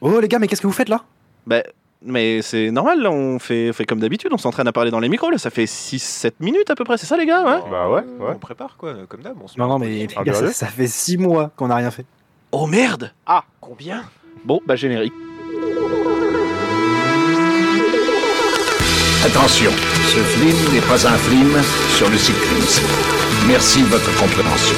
[0.00, 1.02] Oh les gars, mais qu'est-ce que vous faites là?
[1.46, 1.62] Bah,
[2.02, 5.30] mais c'est normal, là, on fait, comme d'habitude, on s'entraîne à parler dans les micros,
[5.30, 7.70] là, ça fait 6-7 minutes à peu près, c'est ça les gars ouais?
[7.70, 8.32] Bah ouais, Euh, ouais.
[8.36, 9.36] On prépare quoi, comme d'hab.
[9.42, 10.20] on se Non, non, mais position.
[10.22, 12.06] les gars, ça, sérieux ça fait 6 mois qu'on n'a rien fait.
[12.52, 14.02] Oh merde Ah, combien?
[14.44, 15.12] Bon, bah générique.
[19.26, 19.70] Attention,
[20.06, 21.52] ce film n'est pas un film
[21.96, 22.86] sur le cyclisme.
[23.46, 24.76] Merci de votre compréhension.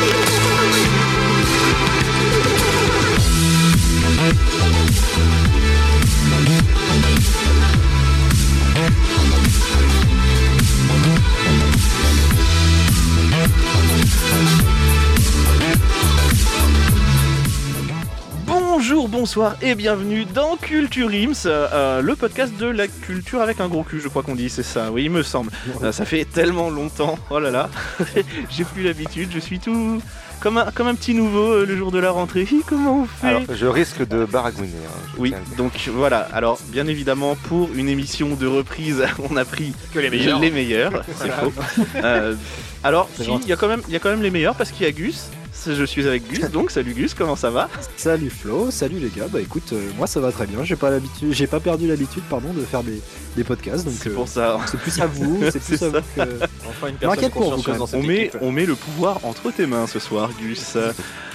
[19.03, 23.67] Bonjour, bonsoir et bienvenue dans Culture Ims, euh, le podcast de la culture avec un
[23.67, 25.51] gros cul, je crois qu'on dit, c'est ça, oui, il me semble.
[25.83, 27.69] Euh, ça fait tellement longtemps, oh là là,
[28.51, 30.01] j'ai plus l'habitude, je suis tout
[30.39, 32.47] comme un, comme un petit nouveau euh, le jour de la rentrée.
[32.69, 34.71] Comment on fait Alors, je risque de baragouiner.
[34.87, 39.73] hein, Oui, donc voilà, alors bien évidemment pour une émission de reprise, on a pris
[39.93, 40.39] Que les meilleurs.
[40.39, 41.53] les meilleurs, c'est faux.
[41.97, 42.37] Euh,
[42.85, 44.55] alors, C'est si, il y, a quand même- il y a quand même les meilleurs
[44.55, 45.29] parce qu'il y a Gus,
[45.67, 47.69] je suis avec Gus, donc salut Gus, comment ça va?
[47.97, 49.29] Salut Flo, salut les gars.
[49.31, 50.65] Bah écoute, euh, moi ça va très bien.
[50.65, 53.01] J'ai pas l'habitude, j'ai pas perdu l'habitude, pardon, de faire des,
[53.37, 53.85] des podcasts.
[53.85, 54.59] Donc C'est euh, pour ça.
[54.71, 56.01] c'est plus à vous, c'est plus C'est à ça.
[56.01, 56.45] vous que.
[56.69, 59.87] Enfin une personne pour vous, quand On met, on met le pouvoir entre tes mains
[59.87, 60.77] ce soir, Gus.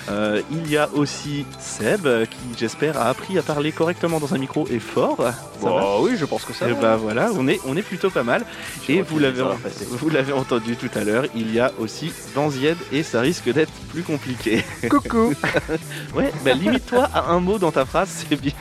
[0.09, 4.33] Euh, il y a aussi Seb, euh, qui j'espère a appris à parler correctement dans
[4.33, 5.17] un micro et fort.
[5.17, 6.69] Ça va Bah oui, je pense que ça.
[6.69, 6.81] Et va.
[6.81, 8.45] bah voilà, on est, on est plutôt pas mal.
[8.87, 9.43] Et vous l'avez,
[9.89, 13.71] vous l'avez entendu tout à l'heure, il y a aussi Danzied et ça risque d'être
[13.89, 14.63] plus compliqué.
[14.89, 15.33] Coucou
[16.15, 18.53] Ouais, bah limite-toi à un mot dans ta phrase, c'est bien.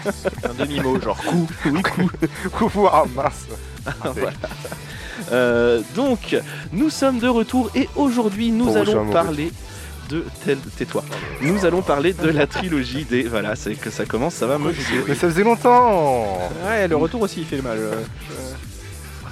[0.43, 1.49] Un demi-mot, genre coup.
[1.67, 2.11] Oui, coup.
[2.53, 3.47] Coucou Ah mince
[4.03, 4.33] Voilà.
[5.33, 6.37] Euh, donc,
[6.73, 9.53] nous sommes de retour et aujourd'hui nous Pour allons parler
[10.09, 11.05] de tel tais-toi.
[11.43, 14.73] Nous allons parler de la trilogie des voilà, c'est que ça commence, ça va me
[15.09, 17.79] Mais ça faisait longtemps Ouais, le retour aussi il fait mal.
[17.79, 17.95] euh,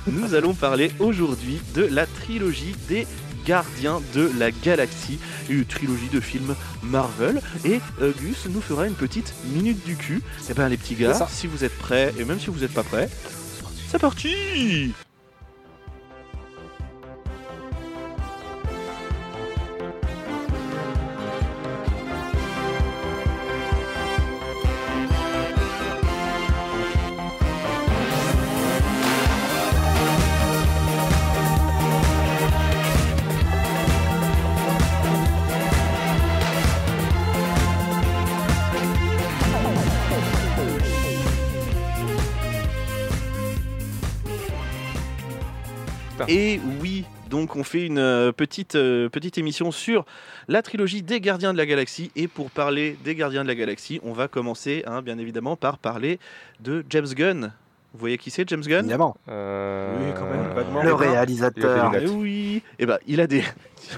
[0.06, 3.06] Nous allons parler aujourd'hui de la trilogie des
[3.46, 5.18] Gardiens de la Galaxie,
[5.50, 7.42] une trilogie de films Marvel.
[7.64, 10.22] Et euh, Gus nous fera une petite minute du cul.
[10.48, 11.28] Et ben les petits gars, C'est ça.
[11.30, 13.08] si vous êtes prêts, et même si vous n'êtes pas prêts,
[13.90, 14.92] c'est parti
[47.74, 50.04] fait une euh, petite, euh, petite émission sur
[50.46, 52.12] la trilogie des Gardiens de la Galaxie.
[52.14, 55.78] Et pour parler des Gardiens de la Galaxie, on va commencer hein, bien évidemment par
[55.78, 56.20] parler
[56.60, 57.52] de James Gunn.
[57.92, 58.80] Vous voyez qui c'est James Gunn?
[58.84, 59.16] Évidemment.
[59.28, 60.82] Euh, Oui, quand même, vaguement.
[60.82, 61.90] Le Le réalisateur.
[61.92, 62.08] lunettes.
[62.08, 63.42] Eh oui Eh ben, il a des...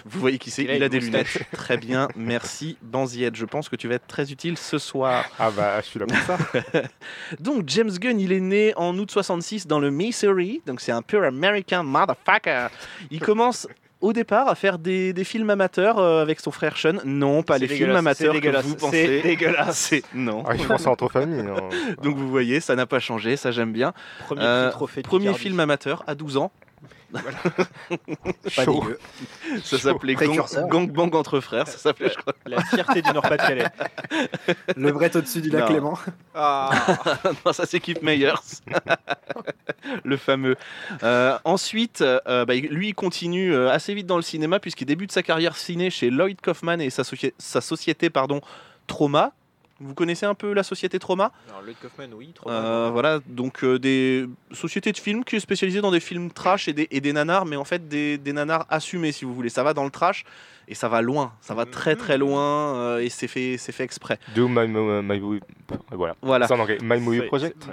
[0.05, 1.39] Vous voyez qui c'est Il a Il a une des lunettes.
[1.53, 3.37] Très bien, merci Banziette.
[3.37, 5.25] Je pense que tu vas être très utile ce soir.
[5.39, 6.39] Ah bah, je suis là pour ça.
[7.41, 11.03] Donc James Gunn, il est né en août 66 dans le Missouri, donc c'est un
[11.03, 12.69] pure American motherfucker.
[13.11, 13.67] Il commence
[14.03, 16.99] au départ à faire des, des films amateurs euh, avec son frère Sean.
[17.05, 19.23] Non, pas les films dégueulasse, amateurs c'est que dégueulasse, vous c'est pensez.
[19.23, 19.79] dégueulasse.
[19.79, 20.45] C'est non.
[20.47, 21.41] Ah, je pense entre famille.
[21.41, 21.69] hein.
[22.03, 23.95] Donc vous voyez, ça n'a pas changé, ça j'aime bien.
[24.27, 25.03] Premier Euh, trophée.
[25.03, 26.53] Premier film amateur à 12 ans,
[28.57, 28.85] Pas Chaud.
[29.63, 30.69] ça s'appelait Gang, Précurseur.
[30.69, 32.35] Gangbang entre frères, ça s'appelait je crois.
[32.47, 33.67] La fierté du Nord-Pas-de-Calais.
[34.77, 35.67] Le vrai au-dessus du lac Non.
[35.69, 35.99] Clément.
[36.35, 36.71] Ah,
[37.47, 38.35] non, ça c'est Keith Meyers,
[40.05, 40.57] le fameux.
[41.03, 45.13] Euh, ensuite, euh, bah, lui il continue euh, assez vite dans le cinéma puisqu'il débute
[45.13, 48.41] sa carrière ciné chez Lloyd Kaufman et sa, soci- sa société pardon,
[48.87, 49.33] Trauma.
[49.79, 51.33] Vous connaissez un peu la société Trauma?
[51.51, 52.89] Alors, Lloyd Kaufman, oui, trop Euh.
[52.91, 56.73] Voilà, donc euh, des sociétés de films qui est spécialisée dans des films trash et
[56.73, 59.51] des, et des nanars, mais en fait des, des nanars assumés si vous voulez.
[59.51, 60.25] Ça va dans le trash
[60.67, 63.85] et ça va loin, ça va très très loin euh, et c'est fait, c'est fait
[63.85, 64.19] exprès.
[64.35, 65.41] Do my, my, my movie.
[65.93, 66.17] Voilà.
[66.23, 66.51] Voilà.
[66.51, 66.79] En anglais.
[66.83, 67.67] My movie project.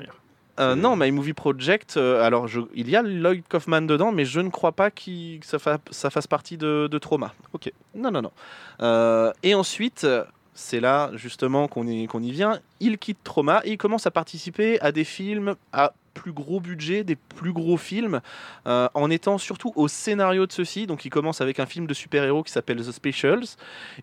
[0.59, 4.23] Euh, non, My Movie Project, euh, alors je, il y a Lloyd Kaufman dedans, mais
[4.23, 7.33] je ne crois pas qu'il- que ça, fa- ça fasse partie de, de Trauma.
[7.53, 7.71] Ok.
[7.95, 8.31] Non, non, non.
[8.79, 10.05] Euh, et ensuite,
[10.53, 14.11] c'est là justement qu'on y, qu'on y vient, il quitte Trauma et il commence à
[14.11, 18.21] participer à des films à plus gros budget, des plus gros films,
[18.67, 20.85] euh, en étant surtout au scénario de ceux-ci.
[20.85, 23.45] Donc il commence avec un film de super-héros qui s'appelle The Specials,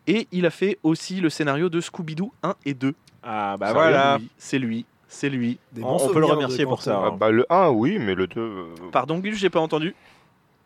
[0.09, 2.95] et il a fait aussi le scénario de Scooby-Doo 1 et 2.
[3.23, 4.19] Ah, bah C'est voilà.
[4.19, 5.59] lui, C'est lui, c'est lui.
[5.73, 7.99] Des On- bons on peut le remercier pour ça, euh, Ah, bah, le 1, oui,
[8.01, 8.41] mais le 2.
[8.41, 9.95] euh, Pardon Gus, j'ai pas entendu.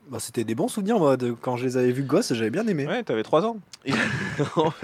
[0.09, 2.67] Bah, C'était des bons souvenirs, moi, de quand je les avais vus gosse, j'avais bien
[2.67, 2.87] aimé.
[2.87, 3.57] Ouais, t'avais 3 ans.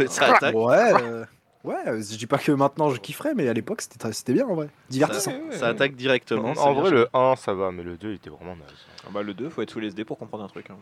[0.09, 0.55] Ça attaque.
[0.55, 1.25] Ouais, euh,
[1.63, 4.55] Ouais, euh, je dis pas que maintenant je kifferais, mais à l'époque c'était bien en
[4.55, 4.69] vrai.
[4.89, 5.33] Divertissant.
[5.51, 6.53] Ça, ça attaque directement.
[6.57, 8.69] En vrai, le 1, ça va, mais le 2, il était vraiment naze.
[9.05, 10.71] Ah bah, le 2, faut être sous les SD pour comprendre un truc.
[10.71, 10.77] hein.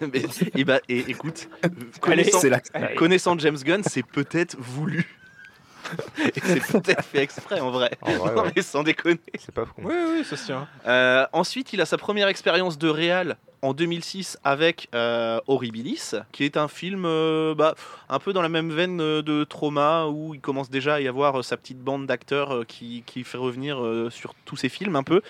[0.00, 0.22] Mais,
[0.56, 1.48] et bah, et, écoute,
[2.00, 2.60] connaissant, la...
[2.96, 5.06] connaissant James Gunn, c'est peut-être voulu.
[6.34, 7.92] et c'est peut-être fait exprès en vrai.
[8.02, 8.52] En vrai, Non, ouais.
[8.56, 9.20] mais sans déconner.
[9.38, 9.72] C'est pas fou.
[9.78, 10.66] Oui, oui, ça se tient.
[10.86, 16.44] Euh, ensuite, il a sa première expérience de réal en 2006 avec euh, Horribilis, qui
[16.44, 17.74] est un film euh, bah,
[18.10, 21.08] un peu dans la même veine euh, de Trauma, où il commence déjà à y
[21.08, 23.80] avoir sa petite bande d'acteurs qui, qui fait revenir
[24.10, 25.22] sur tous ses films un peu.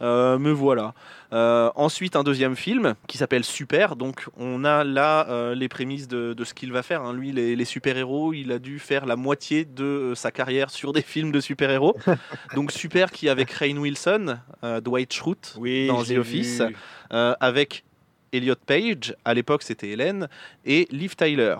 [0.00, 0.94] Euh, me voilà.
[1.32, 3.96] Euh, ensuite, un deuxième film qui s'appelle Super.
[3.96, 7.02] Donc, on a là euh, les prémices de, de ce qu'il va faire.
[7.02, 7.12] hein.
[7.12, 11.02] Lui, les, les super-héros, il a dû faire la moitié de sa carrière sur des
[11.14, 11.96] films de super-héros.
[12.54, 14.38] donc, Super qui avec Rainn Wilson,
[14.84, 16.62] Dwight Schrute Oui, dans The Office,
[17.10, 17.84] avec
[18.32, 20.28] Elliot Page, à l'époque c'était Hélène,
[20.64, 21.56] et Liv Tyler.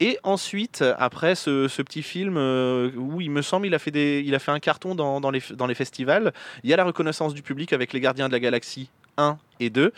[0.00, 3.90] Et ensuite, après ce, ce petit film euh, où il me semble il a fait,
[3.90, 6.32] des, il a fait un carton dans, dans les, dans les festivals,
[6.64, 9.70] il y a la reconnaissance du public avec Les Gardiens de la Galaxie 1 et
[9.70, 9.92] 2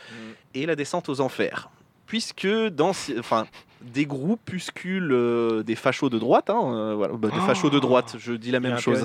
[0.55, 1.69] et La descente aux enfers.
[2.09, 3.47] Puisque dans ce- enfin,
[3.83, 8.17] des groupuscules euh, des fachos de droite, hein, euh, voilà, bah, des fachos de droite,
[8.19, 8.99] je dis la même chose.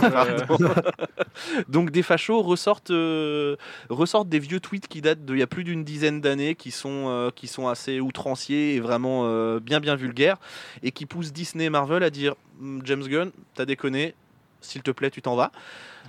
[0.10, 0.68] Pardon.
[1.68, 3.56] Donc des fachos ressortent, euh,
[3.90, 7.04] ressortent des vieux tweets qui datent d'il y a plus d'une dizaine d'années, qui sont,
[7.08, 10.38] euh, qui sont assez outranciers et vraiment euh, bien bien vulgaires,
[10.82, 14.14] et qui poussent Disney et Marvel à dire Hum, James Gunn, t'as déconné,
[14.60, 15.52] s'il te plaît, tu t'en vas.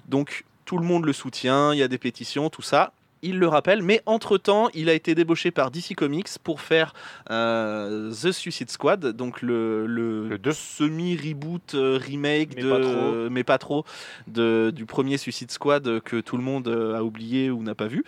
[0.08, 2.94] Donc tout le monde le soutient, il y a des pétitions, tout ça.
[3.24, 6.94] Il le rappelle, mais entre-temps, il a été débauché par DC Comics pour faire
[7.32, 13.30] euh, The Suicide Squad, donc le, le, Le semi-reboot, euh, remake, Mais de, pas trop.
[13.30, 13.86] mais pas trop,
[14.28, 17.88] de, du premier Suicide Squad que tout le monde euh, a oublié ou n'a pas
[17.88, 18.04] vu.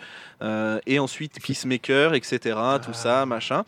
[0.86, 2.58] Et ensuite Peacemaker, etc.
[2.84, 3.64] Tout ça, machin.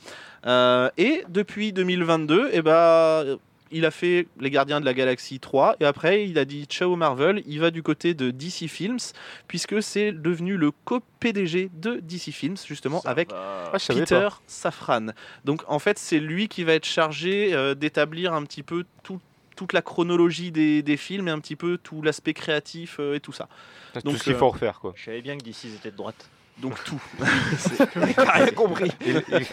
[0.46, 3.38] Euh, et depuis 2022, eh ben,
[3.70, 6.96] il a fait Les Gardiens de la Galaxie 3 et après il a dit ciao
[6.96, 8.98] Marvel, il va du côté de DC Films
[9.46, 13.70] puisque c'est devenu le co-PDG de DC Films justement Ça avec va.
[13.72, 14.28] Ah, Peter.
[14.46, 15.06] Safran.
[15.44, 19.20] Donc en fait c'est lui qui va être chargé euh, d'établir un petit peu tout-
[19.56, 23.20] toute la chronologie des, des films et un petit peu tout l'aspect créatif euh, et
[23.20, 23.48] tout ça.
[23.94, 24.92] Tout Donc, ce qu'il euh, faut refaire, quoi.
[24.94, 26.30] Je savais bien que d'ici ils étaient de droite.
[26.60, 27.00] Donc tout.
[27.96, 28.90] Rien compris.
[29.06, 29.46] Et, et-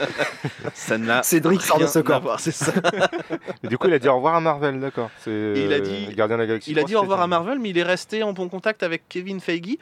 [0.73, 2.39] ça n'a Cédric sort de rien ce corps.
[2.39, 2.71] c'est ça.
[3.63, 5.11] et du coup, il a dit au revoir à Marvel, d'accord.
[5.19, 6.71] C'est il a dit- euh, Gardien de la Galaxie.
[6.71, 8.81] Il a 3, dit au revoir à Marvel, mais il est resté en bon contact
[8.83, 9.77] avec Kevin Feige.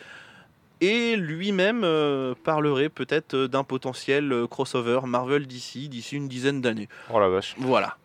[0.81, 6.89] Et lui-même euh, parlerait peut-être euh, d'un potentiel crossover Marvel d'ici d'ici une dizaine d'années.
[7.13, 7.55] Oh la vache.
[7.57, 7.95] Voilà.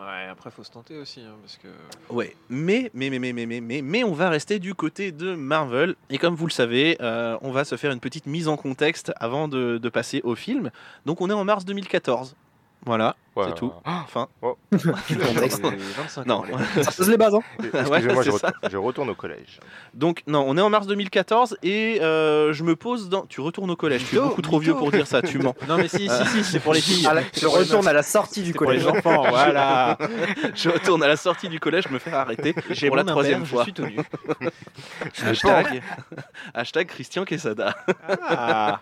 [0.00, 1.34] Ouais, après faut se tenter aussi, hein.
[2.08, 2.34] Ouais.
[2.48, 5.94] Mais mais mais mais mais mais mais on va rester du côté de Marvel.
[6.08, 9.12] Et comme vous le savez, euh, on va se faire une petite mise en contexte
[9.16, 10.70] avant de passer au film.
[11.04, 12.34] Donc on est en mars 2014.
[12.86, 13.44] Voilà, Ouais.
[13.48, 13.72] c'est tout.
[13.84, 15.62] Enfin, Contexte.
[15.62, 16.42] J'ai 25 non.
[16.82, 17.40] Ça pose les bases, hein.
[17.62, 17.92] Je, ça.
[18.48, 19.60] retourne- je retourne au collège.
[19.94, 23.26] Donc non, on est en mars 2014 et euh, je me pose dans.
[23.26, 24.04] Tu retournes au collège.
[24.08, 25.20] Tu es beaucoup trop vieux pour dire ça.
[25.22, 25.54] Tu mens.
[25.68, 27.02] Non mais si, si, si, c'est pour les filles.
[27.12, 28.98] La- Je retourne à la sortie du C'est pour les collège.
[28.98, 29.98] enfants, voilà.
[30.54, 33.60] Je retourne à la sortie du collège, me faire arrêter J'ai pour la troisième fois.
[33.60, 33.96] Je suis tout nu.
[35.24, 35.82] Hashtag,
[36.54, 37.74] hashtag Christian Quesada.
[38.28, 38.80] Ah,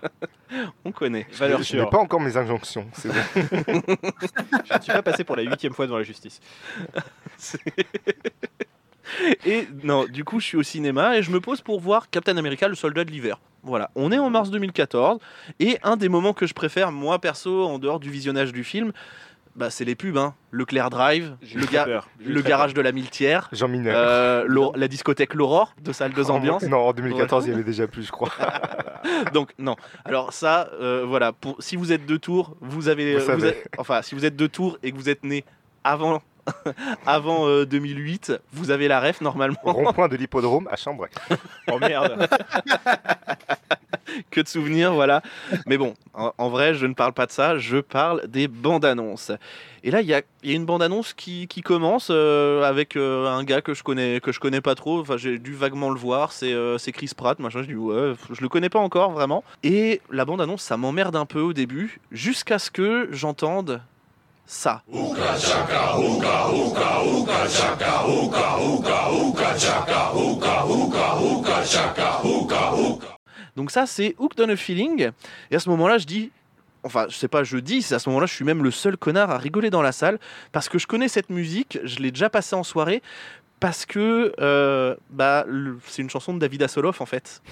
[0.84, 1.26] On connaît.
[1.34, 2.86] valeur Je n'ai pas encore mes injonctions.
[2.92, 3.82] C'est bon.
[3.88, 6.40] Je ne suis pas passé pour la huitième fois devant la justice.
[9.46, 12.36] Et non, du coup, je suis au cinéma et je me pose pour voir Captain
[12.36, 13.40] America, le soldat de l'hiver.
[13.62, 15.18] Voilà, on est en mars 2014
[15.58, 18.92] et un des moments que je préfère, moi perso, en dehors du visionnage du film,
[19.58, 20.16] bah, c'est les pubs.
[20.16, 20.34] Hein.
[20.52, 22.08] Leclerc Drive, le, ga- peur.
[22.24, 23.94] Le garage de la Miltière, Jean Mineur.
[23.98, 26.62] euh, la discothèque L'Aurore de salle 2 En- ambiance.
[26.62, 28.30] Non, en 2014, il y avait déjà plus, je crois.
[29.34, 29.76] Donc non.
[30.04, 31.32] Alors ça, euh, voilà.
[31.32, 34.46] Pour si vous êtes de Tours, vous avez, Vous euh, enfin, si vous êtes de
[34.46, 35.44] Tours et que vous êtes né
[35.84, 36.22] avant.
[37.06, 39.58] avant euh, 2008, vous avez la ref normalement.
[39.62, 41.10] Rond-point de l'hippodrome à Chambray.
[41.28, 41.38] peur.
[41.70, 42.28] Oh merde.
[44.30, 45.22] que de souvenirs, voilà.
[45.66, 48.84] Mais bon, en, en vrai, je ne parle pas de ça, je parle des bandes
[48.84, 49.32] annonces.
[49.84, 52.62] Et là, il y a, il y a une bande annonce qui, qui commence euh,
[52.62, 55.00] avec euh, un gars que je connais que je connais pas trop.
[55.00, 56.32] Enfin, j'ai dû vaguement le voir.
[56.32, 57.62] C'est euh, c'est Chris Pratt, machin.
[57.62, 59.44] Je dis ouais, je le connais pas encore vraiment.
[59.62, 63.80] Et la bande annonce, ça m'emmerde un peu au début, jusqu'à ce que j'entende
[64.48, 64.82] ça.
[73.56, 75.10] Donc ça, c'est Hooked on a Feeling.
[75.50, 76.30] Et à ce moment-là, je dis,
[76.82, 79.30] enfin, je sais pas, je dis, à ce moment-là, je suis même le seul connard
[79.30, 80.18] à rigoler dans la salle
[80.50, 83.02] parce que je connais cette musique, je l'ai déjà passée en soirée
[83.60, 85.44] parce que euh, bah,
[85.86, 87.42] c'est une chanson de David Hasselhoff en fait.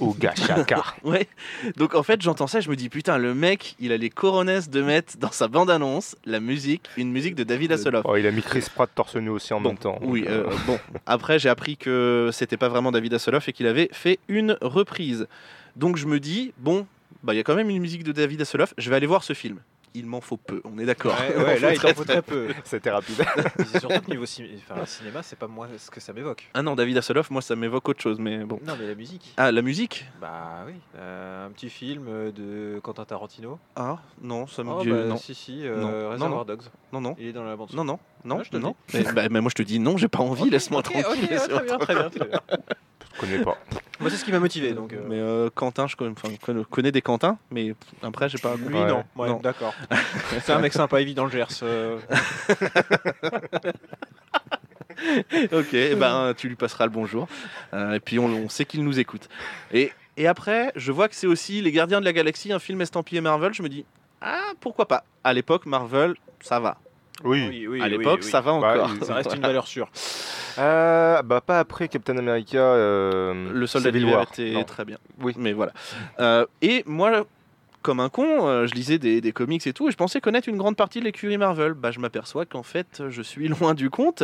[0.00, 0.82] Au gachaka.
[1.04, 1.28] Ouais.
[1.76, 4.62] Donc en fait, j'entends ça, je me dis putain, le mec, il a les coronets
[4.70, 8.04] de mettre dans sa bande-annonce la musique, une musique de David Hasselhoff.
[8.08, 9.98] Oh, il a mis Chris Pratt torse nu aussi en Bon, même temps.
[10.02, 10.78] Oui, euh, bon.
[11.06, 15.26] Après, j'ai appris que c'était pas vraiment David Hasselhoff et qu'il avait fait une reprise.
[15.76, 16.86] Donc je me dis, bon,
[17.22, 19.22] bah il y a quand même une musique de David Hasselhoff, je vais aller voir
[19.24, 19.58] ce film.
[19.96, 21.14] Il m'en faut peu, on est d'accord.
[21.36, 22.48] Ouais, là, il t'en faut très peu.
[22.64, 23.22] C'était rapide.
[23.78, 26.50] Surtout que niveau enfin, cinéma, c'est pas moi ce que ça m'évoque.
[26.52, 28.58] Ah non, David Hasselhoff, moi ça m'évoque autre chose, mais bon.
[28.66, 29.32] Non, mais la musique.
[29.36, 30.04] Ah, la musique?
[30.20, 33.60] Bah oui, euh, un petit film euh, de Quentin Tarantino.
[33.76, 34.90] Ah, non, ça me Oh, dit.
[34.90, 35.16] bah, non.
[35.16, 35.88] si, si, euh, Non.
[35.90, 36.44] Non, Reservoir non.
[36.44, 36.62] Dogs.
[36.92, 37.72] non, non, Il est dans la bande.
[37.72, 38.74] non, non, non, Ah, je te non.
[38.92, 41.28] Mais, bah, mais moi je te dis non, j'ai pas envie, laisse-moi tranquille.
[41.28, 41.38] Bien,
[41.78, 42.10] très bien.
[42.10, 42.40] très bien.
[43.14, 43.56] Je connais pas.
[44.00, 44.72] Moi, c'est ce qui m'a motivé.
[44.72, 48.38] Donc, euh, Mais euh, Quentin, je connais, enfin, je connais des Quentin, mais après j'ai
[48.38, 48.56] pas.
[48.56, 48.86] lui, Ouais.
[48.86, 49.04] non.
[49.16, 49.40] Ouais, Non.
[49.40, 49.74] D'accord.
[50.42, 51.46] c'est un mec sympa, il vit dans le Gers.
[51.62, 51.98] euh.
[55.52, 57.28] ok, eh ben, tu lui passeras le bonjour.
[57.72, 59.28] Euh, et puis on, on sait qu'il nous écoute.
[59.72, 62.80] Et, et après, je vois que c'est aussi Les Gardiens de la Galaxie, un film
[62.80, 63.52] estampillé Marvel.
[63.54, 63.84] Je me dis,
[64.20, 66.78] ah, pourquoi pas À l'époque, Marvel, ça va.
[67.22, 67.66] Oui.
[67.68, 68.30] oui, à l'époque, oui.
[68.30, 68.90] ça va Bah, encore.
[69.02, 69.88] Ça reste une valeur sûre.
[70.56, 72.58] Euh, bah pas après Captain America.
[72.58, 74.22] euh, Le soldat War.
[74.22, 74.62] était Non.
[74.62, 74.98] très bien.
[75.20, 75.32] Oui.
[75.36, 75.72] Mais voilà.
[76.20, 77.24] Euh, et moi,
[77.84, 80.48] comme un con, euh, je lisais des, des comics et tout, et je pensais connaître
[80.48, 81.74] une grande partie de l'écurie Marvel.
[81.74, 84.22] Bah, je m'aperçois qu'en fait, je suis loin du compte.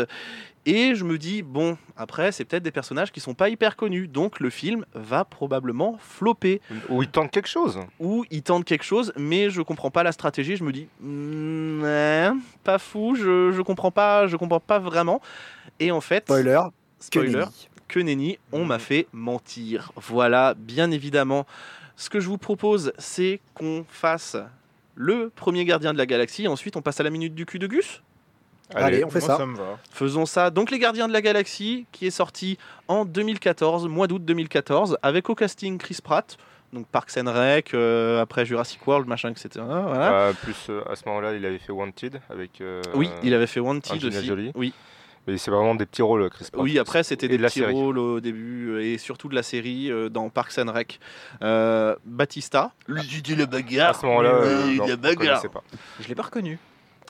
[0.67, 4.09] Et je me dis, bon, après, c'est peut-être des personnages qui sont pas hyper connus.
[4.09, 6.61] Donc le film va probablement flopper.
[6.89, 7.79] Où il tente quelque chose.
[7.99, 10.57] Ou il tente quelque chose, mais je comprends pas la stratégie.
[10.57, 15.21] Je me dis, Hmm, pas fou, je, je comprends pas, je comprends pas vraiment.
[15.79, 16.61] Et en fait, Spoiler.
[16.99, 17.69] spoiler, que nenni.
[17.89, 19.93] que nenni, on m'a fait mentir.
[19.97, 21.47] Voilà, bien évidemment.
[22.01, 24.35] Ce que je vous propose, c'est qu'on fasse
[24.95, 26.49] le premier gardien de la galaxie.
[26.49, 28.01] Ensuite, on passe à la minute du cul de Gus.
[28.75, 29.45] Allez, on fait ça.
[29.45, 29.79] me va.
[29.91, 30.49] Faisons ça.
[30.49, 32.57] Donc, les gardiens de la galaxie, qui est sorti
[32.89, 36.39] en 2014, mois d'août 2014, avec au casting Chris Pratt.
[36.73, 39.49] Donc Parks and Rec, euh, après Jurassic World, machin, etc.
[39.57, 40.13] Voilà.
[40.13, 42.61] Euh, plus euh, à ce moment-là, il avait fait Wanted avec.
[42.61, 44.27] euh, oui, il avait fait Wanted Angelina aussi.
[44.27, 44.53] Jolie.
[44.55, 44.73] Oui.
[45.27, 46.63] Mais c'est vraiment des petits rôles, Chris Pratt.
[46.65, 47.73] Oui, après c'était des de petits série.
[47.73, 50.99] rôles au début euh, et surtout de la série euh, dans Parks and Rec.
[51.43, 53.91] Euh, Batista, lui c'était la bagarre.
[53.91, 55.17] À ce moment-là, euh, non, la je bagarre.
[55.41, 55.63] connaissais pas.
[56.01, 56.59] Je l'ai pas reconnu.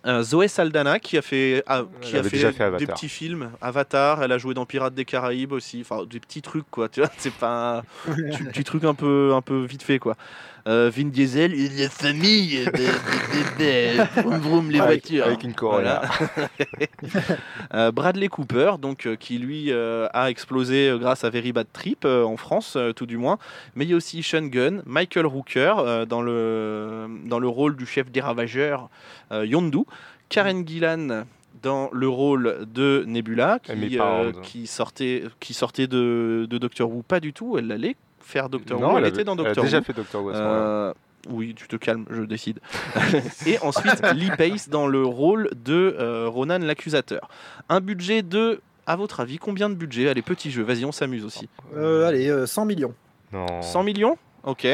[0.06, 2.94] Euh, Zoé Saldana qui a fait, ah, qui a fait, déjà fait des Avatar.
[2.94, 3.50] petits films.
[3.60, 5.82] Avatar, elle a joué dans Pirates des Caraïbes aussi.
[5.82, 6.88] Enfin, des petits trucs quoi.
[6.88, 10.16] Tu vois, c'est pas un petit, petit truc un peu, un peu vite fait quoi.
[10.68, 15.26] Euh, Vin Diesel, la famille, euh, de- vroom, vroom, les Avec- voitures.
[15.26, 16.02] Avec une Corolla.
[17.74, 21.66] Euh, Bradley Cooper, donc euh, qui lui euh, a explosé euh, grâce à Very Bad
[21.72, 23.38] Trip euh, en France, euh, tout du moins.
[23.74, 27.76] Mais il y a aussi Sean Gunn, Michael Rooker euh, dans le dans le rôle
[27.76, 28.88] du chef des ravageurs
[29.32, 29.78] euh, Yondu,
[30.28, 31.24] Karen Gillan
[31.62, 34.40] dans le rôle de Nebula, qui, Pound.
[34.42, 37.56] qui sortait qui sortait de, de Doctor Who, pas du tout.
[37.58, 37.96] Elle allait
[38.30, 40.30] faire Doctor Who, elle, était dans déjà fait Doctor Who.
[40.34, 40.92] Euh,
[41.28, 42.60] oui, tu te calmes, je décide.
[43.46, 47.28] et ensuite, Lee Pace dans le rôle de euh, Ronan l'accusateur.
[47.68, 50.08] Un budget de, à votre avis, combien de budget?
[50.08, 51.48] Allez, petit jeu, vas-y, on s'amuse aussi.
[51.76, 52.94] Euh, allez, euh, 100 millions.
[53.32, 53.60] Non.
[53.60, 54.16] 100 millions?
[54.44, 54.66] Ok,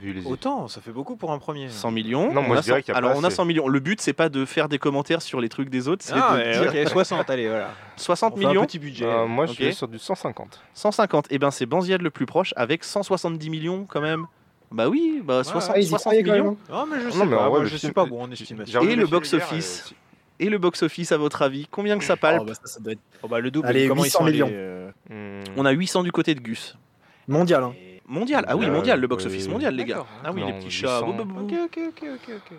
[0.00, 1.68] vu les- Autant, ça fait beaucoup pour un premier.
[1.68, 2.32] 100 millions.
[2.32, 3.36] Non, moi, je dirais 100 qu'il y a Alors, pas on a assez.
[3.36, 3.68] 100 millions.
[3.68, 6.32] Le but, c'est pas de faire des commentaires sur les trucs des autres, c'est Ah,
[6.32, 7.70] de mais dire ok, 60, allez, voilà.
[7.96, 9.04] 60 On fait un millions, petit budget.
[9.06, 10.60] Euh, moi, je suis sur du 150.
[10.74, 11.26] 150.
[11.30, 14.26] Et ben, c'est Banzied le plus proche avec 170 millions quand même.
[14.72, 16.44] Bah oui, bah 60, Ah, ils y 60 croyaient quand millions.
[16.68, 16.76] même.
[16.76, 18.04] Non, mais je sais Non, mais en pas, vrai, moi, le je film- suis pas
[18.04, 18.80] bon en estimation.
[18.82, 19.90] Et le box-office.
[19.92, 19.94] euh,
[20.38, 22.92] Et le box-office, à votre avis, combien que ça palpe Oh, bah, ça, ça doit
[22.92, 24.50] être Oh, bah, le double, Allez, comment 800 ils sont millions.
[24.52, 26.76] euh, hmm, On a 800 du côté de Gus.
[27.28, 27.62] mondial.
[27.64, 27.72] Hein.
[28.08, 30.04] Mondial, ah oui, Euh, mondial, le box-office mondial, les gars.
[30.24, 31.00] Ah oui, Non, les petits chats.
[31.00, 31.06] 800.
[31.06, 31.44] Bou, bou, bou.
[31.44, 32.56] Ok, ok, ok, ok, ok.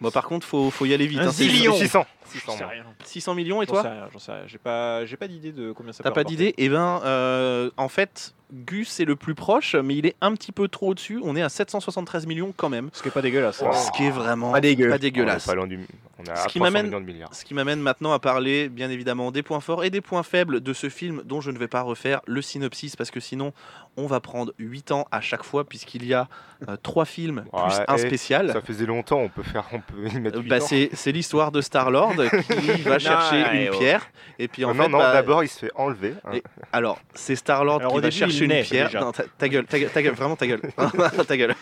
[0.00, 1.18] Bon, par contre, faut, faut y aller vite.
[1.20, 1.72] Un hein, c'est- zillion.
[1.74, 2.04] 600.
[2.24, 2.72] J'en 600 sais moi.
[2.72, 2.84] rien.
[3.04, 4.42] 600 millions et J'en sais toi rien, j'en sais rien.
[4.46, 7.70] J'ai pas, j'ai pas d'idée de combien ça T'as peut pas d'idée Eh ben, euh,
[7.76, 11.18] en fait, Gus est le plus proche, mais il est un petit peu trop au-dessus.
[11.24, 12.90] On est à 773 millions quand même.
[12.92, 13.58] Ce qui est pas dégueulasse.
[13.72, 14.88] Ce qui est vraiment Pas dégueu.
[14.88, 15.46] pas On est dégueulasse.
[15.46, 15.80] pas loin du-
[16.18, 17.26] On a Ce qui 300 m'amène-.
[17.32, 20.72] Ce qui maintenant à parler, bien évidemment, des points forts et des points faibles de
[20.72, 23.52] ce film dont je ne vais pas refaire le synopsis parce que sinon
[23.98, 26.28] on va prendre 8 ans à chaque fois puisqu'il y a
[26.68, 28.50] euh, trois films plus Ouais, un spécial.
[28.52, 30.66] Ça faisait longtemps, on peut faire, on peut y mettre Euh, 8 bah, ans.
[30.66, 33.78] c'est c'est l'histoire de Star-Lord qui va chercher une ouais.
[33.78, 34.06] pierre
[34.38, 36.14] et puis en non, fait non, bah, d'abord il se fait enlever.
[36.24, 36.30] hein.
[36.34, 36.42] Et-
[36.72, 39.00] alors c'est Star-Lord Alors, qui va début, chercher il une pierre déjà.
[39.00, 40.60] non ta, ta gueule ta gueule ta gueule vraiment ta gueule
[41.28, 41.54] ta gueule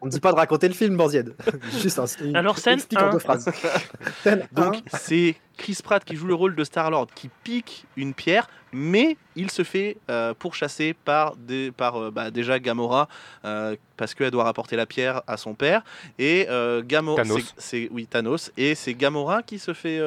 [0.00, 1.34] On ne dit pas de raconter le film, Banzied.
[1.80, 3.10] Juste un, une Alors, scène explique en un.
[3.12, 3.48] deux phrases.
[4.24, 8.48] Scène donc c'est Chris Pratt qui joue le rôle de Star-Lord qui pique une pierre,
[8.72, 13.08] mais il se fait euh, pourchasser par, des, par euh, bah, déjà Gamora
[13.44, 15.84] euh, parce qu'elle doit rapporter la pierre à son père
[16.18, 16.48] et
[16.84, 17.40] Gamora Thanos.
[17.40, 17.54] c'est-
[17.84, 20.00] c'est oui Thanos et c'est Gamora qui se fait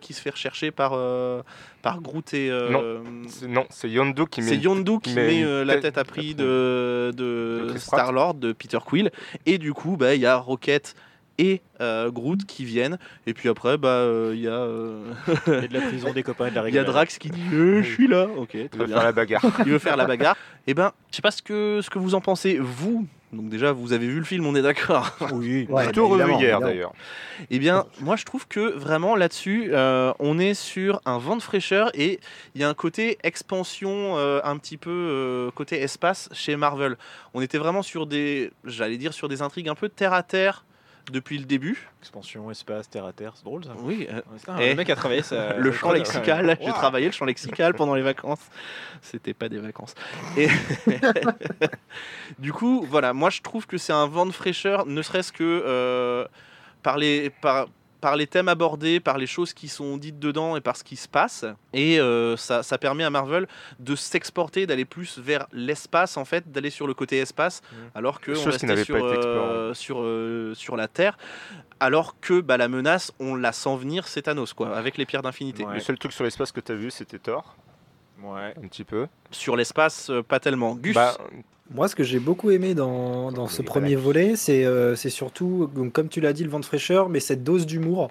[0.00, 0.92] qui se fait rechercher par
[1.82, 4.62] par Groot et euh, C'est- Non, c'est Yondu qui c'est met.
[4.62, 7.80] Yondu qui met la tête- à prix de, de, De Pratt.
[7.80, 9.10] Star-Lord, de Peter Quill.
[9.44, 10.94] Et du coup, bah, il y a Rocket
[11.38, 12.98] et euh, Groot qui viennent.
[13.26, 15.12] Et puis après, bah, euh, il y a, euh,
[15.62, 16.84] Et de la prison des copains et de la il y a.
[16.84, 18.26] Drax qui dit Euh, Je suis là.
[18.36, 18.86] Ok, Il bien.
[18.86, 19.42] faire la bagarre.
[19.66, 20.36] Il veut faire la bagarre.
[20.66, 23.06] Et ben, je sais pas ce que, ce que vous en pensez, vous.
[23.32, 25.16] Donc déjà, vous avez vu le film, on est d'accord.
[25.32, 25.66] Oui.
[25.70, 26.92] Ouais, Tout revu hier d'ailleurs.
[27.50, 31.42] Eh bien, moi je trouve que vraiment là-dessus, euh, on est sur un vent de
[31.42, 32.20] fraîcheur et
[32.54, 36.96] il y a un côté expansion, euh, un petit peu euh, côté espace chez Marvel.
[37.32, 40.64] On était vraiment sur des, j'allais dire, sur des intrigues un peu terre à terre
[41.10, 41.88] depuis le début.
[42.00, 43.72] Expansion, espace, terre à terre, c'est drôle ça.
[43.78, 44.20] Oui, euh,
[44.60, 45.54] Eh, le mec a travaillé ça.
[45.54, 46.58] le champ lexical, ouais.
[46.60, 48.40] j'ai travaillé le champ lexical pendant les vacances.
[49.00, 49.94] C'était pas des vacances.
[50.36, 50.48] Et
[52.38, 55.42] du coup, voilà, moi je trouve que c'est un vent de fraîcheur, ne serait-ce que
[55.42, 56.26] euh,
[56.82, 57.68] par, les, par,
[58.02, 60.96] par les thèmes abordés, par les choses qui sont dites dedans et par ce qui
[60.96, 61.46] se passe.
[61.72, 63.46] Et euh, ça, ça permet à Marvel
[63.78, 67.78] de s'exporter, d'aller plus vers l'espace en fait, d'aller sur le côté espace, Mhm.
[67.94, 71.16] alors que on restait sur, euh, sur, euh, sur la Terre.
[71.78, 75.22] Alors que bah, la menace, on la sent venir, c'est Thanos, quoi, avec les pierres
[75.22, 75.64] d'infinité.
[75.64, 75.74] Ouais.
[75.74, 77.56] Le seul truc sur l'espace que t'as vu, c'était Thor,
[78.22, 78.52] Ouais.
[78.62, 79.06] un petit peu.
[79.30, 80.74] Sur l'espace, pas tellement.
[80.74, 81.16] Gus, Bah,
[81.74, 85.70] Moi, ce que j'ai beaucoup aimé dans, dans ce premier volet, c'est euh, c'est surtout,
[85.74, 88.10] donc, comme tu l'as dit, le vent de fraîcheur, mais cette dose d'humour.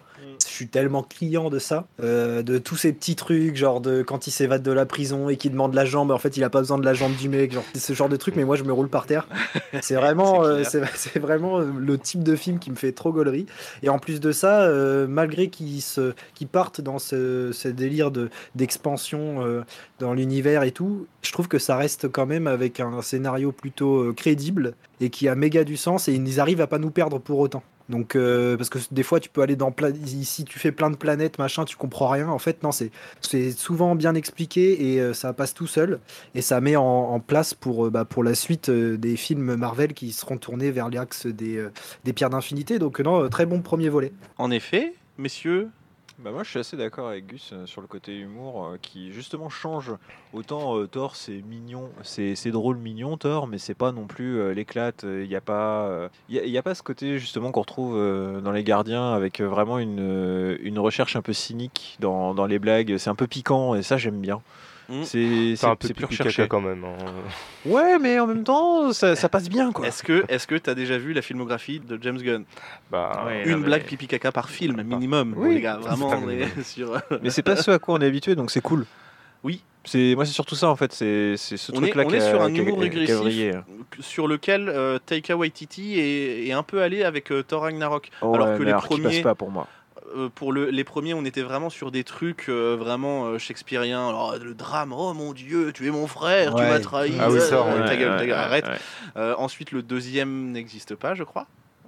[0.51, 4.27] Je suis tellement client de ça, euh, de tous ces petits trucs, genre de quand
[4.27, 6.59] il s'évade de la prison et qu'il demande la jambe, en fait, il a pas
[6.59, 8.73] besoin de la jambe du mec, genre ce genre de truc, mais moi, je me
[8.73, 9.29] roule par terre.
[9.81, 13.45] C'est vraiment, C'est euh, vraiment euh, le type de film qui me fait trop gaulerie.
[13.81, 14.69] Et en plus de ça,
[15.07, 15.81] malgré qu'ils
[16.33, 19.63] qu'ils partent dans ce, ce délire de d'expansion
[19.99, 24.11] dans l'univers et tout, je trouve que ça reste quand même avec un scénario plutôt
[24.13, 27.39] crédible et qui a méga du sens et ils arrivent à pas nous perdre pour
[27.39, 27.63] autant.
[27.91, 30.89] Donc euh, parce que des fois tu peux aller dans plein ici tu fais plein
[30.89, 32.29] de planètes machin tu comprends rien.
[32.29, 35.99] En fait non c'est souvent bien expliqué et euh, ça passe tout seul.
[36.33, 40.11] Et ça met en, place pour euh, bah, pour la suite des films Marvel qui
[40.11, 41.63] seront tournés vers l'axe des
[42.05, 42.79] des pierres d'infinité.
[42.79, 44.13] Donc non très bon premier volet.
[44.37, 45.69] en effet, messieurs,
[46.23, 49.11] Bah moi je suis assez d'accord avec Gus euh, sur le côté humour euh, qui
[49.11, 49.91] justement change.
[50.33, 54.53] Autant euh, Thor c'est mignon, c'est c'est drôle mignon Thor, mais c'est pas non plus
[54.53, 55.03] l'éclate.
[55.03, 57.95] Il n'y a pas, il a, pas ce côté justement qu'on retrouve
[58.41, 62.97] dans les Gardiens avec vraiment une une recherche un peu cynique dans, dans les blagues.
[62.97, 64.41] C'est un peu piquant et ça j'aime bien.
[64.91, 65.03] Mm.
[65.03, 66.35] C'est c'est un peu recherché.
[66.43, 66.83] caca quand même.
[66.83, 66.95] hein.
[67.65, 69.87] Ouais, mais en même temps ça, ça passe bien quoi.
[69.87, 72.43] est-ce que est-ce que t'as déjà vu la filmographie de James Gunn?
[72.91, 73.47] Bah, Ouais.
[73.47, 75.55] Une blague mais- pipi caca par film minimum, Oui.
[75.55, 76.09] les gars, vraiment.
[76.23, 77.01] On est sur.
[77.23, 78.85] Mais c'est pas ce à quoi on est habitué, donc c'est cool.
[79.43, 79.63] Oui.
[79.85, 82.11] C'est moi c'est surtout ça en fait, c'est c'est ce On est- truc là on
[82.13, 83.55] est sur un humour régressif.
[83.99, 88.09] sur lequel euh, Taika Waititi est, est un peu allé avec euh, Thor Ragnarok.
[88.21, 89.67] Oh, Alors ouais, que les alors qu'il passe premiers- pas pour moi.
[90.15, 94.07] Euh, pour le- les premiers, on était vraiment sur des trucs euh, vraiment euh, shakespeariens.
[94.09, 97.13] Alors, le drame, oh mon dieu, tu es mon frère, tu m'as trahi.
[97.19, 97.85] Ah oui, ça, ouais.
[97.85, 98.65] ta gueule, ta Ouais, gueule, ouais, arrête.
[98.65, 98.77] ouais.
[99.17, 101.47] Euh, ensuite, le deuxième n'existe pas, je crois.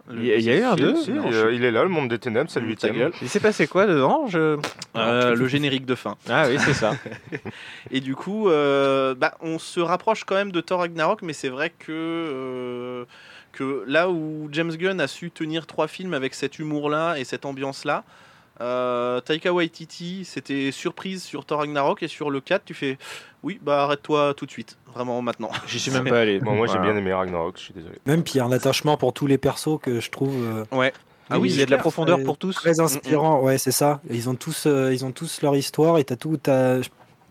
[0.09, 1.83] Le Il y a- eu un deuxième deux Si, film, non, je- il est là,
[1.83, 2.97] le monde des ténèbres, c'est le Ta huitième.
[2.97, 3.11] gueule.
[3.21, 4.57] Il s'est passé quoi dedans je...
[4.97, 6.17] Euh, le générique de fin.
[6.29, 6.91] Ah oui, c'est ça.
[7.91, 11.47] Et du coup, euh, bah, on se rapproche quand même de Thor Ragnarok, mais c'est
[11.49, 13.05] vrai que, euh,
[13.53, 17.45] que là où James Gunn a su tenir trois films avec cet humour-là et cette
[17.45, 18.03] ambiance-là,
[18.61, 22.97] euh, Taika Waititi, c'était surprise sur Thor Ragnarok et sur le 4, tu fais
[23.41, 25.49] oui, bah arrête-toi tout de suite, vraiment maintenant.
[25.67, 26.39] J'y suis même pas allé.
[26.39, 27.95] Bon, moi j'ai bien aimé Ragnarok, je suis désolé.
[28.05, 30.65] Même puis il y a un attachement pour tous les persos que je trouve euh,
[30.71, 30.93] Ouais.
[31.29, 32.53] Ah oui, il y a de la profondeur pour tous.
[32.53, 36.03] très inspirant ouais c'est ça ils ont tous euh, ils ont tous leur histoire et
[36.03, 36.81] t'as tout t'as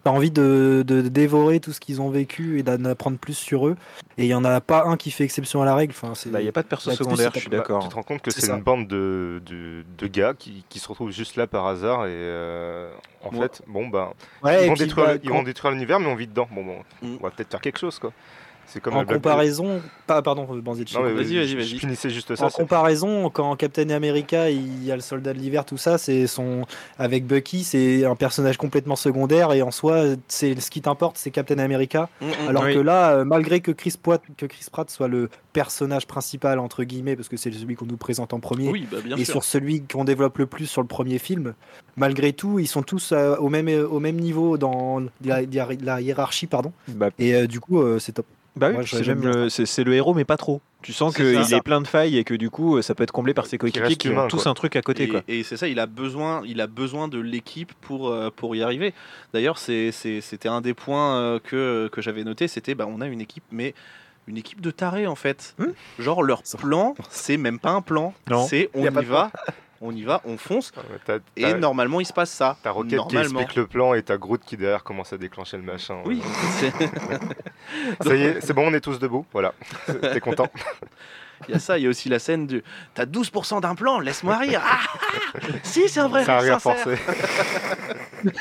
[0.04, 3.68] t'as envie de, de dévorer tout ce qu'ils ont vécu et d'en apprendre plus sur
[3.68, 3.76] eux
[4.18, 6.40] et il y en a pas un qui fait exception à la règle enfin Bah,
[6.40, 7.82] il n'y a pas de perso secondaire, je suis Bah, d'accord.
[7.84, 10.88] tu te rends compte que C'est une bande de, de, de gars qui, qui se
[10.88, 12.90] retrouvent juste là par hasard et euh,
[13.24, 13.42] en Ouais.
[13.42, 14.12] fait, bon bah,
[14.42, 16.48] Ouais, ils, et vont puis, détruire, bah, ils vont détruire l'univers, mais on vit dedans.
[16.50, 17.16] Bon, bon, Mm.
[17.20, 18.12] on va peut-être faire quelque chose quoi.
[18.72, 21.66] C'est comme en comparaison pas pardon Vas-y, vas-y, vas-y.
[21.66, 22.46] Je finissais juste ça.
[22.46, 26.26] En comparaison, quand Captain America, il y a le soldat de l'hiver, tout ça, c'est
[26.26, 26.64] son
[26.98, 31.30] avec Bucky, c'est un personnage complètement secondaire et en soi, c'est ce qui t'importe, c'est
[31.30, 32.08] Captain America.
[32.20, 32.48] Mm, mm.
[32.48, 32.74] Alors Oui.
[32.74, 36.84] que là, euh, malgré que Chris, Pratt, que Chris Pratt soit le personnage principal entre
[36.84, 39.34] guillemets, parce que c'est celui qu'on nous présente en premier, oui, bah, bien et sûr.
[39.34, 41.54] sur celui qu'on développe le plus sur le premier film,
[41.96, 46.46] malgré tout, ils sont tous euh, au même au même niveau dans la, la hiérarchie,
[46.46, 46.72] pardon.
[46.88, 48.26] Bah, Et euh, du coup, euh, c'est top.
[48.54, 50.60] Bah oui, c'est le, c'est, c'est le héros, mais pas trop.
[50.82, 53.12] Tu sens C'est qu'il est plein de failles et que du coup, ça peut être
[53.12, 54.50] comblé par ses coéquipiers qui ont humain, tous quoi.
[54.50, 55.04] un truc à côté.
[55.04, 55.22] Et, Quoi.
[55.28, 58.62] et c'est ça, il a besoin, il a besoin de l'équipe pour, euh, pour y
[58.62, 58.92] arriver.
[59.32, 63.00] D'ailleurs, c'est- c'est- c'était un des points euh, que, que j'avais noté, c'était bah, on
[63.00, 63.74] a une équipe, mais
[64.26, 65.54] une équipe de tarés en fait.
[65.58, 65.66] Hmm.
[65.98, 68.44] Genre leur plan, c'est même pas un plan, Non.
[68.46, 69.30] c'est on Y va,
[69.82, 70.72] on y va, on fonce,
[71.04, 72.56] T'as et normalement il se passe ça.
[72.62, 75.64] t'as Rocket qui explique le plan et t'as Groot qui derrière commence à déclencher le
[75.64, 75.96] machin.
[76.04, 76.22] Oui,
[76.60, 76.72] c'est-
[78.00, 79.26] Ça y est, c'est bon, on est tous debout.
[79.32, 79.52] Voilà.
[80.00, 80.48] T'es content
[81.48, 82.62] il y a ça, il y a aussi la scène du
[82.94, 84.60] T'as 12% d'un plan, laisse-moi rire.
[84.64, 84.78] Ah,
[85.34, 86.84] ah si, c'est un vrai C'est un rire sincère.
[86.84, 87.02] forcé.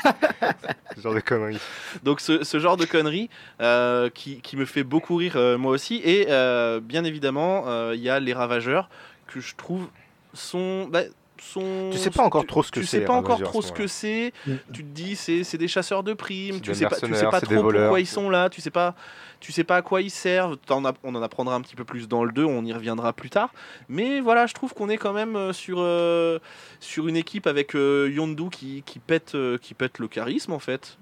[0.96, 1.58] Ce genre de conneries.
[2.04, 3.28] Donc ce, ce genre de conneries
[3.60, 6.00] euh, qui, qui me fait beaucoup rire euh, moi aussi.
[6.04, 8.88] Et euh, bien évidemment, il y a les ravageurs
[9.26, 9.88] que je trouve
[10.34, 10.86] sont...
[10.90, 11.02] bah,
[11.42, 13.62] sont Tu sais pas encore tu- trop ce que tu c'est, sais pas encore trop
[13.62, 14.32] ce que c'est.
[14.46, 14.52] Mm.
[14.72, 16.60] Tu te dis c'est c'est des chasseurs de primes.
[16.60, 17.82] Tu sais pas tu sais pas trop voleurs.
[17.82, 18.48] pourquoi ils sont là.
[18.48, 18.94] Tu sais pas
[19.40, 20.56] tu sais pas à quoi ils servent.
[20.70, 22.44] On en apprendra un petit peu plus dans le 2.
[22.44, 23.52] On y reviendra plus tard.
[23.88, 26.38] Mais voilà, je trouve qu'on est quand même euh, sur euh,
[26.80, 30.58] sur une équipe avec euh, Yondu qui qui pète euh, qui pète le charisme en
[30.60, 30.96] fait.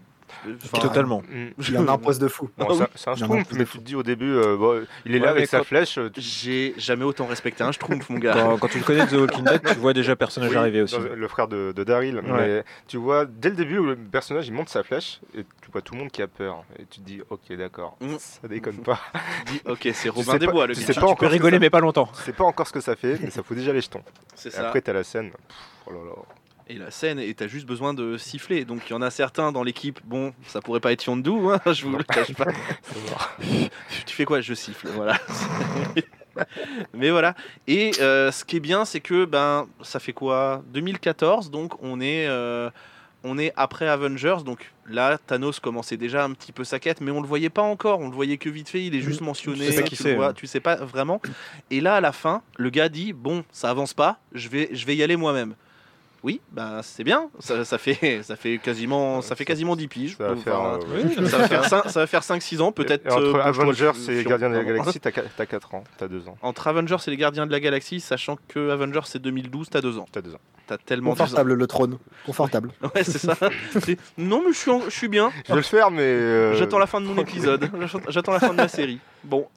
[0.64, 1.22] Enfin, Totalement.
[1.30, 1.48] Mm.
[1.68, 2.50] Il en impose de fou.
[2.58, 5.14] Bon, Ah c'est un a schtroumpf, mais tu te dis au début, euh, bon, il
[5.14, 5.98] est Ouais, là avec sa quand- flèche.
[5.98, 8.32] euh, tu- J'ai jamais autant respecté un schtroumpf, mon gars.
[8.34, 10.56] Quand, quand tu le connais de The Walking Dead, tu vois déjà le personnage Oui,
[10.56, 10.96] arriver aussi.
[10.98, 12.22] le frère de, de Daryl.
[12.24, 15.70] Mais tu vois, dès le début, où le personnage il monte sa flèche et tu
[15.72, 16.64] vois tout le monde qui a peur.
[16.78, 18.16] Et tu te dis, ok, d'accord, Mm.
[18.18, 18.98] ça déconne pas.
[19.46, 20.86] Dis, ok, c'est sais Robin des pas- Bois, le tu gars.
[20.86, 22.08] sais Tu pas peux rigoler, ça- mais pas longtemps.
[22.18, 24.02] Je sais pas encore ce que ça fait, mais ça fout déjà les jetons.
[24.34, 24.66] C'est Et ça.
[24.66, 25.30] après, t'as la scène.
[25.86, 26.12] Oh là là.
[26.70, 28.64] Et la scène, et t'as juste besoin de siffler.
[28.64, 31.60] Donc il y en a certains dans l'équipe, bon, ça pourrait pas être Yondu, hein,
[31.72, 32.46] je vous le cache pas.
[34.06, 35.18] Tu fais quoi Je siffle, voilà.
[36.94, 37.34] Mais voilà.
[37.66, 40.62] Et euh, ce qui est bien, c'est que ben ça fait quoi?
[40.68, 42.70] 2014, donc on est euh,
[43.24, 47.10] on est après Avengers, donc là Thanos commençait déjà un petit peu sa quête, mais
[47.10, 49.66] on le voyait pas encore, on le voyait que vite fait, il est juste mentionné,
[49.66, 50.34] Tu sais tu, le vois, hein.
[50.34, 51.20] tu sais pas vraiment.
[51.72, 54.86] Et là à la fin, le gars dit bon, ça avance pas, je vais je
[54.86, 55.56] vais y aller moi-même.
[56.22, 60.16] Oui, bah c'est bien, ça, ça fait ça fait quasiment ça fait quasiment 10 piges.
[60.18, 60.60] Ça va faire.
[60.60, 63.42] euh, ça va faire cinq- ça va faire 5 6 ans peut-être et entre euh,
[63.42, 64.64] Avengers et fion, Gardiens de la.
[64.64, 65.00] Galaxie,
[65.36, 66.36] t'as 4 ans, t'as 2 ans.
[66.42, 69.96] Entre Avengers et les Gardiens de la Galaxie, sachant que Avengers c'est 2012, t'as deux
[69.98, 70.06] ans.
[70.12, 70.40] T'as 2 ans.
[70.66, 71.10] T'as tellement.
[71.10, 71.98] Confortable le trône.
[72.26, 72.70] Confortable.
[72.94, 73.34] Ouais, c'est ça.
[74.18, 75.32] Non, mais je suis, en- je suis bien.
[75.46, 76.02] Je vais le faire, mais.
[76.02, 77.68] euh, J'attends la fin de mon épisode.
[77.80, 78.98] J'attends- J'attends la fin de ma série.
[79.24, 79.48] Bon.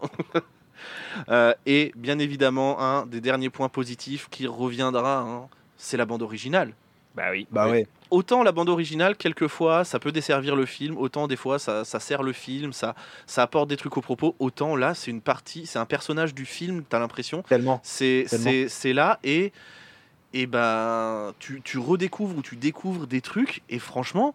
[1.30, 5.48] Euh, et bien évidemment, un des derniers points positifs qui reviendra, hein,
[5.84, 6.74] c'est la bande originale.
[7.16, 7.46] Bah oui.
[7.52, 7.86] Bah ouais.
[8.10, 12.00] Autant la bande originale, quelquefois, ça peut desservir le film, autant des fois, ça, ça
[12.00, 12.96] sert le film, ça,
[13.28, 16.46] ça apporte des trucs au propos, autant là, c'est une partie, c'est un personnage du
[16.46, 17.80] film, t'as l'impression, Tellement.
[17.84, 18.44] c'est Tellement.
[18.46, 19.52] c'est- c'est là et
[20.36, 24.34] et ben tu, tu redécouvres ou tu découvres des trucs et franchement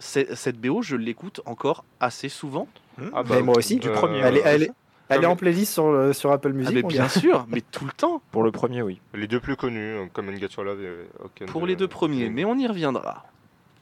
[0.00, 2.66] cette BO je l'écoute encore assez souvent
[3.12, 3.76] Ah Mais moi aussi.
[3.76, 4.70] du premier, Elle est, elle est,
[5.08, 6.74] elle est en playlist sur, le- sur Apple Ah, Music.
[6.74, 7.08] mais mon bien gars.
[7.08, 9.00] sûr mais tout le temps Pour le premier, oui.
[9.14, 10.90] Les deux plus connus, euh, comme Get Your Love et
[11.24, 13.24] Hocken pour de- les deux premiers mais on y reviendra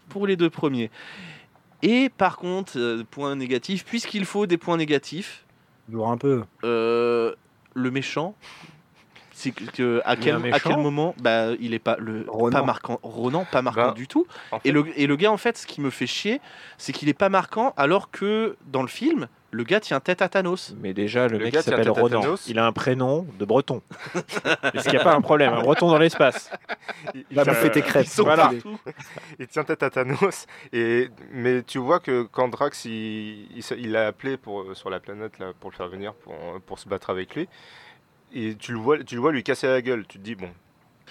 [0.08, 0.90] pour les deux premiers
[1.82, 5.44] et par contre euh, point négatif puisqu'il faut des points négatifs
[5.90, 6.44] Toujours un peu.
[6.64, 7.32] euh,
[7.74, 8.34] le méchant
[9.32, 11.74] c'est que, que- à, Il y a quel, un à méchant quel moment bah il
[11.74, 12.58] est pas le Ronan.
[12.60, 15.30] pas marquant Ronan pas marquant Ben, du tout En fait, Et le, et le gars,
[15.30, 16.40] en fait, ce qui me fait chier,
[16.78, 20.28] c'est qu'il est pas marquant, alors que dans le film, le gars tient tête à
[20.28, 20.74] Thanos.
[20.80, 22.34] Mais déjà, le, Le mec s'appelle Ronan.
[22.46, 23.80] Il a un prénom de breton.
[24.74, 26.50] Est-ce qu'il n'y a pas un problème Un breton dans l'espace.
[27.14, 28.04] il, tient, bouffer tes crêpes.
[28.06, 28.44] Ils sont Voilà.
[28.50, 28.78] partout.
[29.38, 30.46] il tient tête à Thanos.
[30.72, 34.74] Et, mais tu vois que quand Drax il, il, s- il l'a appelé pour, euh,
[34.74, 37.48] sur la planète là, pour le faire venir, pour, euh, pour se battre avec lui,
[38.34, 40.04] et tu le, vois, tu le vois lui casser la gueule.
[40.08, 40.50] Tu te dis, bon,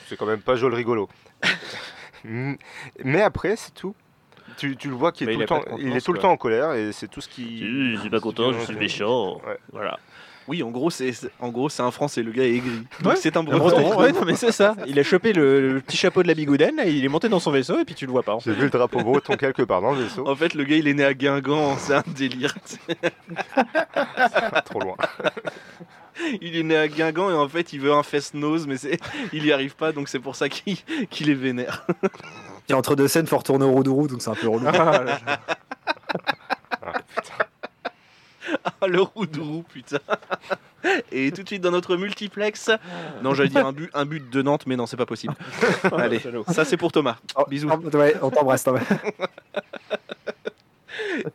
[0.07, 1.09] c'est quand même pas joli rigolo.
[3.03, 3.95] Mais après, c'est tout.
[4.57, 6.13] Tu, tu le vois qu'il est, Mais tout il le pas temps, il est tout
[6.13, 7.59] le temps en colère et c'est tout ce qui.
[7.95, 9.35] je suis pas content, je suis méchant.
[9.45, 9.57] Ouais.
[9.71, 9.99] Voilà.
[10.47, 12.83] Oui, en gros, c'est en gros, c'est un Français, le gars est aigri.
[13.03, 13.81] Ouais, c'est un Un breton.
[13.81, 14.75] breton, ouais, non, mais c'est ça.
[14.85, 17.39] Il a chopé le, le petit chapeau de la bigoudaine, et il est monté dans
[17.39, 18.37] son vaisseau, et puis tu le vois pas.
[18.45, 20.27] J'ai vu le drapeau breton quelque part dans le vaisseau.
[20.27, 22.53] En fait, le gars, il est né à Guingamp, c'est un délire.
[24.65, 24.95] Trop loin.
[26.41, 28.99] Il est né à Guingamp et en fait, il veut un fest-nose, mais c'est-
[29.33, 30.77] il y arrive pas, donc c'est pour ça qu'il
[31.09, 31.87] qu'il est vénère.
[32.69, 34.65] Et entre deux scènes, faut retourner au Roudourou, donc c'est un peu relou.
[34.67, 35.19] Ah, là,
[38.81, 39.97] Ah, le roudourou, putain.
[41.11, 42.69] Et tout de suite dans notre multiplex.
[43.23, 45.33] Non, j'allais dire un but, un but de Nantes, mais non, c'est pas possible.
[45.97, 47.17] Allez, ça c'est pour Thomas.
[47.35, 47.69] Oh, Bisous.
[47.71, 48.63] oh, ouais, on t'embrasse.
[48.63, 48.81] Thomas.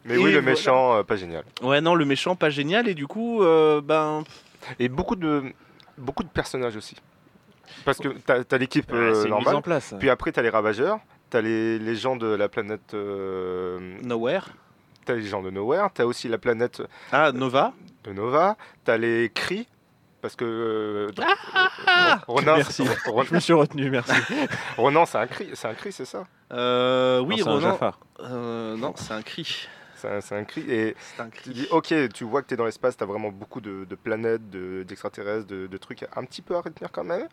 [0.05, 0.43] Mais Et oui, le voilà.
[0.43, 1.45] méchant, euh, pas génial.
[1.63, 4.25] Ouais, non, le méchant pas génial et du coup, euh, ben,
[4.79, 5.43] Et beaucoup de,
[5.99, 6.97] beaucoup de personnages aussi.
[7.85, 9.95] Parce que t'as as, l'équipe Ouais, euh, normale, en place.
[9.99, 10.99] puis après t'as les ravageurs,
[11.31, 14.49] t'as les, les gens de la planète, euh, Nowhere.
[15.05, 17.73] t'as les gens de Nowhere, t'as aussi la planète, Ah, Nova.
[18.05, 18.57] de Nova.
[18.85, 19.67] T'as les cris.
[20.23, 20.45] Parce que.
[20.45, 21.23] euh,
[21.87, 22.85] Ah Ronan, Merci.
[23.07, 24.13] Ron- Je me suis retenu, merci.
[24.77, 26.25] Ronan, c'est un cri, c'est un cri, c'est ça?
[26.53, 27.71] Euh, oui, Non, c'est un Ronan.
[27.73, 28.01] Jafar.
[28.21, 29.67] Euh, non, c'est un cri.
[29.97, 30.61] C'est un, c'est un cri.
[30.69, 31.51] Et C'est un tu cri.
[31.53, 33.95] dis, ok, tu vois que tu es dans l'espace, tu as vraiment beaucoup de, de
[33.95, 37.27] planètes, de- d'extraterrestres, de, de trucs un petit peu à retenir quand même.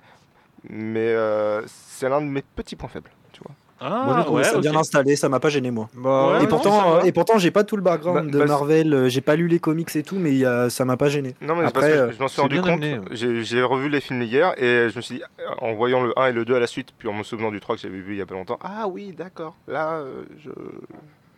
[0.69, 3.55] Mais euh, c'est l'un de mes petits points faibles, tu vois.
[3.79, 5.87] Ah, Moi, trouvé ça bien installé, ça m'a pas gêné moi.
[5.93, 8.39] Bah, Ouais, et, non, pourtant, euh, et pourtant, j'ai pas tout le background Bah, de
[8.39, 10.83] bah, Marvel, euh, j'ai pas lu les comics et tout, mais il y a- ça
[10.85, 11.35] m'a pas gêné.
[11.41, 12.81] Non, mais Après, parce que euh, je m'en suis rendu compte.
[13.11, 15.23] J'ai revu les films hier et je me suis dit,
[15.59, 17.59] en voyant le 1 et le 2 à la suite, puis en me souvenant du
[17.59, 20.01] 3 que j'avais vu il y a pas longtemps, ah oui, d'accord, là,
[20.43, 20.49] je,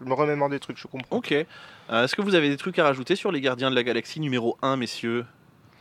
[0.02, 1.18] je me remémore des trucs, je comprends.
[1.18, 1.34] Ok.
[1.34, 4.20] Euh, Est-ce que vous avez des trucs à rajouter sur les Gardiens de la Galaxie
[4.22, 5.26] numéro 1, messieurs?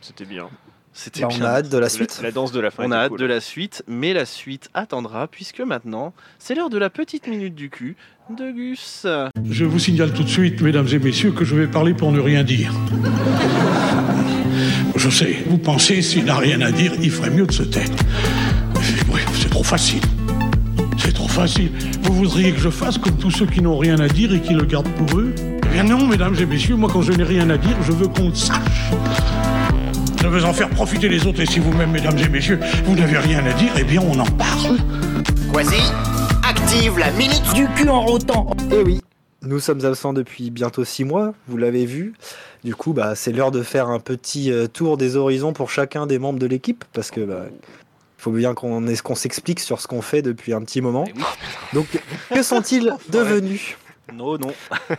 [0.01, 0.49] C'était bien.
[0.93, 1.45] C'était Bah, on bien.
[1.45, 2.17] a hâte de la suite.
[2.21, 2.83] La, la danse de la fin.
[2.85, 3.19] On a hâte cool.
[3.19, 7.55] de la suite, mais la suite attendra, puisque maintenant, c'est l'heure de la petite minute
[7.55, 7.95] du cul
[8.35, 9.07] de Gus.
[9.49, 12.19] Je vous signale tout de suite, mesdames et messieurs, que je vais parler pour ne
[12.19, 12.73] rien dire.
[14.95, 17.87] Je sais, vous pensez, s'il n'a rien à dire, il ferait mieux de se taire.
[19.11, 20.01] Oui, c'est trop facile.
[20.97, 21.71] C'est trop facile.
[22.03, 24.53] Vous voudriez que je fasse comme tous ceux qui n'ont rien à dire et qui
[24.53, 25.33] le gardent pour eux?
[25.37, 28.07] Eh bien non, mesdames et messieurs, moi quand je n'ai rien à dire, je veux
[28.07, 28.91] qu'on le sache.
[30.21, 33.17] Je veux en faire profiter les autres, et si vous-même, mesdames et messieurs, vous n'avez
[33.17, 34.77] rien à dire, eh bien on en parle.
[35.53, 35.81] Quasi,
[36.47, 38.51] active la minute du cul en rotant.
[38.71, 39.01] Et oui,
[39.41, 42.13] nous sommes absents depuis bientôt 6 mois, vous l'avez vu.
[42.63, 46.05] Du coup, bah, c'est l'heure de faire un petit euh, tour des horizons pour chacun
[46.05, 49.79] des membres de l'équipe, parce que bah, il faut bien qu'on ait- qu'on s'explique sur
[49.79, 51.05] ce qu'on fait depuis un petit moment.
[51.07, 51.23] Eh oui.
[51.73, 51.87] Donc,
[52.33, 53.77] que sont-ils devenus?
[54.13, 54.51] Non, non.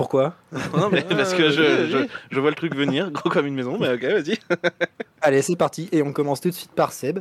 [0.00, 0.32] Pourquoi
[0.74, 3.76] Non, mais parce que je, je, je vois le truc venir, gros comme une maison,
[3.78, 4.38] mais ok, vas-y.
[5.20, 7.18] Allez, c'est parti, et on commence tout de suite par Seb,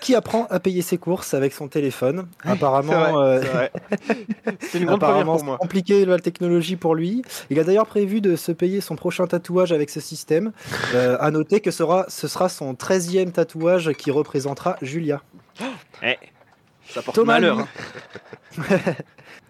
[0.00, 2.28] qui apprend à payer ses courses avec son téléphone.
[2.44, 3.42] Apparemment, euh,
[4.60, 5.58] C'est une grande première Apparemment, pour moi.
[5.58, 7.22] compliqué la technologie pour lui.
[7.50, 10.52] Il a d'ailleurs prévu de se payer son prochain tatouage avec ce système.
[10.94, 15.22] Euh, à noter que sera, ce sera son 13e tatouage qui représentera Julia.
[16.88, 17.56] Ça porte Thomas, malheur.
[17.56, 17.64] lui-
[18.58, 18.76] hein.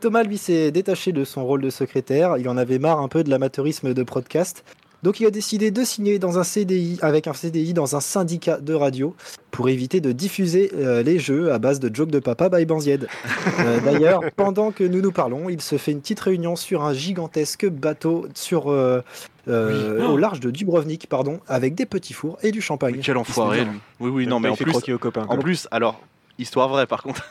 [0.07, 2.37] Thomas, lui, s'est détaché de son rôle de secrétaire.
[2.39, 4.63] Il en avait marre un peu de l'amateurisme de podcast.
[5.03, 8.59] Donc, il a décidé de signer dans un CDI, avec un CDI dans un syndicat
[8.59, 9.17] de radio
[9.51, 13.09] pour éviter de diffuser euh, les jeux à base de jokes de papa by Banzied.
[13.59, 16.93] Euh, D'ailleurs, pendant que nous nous parlons, il se fait une petite réunion sur un
[16.93, 19.01] gigantesque bateau sur, euh,
[19.49, 20.07] euh, Oui.
[20.07, 23.01] au large de Dubrovnik, pardon, avec des petits fours et du champagne.
[23.03, 23.71] Quel enfoiré, lui.
[23.99, 25.27] Oui, oui, non, mais en fait plus, croquer aux copains.
[25.29, 26.01] en plus, alors,
[26.39, 27.25] histoire vraie par contre.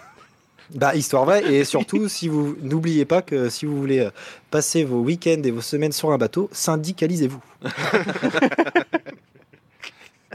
[0.73, 4.09] Bah, histoire vraie, et surtout, si vous n'oubliez pas que si vous voulez euh,
[4.51, 7.43] passer vos week-ends et vos semaines sur un bateau, syndicalisez-vous.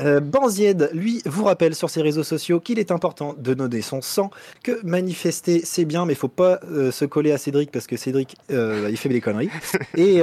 [0.00, 4.00] Euh, Banzied, lui, vous rappelle sur ses réseaux sociaux qu'il est important de donner son
[4.00, 4.30] sang,
[4.62, 7.96] que manifester c'est bien, mais il faut pas euh, se coller à Cédric parce que
[7.96, 9.50] Cédric, euh, il fait des conneries.
[9.96, 10.22] Et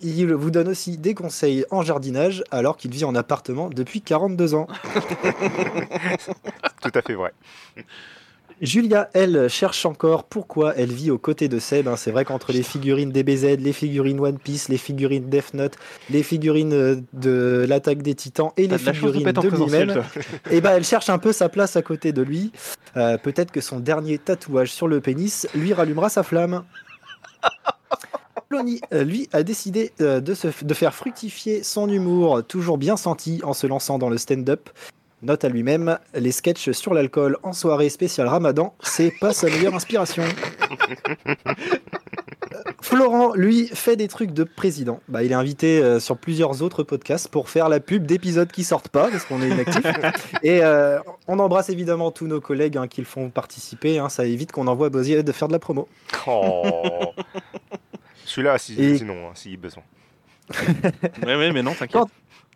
[0.00, 4.54] il vous donne aussi des conseils en jardinage alors qu'il vit en appartement depuis 42
[4.54, 4.68] ans.
[6.82, 7.32] Tout à fait vrai.
[8.60, 11.86] Julia, elle, cherche encore pourquoi elle vit aux côtés de Seb.
[11.86, 11.96] hein.
[11.96, 15.76] C'est vrai qu'entre les figurines DBZ, les figurines One Piece, les figurines Death Note,
[16.10, 20.04] les figurines euh, de l'attaque des titans et les de de figurines de présentiel, lui-même,
[20.50, 22.52] et ben elle cherche un peu sa place à côté de lui.
[22.96, 26.64] Euh, Peut-être que son dernier tatouage sur le pénis lui rallumera sa flamme.
[28.50, 33.40] Clony, euh, lui, a décidé de, se, de faire fructifier son humour, toujours bien senti,
[33.44, 34.70] en se lançant dans le stand-up.
[35.22, 39.74] Note à lui-même, les sketchs sur l'alcool en soirée spéciale ramadan, c'est pas sa meilleure
[39.74, 40.22] inspiration.
[42.80, 45.00] Florent, lui, fait des trucs de président.
[45.08, 48.62] Bah, il est invité euh, sur plusieurs autres podcasts pour faire la pub d'épisodes qui
[48.64, 49.82] sortent pas, parce qu'on est inactif.
[50.42, 53.98] Et euh, on embrasse évidemment tous nos collègues hein, qui le font participer.
[53.98, 54.08] hein.
[54.08, 55.88] ça évite qu'on envoie Bosier de faire de la promo.
[56.26, 57.12] Oh.
[58.24, 59.82] Celui-là, si, Et- sinon, hein, s'il besoin.
[61.26, 62.02] Ouais, ouais, mais non, t'inquiète.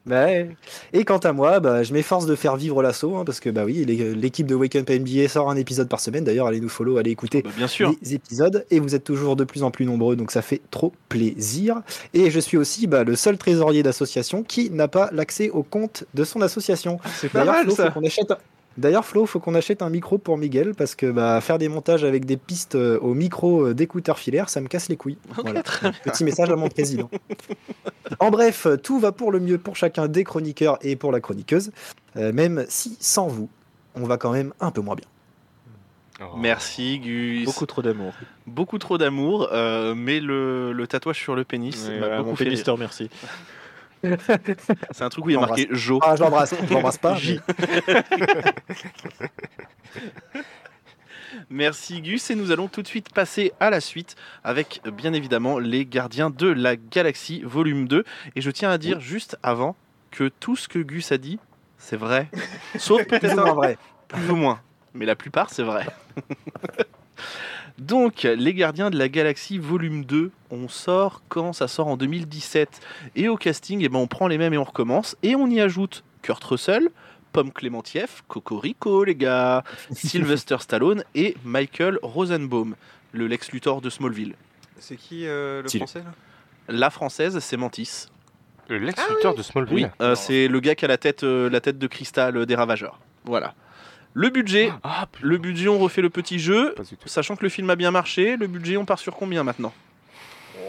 [0.04, 0.50] Bah ouais.
[0.92, 3.62] Et quant à moi, bah, je m'efforce de faire vivre l'assaut, hein, parce que bah
[3.64, 6.24] oui, l'équipe de Wake Up NBA sort un épisode par semaine.
[6.24, 7.94] D'ailleurs, allez nous follow, allez écouter Bah, bien sûr.
[8.02, 8.66] les épisodes.
[8.70, 11.82] Et vous êtes toujours de plus en plus nombreux, donc ça fait trop plaisir.
[12.14, 16.04] Et je suis aussi bah, le seul trésorier d'association qui n'a pas l'accès au compte
[16.14, 16.98] de son association.
[17.20, 17.90] C'est pas mal Flo, faut ça.
[17.90, 18.32] qu'on achète
[18.78, 22.04] D'ailleurs, Flo, faut qu'on achète un micro pour Miguel parce que bah, faire des montages
[22.04, 25.18] avec des pistes euh, au micro euh, d'écouteurs filaires, ça me casse les couilles.
[25.44, 25.62] Voilà.
[26.04, 27.10] Petit message à mon président.
[28.22, 31.72] En bref, tout va pour le mieux pour chacun des chroniqueurs et pour la chroniqueuse,
[32.16, 33.48] Euh, même si sans vous,
[33.94, 35.06] on va quand même un peu moins bien.
[36.20, 36.36] Oh.
[36.36, 37.46] Merci Gus.
[37.46, 38.12] Beaucoup trop d'amour.
[38.46, 42.30] Beaucoup trop d'amour, euh, mais le, le tatouage sur le pénis Ouais, m'a voilà, beaucoup
[42.30, 42.64] mon fait pénis rire.
[42.66, 43.10] te remercie.
[44.90, 45.98] C'est un truc où il y a marqué Jo.
[46.02, 47.14] Ah, je l'embrasse, je l'embrasse pas.
[47.24, 47.40] J.
[51.50, 52.30] Merci Gus.
[52.30, 56.30] Et nous allons tout de suite passer à la suite avec bien évidemment les gardiens
[56.30, 58.04] de la galaxie volume 2
[58.36, 59.76] et je tiens à dire juste avant
[60.10, 61.38] que tout ce que Gus a dit
[61.78, 62.28] c'est vrai.
[62.78, 63.76] Sauf peut-être un- vrai.
[64.08, 64.60] plus ou moins.
[64.94, 65.86] Mais la plupart c'est vrai.
[67.78, 72.68] Donc les gardiens de la galaxie volume 2 on sort quand ça sort en 2017
[73.16, 75.16] et au casting eh ben, on prend les mêmes et on recommence.
[75.22, 76.90] Et on y ajoute Kurt Russell
[77.32, 82.76] Pomme Clémentieff, Cocorico les gars, Sylvester Stallone et Michael Rosenbaum,
[83.12, 84.34] le Lex Luthor de Smallville.
[84.78, 86.12] C'est qui euh, le français là?
[86.68, 88.06] La française, c'est Mantis.
[88.68, 89.74] Le Lex Luthor de Smallville.
[89.84, 92.54] Oui, euh, c'est le gars qui a la tête, euh, la tête de cristal des
[92.54, 93.00] Ravageurs.
[93.24, 93.54] Voilà.
[94.14, 96.74] Le budget, Ah, putain, le budget, on refait le petit jeu.
[97.06, 99.72] Sachant que le film a bien marché, le budget, on part sur combien maintenant?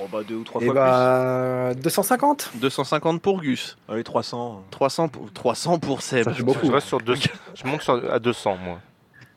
[0.02, 3.78] Oh bah deux ou trois Et fois bah 250 250 pour Gus.
[3.89, 4.63] Allez 300.
[4.72, 6.24] 300 pour, 300 pour Seb.
[6.26, 6.65] Ça fait beaucoup.
[6.67, 7.30] Je reste sur 200.
[7.56, 8.80] Je monte sur- à 200, moi.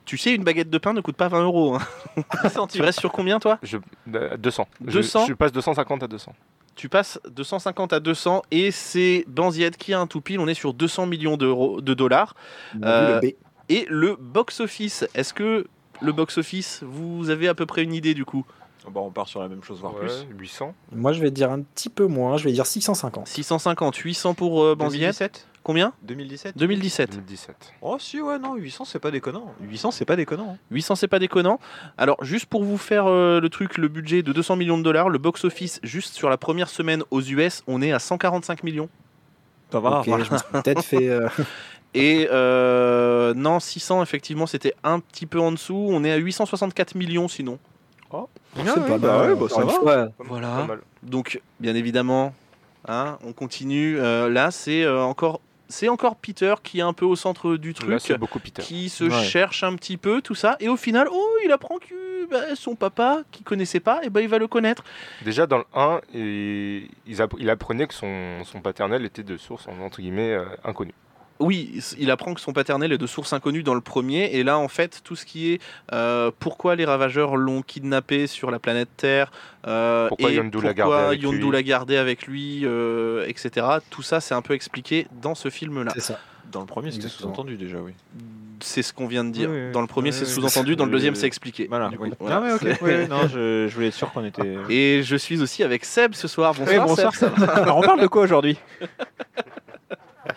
[0.05, 1.75] Tu sais, une baguette de pain ne coûte pas 20 euros.
[1.77, 1.83] hein.
[2.71, 3.59] tu restes sur combien toi?
[3.63, 3.79] Je,
[4.15, 4.69] à 200.
[4.87, 5.27] Je- 200?
[5.27, 6.33] Je, passe 250 à 200.
[6.77, 10.39] Tu passes de 150 à 200 et c'est Banziette qui a un tout pile.
[10.39, 12.35] On est sur 200 millions d'euros, de dollars.
[12.85, 13.21] Euh.
[13.69, 15.67] Et le box-office, est-ce que
[16.01, 18.45] le box-office, vous avez à peu près une idée du coup?
[18.93, 20.27] Bah on part sur la même chose voire Ouais, plus.
[20.39, 20.75] 800.
[20.93, 22.37] Moi, je vais dire un petit peu moins.
[22.37, 23.27] Je vais dire 650.
[23.27, 25.01] 650, 800 pour euh, Banziette.
[25.01, 25.93] 2017 Combien?
[26.05, 27.11] 2017 2017.
[27.11, 27.57] 2017.
[27.83, 29.53] Oh si ouais non 800 c'est pas déconnant.
[29.61, 30.51] 800 c'est pas déconnant.
[30.53, 30.59] hein.
[30.71, 31.59] 800, c'est pas déconnant.
[31.99, 35.09] Alors, juste pour vous faire euh, le truc, le budget de 200 millions de dollars,
[35.09, 38.89] le box-office, juste sur la première semaine aux US, on est à 145 millions.
[39.73, 39.99] Ça va.
[39.99, 41.09] Ok, je me suis peut-être fait.
[41.09, 41.29] euh,
[41.95, 45.89] Et euh, non, 600, effectivement, c'était un petit peu en dessous.
[45.91, 47.59] On est à 864 millions sinon.
[48.57, 49.33] C'est pas bah mal.
[49.33, 49.73] ouais, bah, ça va.
[49.73, 50.49] fois, Voilà.
[50.49, 50.81] Pas mal.
[51.03, 52.35] Donc, bien évidemment,
[52.89, 53.99] hein, on continue.
[53.99, 57.71] Euh, là, c'est euh, encore, c'est encore Peter qui est un peu au centre du
[57.71, 58.63] Là, truc, c'est beaucoup Peter.
[58.63, 59.25] qui se Ouais.
[59.25, 60.57] cherche un petit peu, tout ça.
[60.61, 64.21] Et au final, oh, il apprend que bah, son papa, qui connaissait pas, et ben
[64.21, 64.83] il va le connaître.
[65.25, 70.33] Déjà, dans le 1, il, apprenait que son, son paternel était de source, entre guillemets,
[70.33, 70.95] euh, inconnue.
[71.39, 74.59] Oui, il apprend que son paternel est de source inconnue dans le premier, et là
[74.59, 75.61] en fait tout ce qui est
[75.93, 79.31] euh, pourquoi les ravageurs l'ont kidnappé sur la planète Terre,
[79.67, 80.59] euh, Pourquoi et Yondu
[81.51, 82.63] l'a gardé avec lui.
[82.65, 83.67] euh, etc.
[83.91, 85.93] Tout ça c'est un peu expliqué dans ce film-là.
[85.95, 86.19] c'est ça.
[86.53, 87.93] Dans le premier c'était sous-entendu déjà oui.
[88.61, 89.51] C'est ce qu'on vient de dire.
[89.51, 91.67] Oui, oui, Dans le premier oui, c'est sous-entendu, dans le deuxième c'est expliqué.
[91.69, 91.91] Voilà.
[92.31, 92.61] Ah ouais ok.
[92.63, 94.57] C'est- Oui, oui, non je, je voulais être sûr qu'on était.
[94.71, 96.55] Et je suis aussi avec Seb ce soir.
[96.55, 97.33] Bonsoir, bonsoir, Seb.
[97.55, 98.57] Alors on parle de quoi aujourd'hui?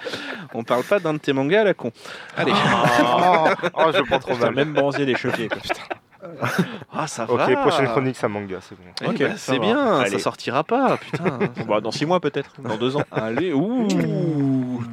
[0.54, 1.92] On parle pas d'un de tes mangas à la con.
[2.38, 2.52] Allez.
[2.54, 4.56] oh, oh, je le prends trop Putain, mal.
[4.56, 5.48] Même Banzier est choqué.
[5.48, 5.60] quoi.
[6.92, 7.56] Ah ça Ok, va.
[7.56, 8.84] prochaine chronique, ça manga, c'est bon.
[9.02, 10.20] Eh Ok, bah, ça c'est bien, ça Allez.
[10.20, 11.40] sortira pas, putain.
[11.68, 13.04] Bah, dans 6 mois peut-être, dans 2 ans.
[13.12, 14.84] Allez, ouh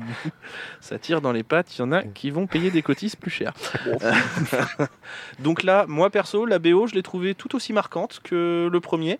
[0.80, 3.30] Ça tire dans les pattes, il y en a qui vont payer des cotises plus
[3.30, 3.52] cher.
[5.40, 9.18] Donc là, moi perso, la BO, je l'ai trouvée tout aussi marquante que le premier.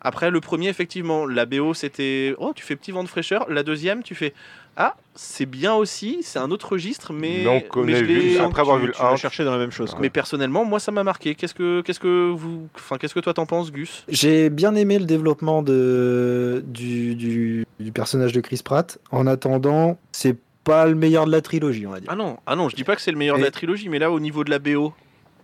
[0.00, 3.46] Après, le premier, effectivement, la BO, c'était Oh, tu fais petit vent de fraîcheur.
[3.48, 4.34] La deuxième, tu fais
[4.78, 7.42] Ah, c'est bien aussi, c'est un autre registre, mais.
[7.44, 9.52] Mais on connaît mais je l'ai- après avoir vu le tu vas 1, chercher dans
[9.52, 9.90] la même chose.
[9.92, 10.00] quoi.
[10.02, 11.34] mais personnellement, moi, ça m'a marqué.
[11.34, 14.04] Qu'est-ce que, qu'est-ce que vous, enfin, qu'est-ce que toi t'en penses, Gus?
[14.08, 18.98] J'ai bien aimé le développement de, du, du, du personnage de Chris Pratt.
[19.10, 22.10] En attendant, c'est pas le meilleur de la trilogie, on va dire.
[22.12, 23.98] Ah non, ah non, je dis pas que c'est le meilleur de la trilogie, mais
[23.98, 24.92] là, au niveau de la BO,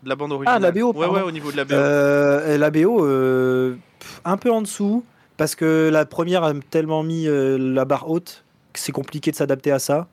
[0.03, 0.61] de la bande originale.
[0.61, 1.15] la BO, Ouais, pardon.
[1.15, 1.73] ouais, au niveau de la BO.
[1.75, 3.77] Euh, la BO, euh,
[4.27, 5.05] un peu en dessous,
[5.39, 8.42] parce que la première a tellement mis euh, la barre haute
[8.79, 10.09] c'est compliqué de s'adapter à ça.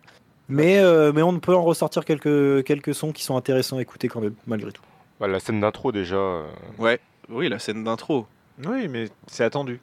[0.48, 4.08] Mais, euh, mais on peut en ressortir quelques, quelques sons qui sont intéressants à écouter
[4.08, 4.82] quand même, malgré tout.
[5.20, 6.16] Bah, la scène d'intro, déjà.
[6.16, 6.46] euh,
[6.80, 8.26] Ouais, oui, la scène d'intro.
[8.66, 9.80] Oui, mais c'est attendu.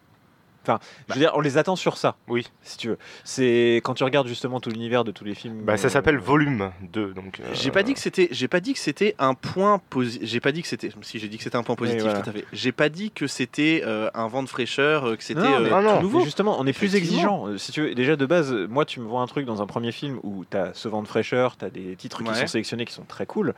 [0.66, 2.46] Enfin, je veux dire, on les attend sur ça, Oui.
[2.62, 2.98] si tu veux.
[3.24, 5.62] C'est quand tu regardes justement tout l'univers de tous les films.
[5.62, 7.12] Bah, ça euh, s'appelle Volume 2.
[7.14, 10.28] Donc, euh, J'ai pas dit que c'était, j'ai pas dit que c'était un point positif.
[10.28, 12.20] J'ai pas dit que c'était, si j'ai dit que c'était un point positif, voilà.
[12.20, 12.44] tout à fait.
[12.52, 15.80] J'ai pas dit que c'était euh, un vent de fraîcheur, que c'était Non, euh, Ah
[15.82, 16.20] Mais nouveau.
[16.20, 17.56] justement, on est plus exigeant.
[17.58, 19.92] Si tu veux, déjà de base, moi, tu me vois un truc dans un premier
[19.92, 22.32] film où tu as ce vent de fraîcheur, tu as des titres Ouais.
[22.32, 23.54] qui sont sélectionnés qui sont très cool.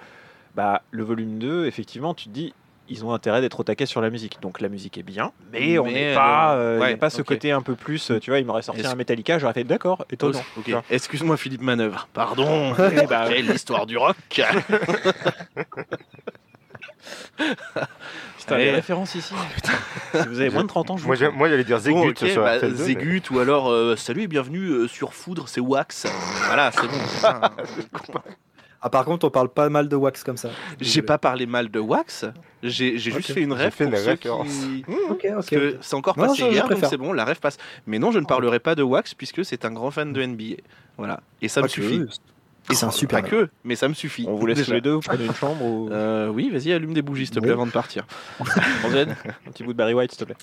[0.54, 2.52] Bah, le volume 2, effectivement, tu te dis,
[2.88, 4.38] ils ont intérêt d'être au taquet sur la musique.
[4.40, 6.54] Donc la musique est bien, mais, on n'est pas.
[6.54, 8.10] euh, euh, Il n'y ouais, a pas ce côté un peu plus.
[8.10, 10.40] euh, Tu vois, il m'aurait sorti un Metallica, j'aurais fait d'accord, étonnant.
[10.56, 10.64] Ok.
[10.64, 10.84] Tu vois.
[10.90, 12.08] Excuse-moi Philippe Manœuvre.
[12.12, 12.74] Pardon.
[13.02, 14.16] Eh bah, Quelle l'histoire du rock.
[18.38, 18.64] Putain, Eh.
[18.64, 19.34] les références ici.
[20.14, 22.08] si vous avez moins de 30 ans, je vous Moi, moi, j'allais dire Zegut Bon,
[22.08, 25.48] ok, sur bah, RTL2, mais- Zégut ou alors euh, salut et bienvenue euh, sur Foudre,
[25.48, 26.06] c'est Wax.
[26.46, 28.18] Voilà, c'est bon.
[28.80, 30.50] Ah, par contre, on parle pas mal de Wax comme ça.
[30.80, 32.26] J'ai pas parlé mal de Wax.
[32.62, 34.16] J'ai juste fait une J'ai ref fait pour ceux.
[35.34, 36.88] Parce que c'est encore Non, passé je- je hier, donc préfère.
[36.88, 37.56] c'est bon, la ref passe.
[37.86, 40.56] Mais non, je ne parlerai pas de Wax puisque c'est un grand fan de NBA.
[40.96, 41.20] Voilà.
[41.42, 42.02] Et ça me Ah, suffit.
[42.70, 43.22] Et c'est un super.
[43.22, 44.26] Pas que, mais ça me suffit.
[44.28, 45.90] On vous laisse tous les deux, vous prenez une chambre ou.
[45.90, 47.54] Euh, oui, vas-y, allume des bougies, s'il te plaît, Oui.
[47.54, 48.06] avant de partir.
[48.40, 50.36] Un petit bout de Barry White, s'il te plaît.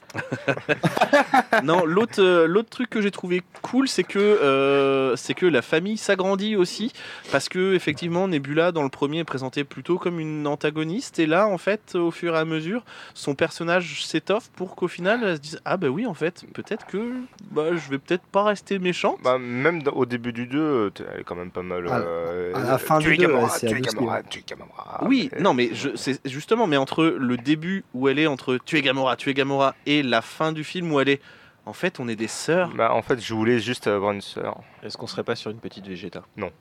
[1.63, 5.61] non, l'autre euh, l'autre truc que j'ai trouvé cool, c'est que euh, c'est que la
[5.61, 6.91] famille s'agrandit aussi
[7.31, 11.47] parce que effectivement Nebula dans le premier est présentée plutôt comme une antagoniste et là
[11.47, 12.83] en fait au fur et à mesure
[13.13, 16.85] son personnage s'étoffe pour qu'au final elle se dise ah bah oui en fait peut-être
[16.85, 17.11] que
[17.51, 19.17] bah je vais peut-être pas rester méchante.
[19.23, 21.87] Bah, même au début du 2, elle est quand même pas mal.
[21.87, 23.95] À- euh, à la fin du es 2, Gamora, ouais, c'est tu es abusé.
[23.95, 24.99] Gamora, tu es Gamora.
[25.05, 28.57] oui, Et- non mais je, c'est justement mais entre le début où elle est entre
[28.63, 31.21] tu es Gamora, tu es Gamora et la fin du film où elle est
[31.65, 32.69] en fait on est des sœurs.
[32.75, 34.59] Bah, en fait, je voulais juste avoir une sœur.
[34.83, 36.23] Est-ce qu'on serait pas sur une petite Vegeta?
[36.37, 36.51] Non,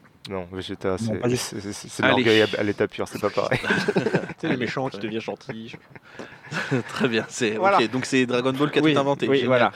[0.50, 3.58] Vegeta, c'est l'orgueil à, l'état pur, c'est pas pareil.
[3.62, 4.02] Tu
[4.40, 5.74] sais, les méchants qui deviennent gentils.
[6.88, 7.78] Très bien, c'est Voilà.
[7.78, 9.28] ok, donc c'est Dragon Ball qui a Oui, tout inventé.
[9.28, 9.72] oui, voilà.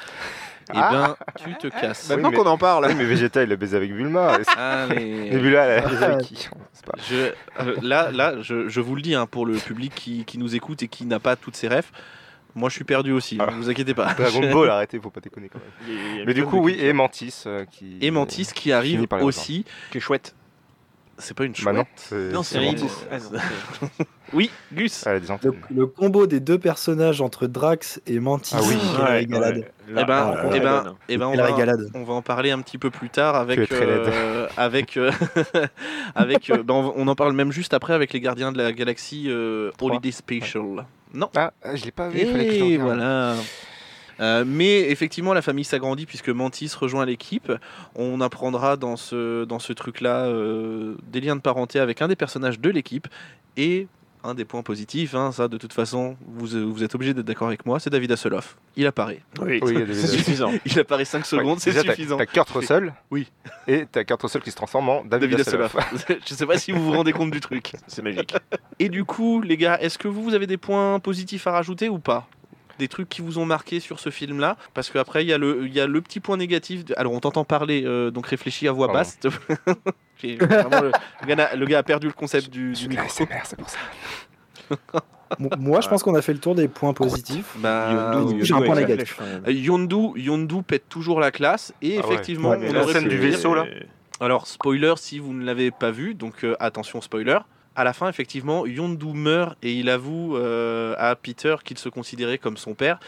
[0.70, 2.08] Eh ben, tu te casses.
[2.08, 2.86] Maintenant mais- qu'on en parle.
[2.86, 4.36] oui, mais Vegeta, il a baisé avec Bulma.
[4.40, 5.30] et c'est- Allez.
[5.30, 6.48] Nebula, elle a baisé avec qui?
[6.72, 7.14] C'est pas- Je,
[7.60, 10.54] euh, là, là je, je vous le dis hein, pour le public qui, qui nous
[10.54, 11.92] écoute et qui n'a pas toutes ses refs.
[12.54, 13.38] Moi, je suis perdu aussi.
[13.40, 13.46] Ah.
[13.50, 14.14] Ne vous inquiétez pas.
[14.14, 15.96] Dragon Ball, arrêtez, faut pas déconner quand même.
[16.14, 17.98] Il y a Mais du coup, oui, et Mantis euh, qui.
[18.00, 19.64] Et Mantis qui arrive aussi.
[19.90, 20.34] qui est chouette.
[21.18, 21.88] C'est pas une Bah non, chouette.
[21.96, 22.58] c'est Non, c'est.
[23.10, 23.38] Ah, non.
[24.34, 25.06] Oui, Gus.
[25.06, 25.26] Elle a des
[25.74, 28.76] Le, combo des deux personnages entre Drax et Mantis, Ah oui.
[28.94, 29.64] quelle régalade.
[29.88, 31.88] Eh ben, Là, eh ben, eh ben, on, va, régalade.
[31.94, 35.10] on va en parler un petit peu plus tard avec euh, avec euh,
[36.14, 36.50] avec.
[36.50, 39.26] euh, ben, on, on en parle même juste après avec les Gardiens de la Galaxie
[39.28, 39.70] euh.
[39.80, 40.84] Holiday Special.
[41.14, 41.30] Non.
[41.34, 42.82] Ah, ah, je l'ai pas vu, il fallait que je le Et regarde.
[42.98, 43.34] voilà.
[44.20, 47.52] Euh, mais effectivement, la famille s'agrandit puisque Mantis rejoint l'équipe.
[47.94, 52.16] On apprendra dans ce, dans ce truc-là euh, des liens de parenté avec un des
[52.16, 53.08] personnages de l'équipe.
[53.56, 53.88] Et
[54.24, 57.26] un des points positifs, hein, ça de toute façon, vous, euh, vous êtes obligé d'être
[57.26, 58.56] d'accord avec moi, c'est David Hasselhoff.
[58.76, 59.20] Il apparaît.
[59.40, 59.60] Oui,
[59.92, 60.52] c'est suffisant.
[60.64, 62.16] Il apparaît 5 secondes, Ouais, c'est suffisant.
[62.16, 62.92] T'as Kurt Russell.
[63.10, 63.30] Oui.
[63.66, 65.76] Et t'as Kurt Russell qui se transforme en David, David Hasselhoff.
[65.76, 66.18] Hasselhoff.
[66.28, 67.72] Je sais pas si vous vous rendez compte du truc.
[67.86, 68.34] C'est magique.
[68.78, 71.88] Et du coup, les gars, est-ce que vous, vous avez des points positifs à rajouter
[71.88, 72.28] ou pas?
[72.78, 74.56] Des trucs qui vous ont marqué sur ce film-là?
[74.74, 76.84] Parce qu'après, il y, a le- il y a le petit point négatif.
[76.84, 79.00] de- Alors, on t'entend parler, euh, donc réfléchis à voix Pardon.
[79.00, 79.18] basse.
[80.22, 83.04] le, le gars n'a- le gars a perdu le concept du, du micro.
[83.08, 83.78] C'est pour ça.
[85.38, 87.54] Mo- Moi, je pense qu'on a fait le tour des points positifs.
[87.58, 89.18] Bah, j'ai un point négatif.
[89.20, 92.14] Euh, Yondu, Yondu pète toujours la classe et Ah ouais.
[92.14, 93.66] effectivement, Ouais, mais on la scène du vaisseau, là.
[94.20, 97.38] Alors, spoiler si vous ne l'avez pas vu, donc euh, attention, spoiler.
[97.78, 102.38] À la fin, effectivement, Yondu meurt et il avoue euh, à Peter qu'il se considérait
[102.38, 102.98] comme son père.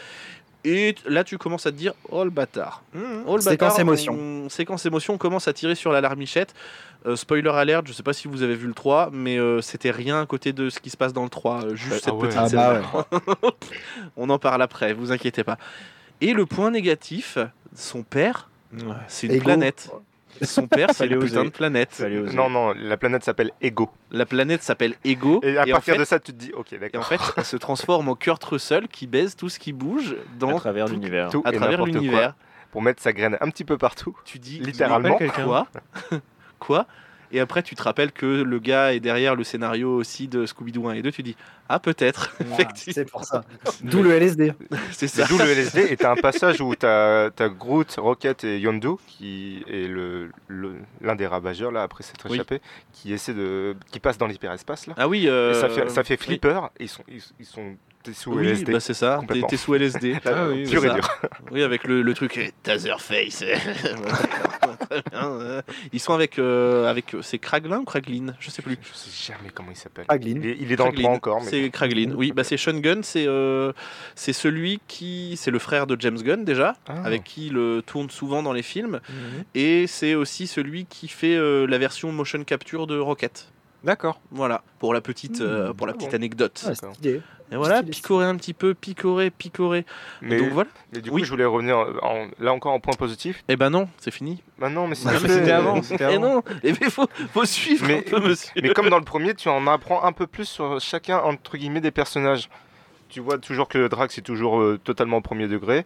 [0.63, 2.83] Et là, tu commences à te dire, oh le bâtard.
[3.25, 4.13] Oh, le Séquence bâtard, émotion.
[4.13, 6.53] on- Séquence émotion, on commence à tirer sur l'alarmichette.
[7.07, 9.89] Euh, spoiler alert, je sais pas si vous avez vu le 3, mais euh, c'était
[9.91, 11.65] rien à côté de ce qui se passe dans le 3.
[11.65, 12.27] euh, juste Ah cette ouais.
[12.29, 12.59] petite Ah scène.
[12.59, 13.49] bah ouais.
[14.17, 15.57] On en parle après, vous inquiétez pas.
[16.21, 17.39] Et le point négatif,
[17.75, 18.49] son père,
[19.07, 19.43] c'est une Ego.
[19.45, 19.89] planète.
[20.41, 21.45] Son père, c'est une putain oser.
[21.45, 22.03] de planète.
[22.33, 23.89] Non, non, la planète s'appelle Ego.
[24.11, 25.39] La planète s'appelle Ego.
[25.43, 27.05] Et à partir fait- de ça, tu te dis, ok, et en d'accord.
[27.05, 30.59] fait, elle se transforme en Kurt Russell qui baise tout ce qui bouge dans à
[30.59, 31.29] travers l'univers.
[31.29, 32.35] Tout à travers l'univers.
[32.71, 34.15] Pour mettre sa graine un petit peu partout.
[34.25, 35.17] Tu dis Littéralement.
[35.43, 35.67] Quoi?
[36.59, 36.85] Quoi?
[37.31, 40.87] Et après, tu te rappelles que le gars est derrière le scénario aussi de Scooby-Doo
[40.89, 41.11] 1 et 2.
[41.11, 41.35] Tu dis
[41.69, 42.33] Ah, peut-être.
[42.39, 42.93] Ah, Effectivement.
[42.93, 43.43] C'est pour ça.
[43.83, 44.53] D'où le LSD.
[44.91, 45.25] C'est ça.
[45.27, 45.87] D'où le LSD.
[45.89, 50.75] Et t'as un passage où t'as as Groot, Rocket et Yondu, qui est le- le-
[51.01, 52.35] l'un des ravageurs, là, après s'être Oui.
[52.35, 52.61] échappé,
[52.91, 53.75] qui essaie de.
[53.91, 54.93] qui passe dans l'hyperespace, là.
[54.97, 55.25] Ah oui.
[55.25, 56.25] Et euh, ça fait, ça fait oui.
[56.25, 56.59] flipper.
[56.79, 58.71] Ils sont, ils, ils sont t'es sous Oui, LSD.
[58.73, 59.13] bah c'est ça.
[59.13, 59.47] T'es complètement.
[59.47, 60.11] t'es sous LSD.
[60.13, 60.95] Là, Ah oui, pur c'est et ça.
[60.95, 61.09] dur.
[61.51, 63.43] Oui, avec le, le truc Taserface.
[64.89, 65.61] Très bien, euh.
[65.93, 66.39] Ils sont avec.
[66.39, 68.77] euh, avec c'est Kraglin ou Kraglin Je sais plus.
[68.81, 70.05] Je sais jamais comment il s'appelle.
[70.07, 70.39] Kraglin.
[70.41, 71.41] Il est, il est dans le plan encore.
[71.41, 71.49] Mais...
[71.49, 72.13] C'est Kraglin.
[72.15, 73.03] Oui, bah c'est Sean Gunn.
[73.03, 73.71] C'est euh,
[74.15, 75.35] c'est celui qui.
[75.37, 77.01] C'est le frère de James Gunn déjà, Ah.
[77.03, 78.99] avec qui il euh, tourne souvent dans les films.
[79.09, 79.43] Mhm.
[79.55, 83.47] Et c'est aussi celui qui fait euh, la version motion capture de Rocket.
[83.83, 84.21] D'accord.
[84.29, 86.15] Voilà, pour la petite, euh, pour la Ah petite bon.
[86.15, 86.63] anecdote.
[86.67, 86.87] Ah.
[87.51, 89.85] Et voilà, picorer un petit peu, picorer, picorer.
[90.21, 90.69] Mais, Donc voilà.
[90.93, 91.21] mais du Oui.
[91.21, 93.43] coup, je voulais revenir en- là encore en point positif.
[93.49, 94.41] Eh ben non, c'est fini.
[94.57, 95.81] Bah non, mais Ah, mais c'était avant.
[95.99, 96.19] Eh avant.
[96.35, 98.51] non, eh ben, faut, faut suivre Mais- un peu, monsieur.
[98.61, 101.81] Mais comme dans le premier, tu en apprends un peu plus sur chacun, entre guillemets,
[101.81, 102.49] des personnages.
[103.09, 105.85] Tu vois toujours que Drax est toujours euh, totalement au premier degré.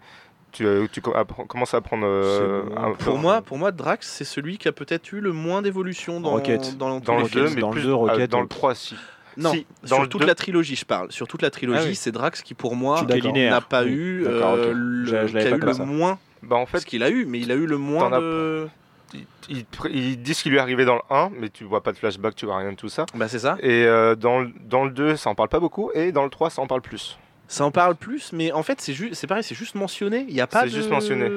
[0.51, 2.61] Tu, euh, tu commences à apprendre euh,
[2.99, 6.21] peu Pour moi, pour moi, Drax, c'est celui qui a peut-être eu le moins d'évolution
[6.21, 6.77] dans, Rocket.
[6.77, 7.43] dans, tous dans les le films.
[7.47, 8.95] 2, mais Dans le plus Rocket, euh, dans dans le 3 si.
[9.37, 11.11] Non, Si, dans sur toute deux- la trilogie, je parle.
[11.11, 11.95] Sur toute la trilogie, Ah oui.
[11.95, 13.89] c'est Drax qui, pour moi, n'a pas Oui.
[13.91, 14.73] eu, euh, ok.
[14.73, 15.85] le, Je- je l'avais qui a pas eu le ça.
[15.85, 16.19] moins.
[16.43, 18.67] Bah en fait, Parce qu'il a eu, mais il a eu le moins de.
[19.13, 21.63] il, il pr- il dit ce qui lui est arrivé dans le 1, mais tu
[21.63, 23.05] vois pas de flashback, tu vois rien de tout ça.
[23.15, 23.57] Bah c'est ça.
[23.61, 26.29] Et euh, dans, le- dans le 2, ça en parle pas beaucoup, et dans le
[26.29, 27.17] 3, ça en parle plus.
[27.47, 30.25] Ça en parle plus, mais en fait, c'est juste, c'est pareil, c'est juste mentionné.
[30.29, 30.71] Il y a pas C'est de.
[30.71, 31.29] juste mentionné.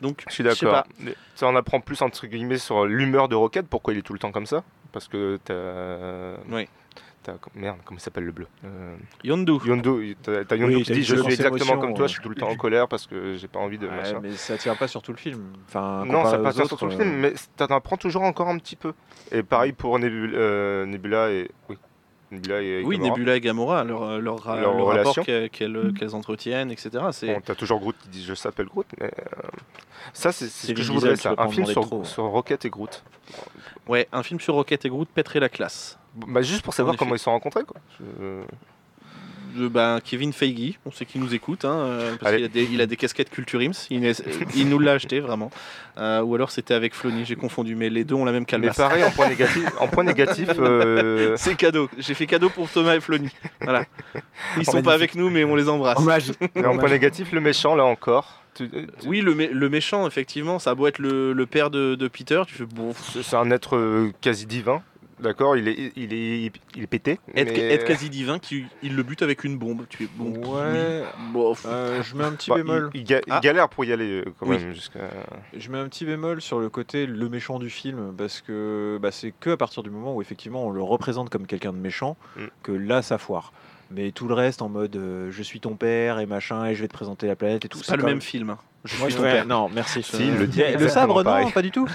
[0.00, 0.84] Donc, Je suis d'accord.
[1.34, 4.18] Ça en apprend plus, entre guillemets, sur l'humeur de Rocket, pourquoi il est tout le
[4.20, 4.62] temps comme ça.
[4.92, 6.40] Parce que t'as.
[6.54, 6.68] Oui.
[7.54, 9.52] Merde, comment il s'appelle le bleu euh, Yondu.
[9.66, 12.08] Yondu, t'as Yondu Oui, qui dit Je suis exactement comme toi, ouais.
[12.08, 13.86] je suis tout le temps en colère parce que j'ai pas envie de.
[13.86, 15.42] Ouais, mais ça tient pas sur tout le film.
[15.68, 18.48] Enfin, Non, ça passe aux sur tout le film, euh, mais t'en apprends toujours encore
[18.48, 18.92] un petit peu.
[19.32, 21.50] Et pareil pour Nebula, euh, Nebula et.
[21.68, 21.76] Oui.
[22.30, 22.82] Nebula et.
[22.84, 23.16] Oui, Gamora.
[23.16, 25.48] Nebula et Gamora, leur, leur, ra- Leur le rapport relation.
[25.50, 26.90] qu'elles entretiennent, etc.
[27.22, 29.48] Bon, t'as toujours Groot qui dit je s'appelle Groot, mais euh,
[30.12, 31.34] ça c'est ce que je voudrais, ça.
[31.34, 32.04] pas un film demander sur, trop.
[32.04, 33.02] sur Rocket et Groot.
[33.88, 35.98] ouais, un film sur Rocket et Groot pèterait la classe.
[36.26, 37.76] Bah, juste pour savoir comment ils se sont rencontrés quoi.
[38.00, 38.42] Je-
[39.56, 42.64] De, ben, Kevin Feige, on sait qu'il nous écoute, hein, euh, parce qu'il a des,
[42.70, 44.22] il a des casquettes Culture Ims, il, est-
[44.54, 45.50] il nous l'a acheté vraiment.
[45.96, 48.46] Euh, ou alors c'était avec Flony, j'ai confondu, mais les deux ont la même Mais
[48.46, 48.76] calvasse.
[48.76, 52.94] pareil en point négatif, en point négatif, euh, C'est cadeau, j'ai fait cadeau pour Thomas
[52.94, 53.30] et Flony.
[53.62, 53.84] Voilà.
[54.58, 55.98] Ils sont pas avec nous, mais on les embrasse.
[55.98, 56.30] Hommage.
[56.54, 58.42] et en point négatif le méchant là encore.
[58.54, 61.70] tu- tu- Oui, le, mé- le méchant, effectivement, ça a beau être le, le père
[61.70, 62.92] de, de Peter, tu fais bon.
[63.12, 64.82] C'est c'est un être euh, quasi divin,
[65.20, 65.56] d'accord.
[65.56, 67.18] Il est, il est, il est pété.
[67.34, 69.86] Être, mais- être quasi divin, qui, il le bute avec une bombe.
[69.88, 70.32] Tu es bon.
[70.34, 71.02] Ouais.
[71.02, 71.06] oui.
[71.32, 72.90] Bon, pff, euh, je mets un petit Bah, bémol.
[72.94, 73.40] il, il ga- il Ah.
[73.40, 74.58] galère pour y aller euh, quand Oui.
[74.58, 75.00] même jusqu'à.
[75.56, 79.10] Je mets un petit bémol sur le côté le méchant du film parce que bah,
[79.10, 82.16] c'est que à partir du moment où effectivement on le représente comme quelqu'un de méchant
[82.36, 82.40] Mm.
[82.62, 83.52] que là ça foire.
[83.90, 86.82] Mais tout le reste en mode euh, je suis ton père et machin et je
[86.82, 87.78] vais te présenter la planète et tout.
[87.78, 88.50] c'est pas le même film.
[88.50, 88.58] hein.
[88.84, 89.46] Je suis ton père.
[89.46, 90.02] Non, merci.
[90.02, 91.52] Si, il le dit le exactement sabre, non, pareil.
[91.52, 91.88] pas du tout.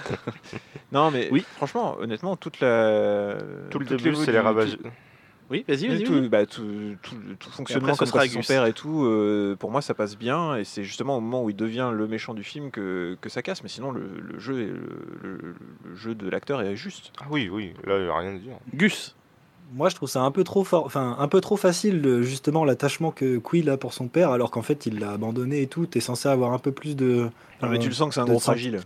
[0.92, 1.46] non, mais Oui.
[1.56, 3.38] franchement, honnêtement, toute la.
[3.70, 4.78] Tout le début, c'est les ravages.
[4.78, 4.90] tout-
[5.50, 6.04] Oui, vas-y, vas-y.
[6.04, 9.04] tout, bah, tout, tout- tout fonctionnement après, comme sera quoi c'est son père et tout,
[9.06, 12.08] euh, pour moi ça passe bien et c'est justement au moment où il devient le
[12.08, 15.56] méchant du film que, que ça casse, mais sinon le, le jeu, est- le, le-
[15.86, 17.12] le jeu de l'acteur est juste.
[17.22, 18.56] Ah oui, oui, là il n'y a rien à dire.
[18.74, 19.16] Gus.
[19.74, 22.64] Moi, je trouve ça un peu trop fort, enfin un peu trop facile, le- justement
[22.64, 25.86] l'attachement que Quill a pour son père, alors qu'en fait il l'a abandonné et tout.
[25.88, 27.30] T'es censé avoir un peu plus de.
[27.62, 28.82] Non, mais euh, tu le sens que c'est un gros fragile.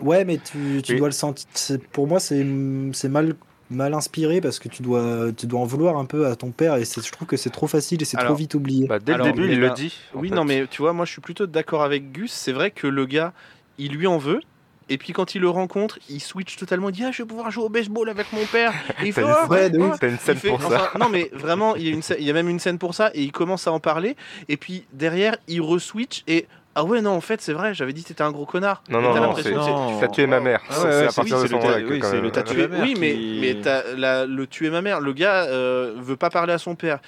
[0.00, 0.98] Ouais, mais tu, tu Oui.
[0.98, 1.46] dois le sentir.
[1.92, 2.44] Pour moi, c'est
[2.92, 3.34] c'est mal
[3.70, 6.76] mal inspiré parce que tu dois tu dois en vouloir un peu à ton père
[6.76, 8.86] et c'est- je trouve que c'est trop facile et c'est trop vite oublié.
[8.86, 9.94] Bah, dès Alors, le début, il le dit.
[10.14, 10.34] Oui, fait.
[10.34, 12.32] non, mais tu vois, moi je suis plutôt d'accord avec Gus.
[12.32, 13.32] C'est vrai que le gars,
[13.78, 14.40] il lui en veut.
[14.88, 16.88] Et puis quand il le rencontre, il switch totalement.
[16.90, 18.72] Il dit Ah, je vais pouvoir jouer au baseball avec mon père.
[19.02, 19.90] Et il fait T'as une Ah, Ouais, ouais.
[20.00, 20.90] T'as une scène fait- pour ça.
[20.98, 22.94] non, mais vraiment, il y, a une scè- il y a même une scène pour
[22.94, 23.10] ça.
[23.14, 24.16] Et il commence à en parler.
[24.48, 26.22] Et puis derrière, il re-switch.
[26.28, 28.82] Et ah ouais, non, en fait, c'est vrai, j'avais dit que t'étais un gros connard.
[28.88, 29.54] Non, non, non, c'est-.
[30.00, 30.60] T'as tué ma mère.
[30.68, 32.42] Ah C'est- ouais, c'est ouais, à partir oui, de ce oui, c'est même- le T'as
[32.42, 35.00] tatoué tué, ma mère oui, mais, qui- mais t'as la- le tuer ma mère.
[35.00, 36.98] Le gars euh, veut pas parler à son père.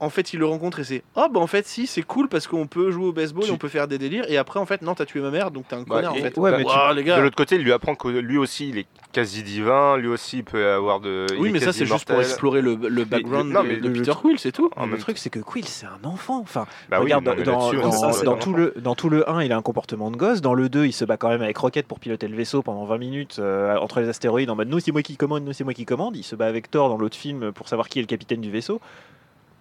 [0.00, 2.46] En fait, il le rencontre et c'est Oh, bah en fait, si, c'est cool parce
[2.46, 4.24] qu'on peut jouer au baseball, Tu- et on peut faire des délires.
[4.28, 6.16] Et après, en fait, non, t'as tué ma mère, donc t'es un Bah, connard en
[6.16, 6.38] fait.
[6.38, 7.16] ouais, mais tu- Ouah, les gars.
[7.18, 9.96] De l'autre côté, il lui apprend que lui aussi, il est quasi divin.
[9.96, 11.26] Lui aussi, il peut avoir de.
[11.32, 13.88] il Oui, mais ça, c'est juste pour explorer le, le background non, de, mais de
[13.88, 14.70] le- Peter Quill, c'est tout.
[14.76, 16.38] En le même truc, c'est que Quill, c'est un enfant.
[16.40, 20.10] Enfin, Bah regarde, mais dans, tout le, dans tout le 1, il a un comportement
[20.12, 20.40] de gosse.
[20.40, 22.84] Dans le 2, il se bat quand même avec Rocket pour piloter le vaisseau pendant
[22.84, 25.64] 20 minutes euh, entre les astéroïdes en mode nous, c'est moi qui commande, nous, c'est
[25.64, 26.14] moi qui commande.
[26.16, 28.50] Il se bat avec Thor dans l'autre film pour savoir qui est le capitaine du
[28.50, 28.80] vaisseau.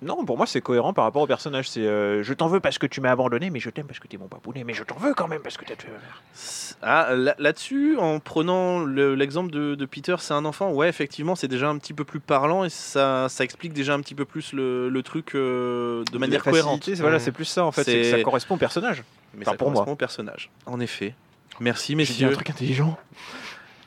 [0.03, 1.69] Non, pour moi, c'est cohérent par rapport au personnage.
[1.69, 4.07] C'est euh, je t'en veux parce que tu m'as abandonné, mais je t'aime parce que
[4.07, 6.21] t'es mon papounet, mais je t'en veux quand même parce que t'as tué ma mère.
[6.83, 11.33] Ah, là- là-dessus, en prenant le- l'exemple de, de Peter, c'est un enfant, ouais, effectivement,
[11.35, 14.25] c'est déjà un petit peu plus parlant et ça, ça explique déjà un petit peu
[14.25, 16.87] plus le, le truc euh, de manière cohérente.
[16.99, 17.83] Voilà, c'est plus ça en fait.
[17.83, 19.03] c'est que ça correspond au personnage.
[19.33, 19.75] Mais Enfin, ça pour moi.
[19.77, 20.51] correspond au personnage.
[20.67, 21.15] En effet.
[21.59, 22.31] Merci, J'ai dit un messieurs.
[22.33, 22.97] truc intelligent.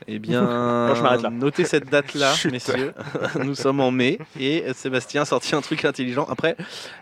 [0.07, 0.41] Eh bien,
[0.95, 1.29] je m'arrête là.
[1.29, 2.93] notez cette date-là, messieurs.
[3.43, 6.55] Nous sommes en mai et Sébastien a sorti un truc intelligent après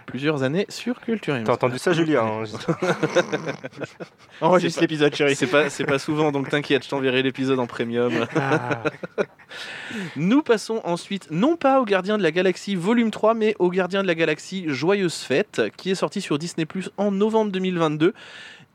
[0.06, 1.36] plusieurs années sur Culture.
[1.46, 2.44] T'as entendu ça, Julien hein
[4.42, 5.36] Enregistre l'épisode, chérie.
[5.36, 8.26] C'est pas, c'est pas souvent, donc t'inquiète, je t'enverrai l'épisode en premium.
[8.36, 8.84] Ah.
[10.16, 14.02] Nous passons ensuite, non pas au Gardien de la Galaxie volume 3, mais au Gardien
[14.02, 18.14] de la Galaxie Joyeuse Fête, qui est sorti sur Disney Plus en novembre 2022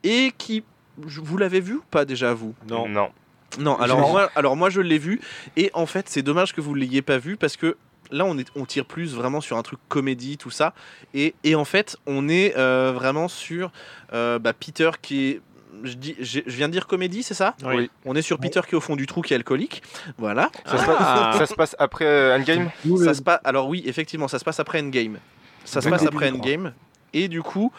[0.05, 0.65] et qui.
[0.97, 2.55] Vous l'avez vu ou pas déjà, vous?
[2.69, 2.89] Non.
[2.89, 3.11] Non.
[3.59, 5.21] Non, alors moi, alors moi je l'ai vu
[5.57, 7.77] et en fait c'est dommage que vous ne l'ayez pas vu parce que
[8.11, 10.75] là on, est, on tire plus vraiment sur un truc comédie tout ça
[11.15, 13.71] et, et en fait on est euh, vraiment sur
[14.13, 15.41] euh, bah, Peter qui est
[15.83, 17.57] je, dis, je viens de dire comédie, c'est ça?
[17.65, 17.91] Oui.
[18.07, 19.83] On est sur Peter qui est au fond du trou, qui est alcoolique.
[20.17, 20.51] Voilà.
[20.65, 21.29] Ça, se Ah.
[21.33, 22.71] passe, ça se passe après euh, Endgame?
[23.05, 23.41] Ça se passe.
[23.45, 25.19] Alors oui, effectivement, ça se passe après Endgame.
[25.65, 26.73] Ça se passe après Endgame.
[27.13, 27.71] Et du coup,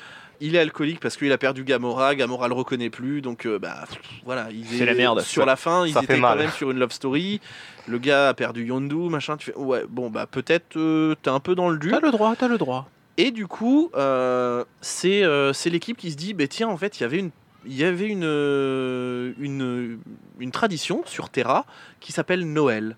[0.41, 2.15] il est alcoolique parce qu'il a perdu Gamora.
[2.15, 3.21] Gamora le reconnaît plus.
[3.21, 5.21] Donc euh, bah pff, voilà, il est la merde.
[5.21, 7.41] Sur la fin, ils étaient quand même sur une love story.
[7.87, 9.37] Le gars a perdu Yondu, machin.
[9.37, 11.91] Tu fais ouais, bon bah peut-être euh, t'es un peu dans le dur.
[11.99, 12.89] T'as le droit, t'as le droit.
[13.17, 15.23] Et du coup, euh, c'est
[15.53, 17.31] c'est l'équipe qui se dit, bah, tiens, en fait, il y avait une
[17.67, 18.23] il y avait une,
[19.39, 19.99] une,
[20.39, 21.65] une tradition sur Terra
[21.99, 22.95] qui s'appelle Noël.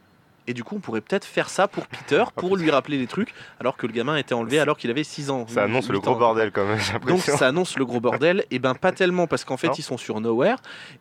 [0.50, 3.34] Et du coup, on pourrait peut-être faire ça pour Peter, pour lui rappeler des trucs,
[3.60, 5.46] alors que le gamin était enlevé alors qu'il avait 6 ans.
[5.48, 6.18] Ça annonce le 8 gros ans.
[6.20, 9.58] bordel quand même, Donc ça annonce le gros bordel, et ben pas tellement parce qu'en
[9.58, 9.74] fait Non.
[9.78, 10.58] ils sont sur Nowhere,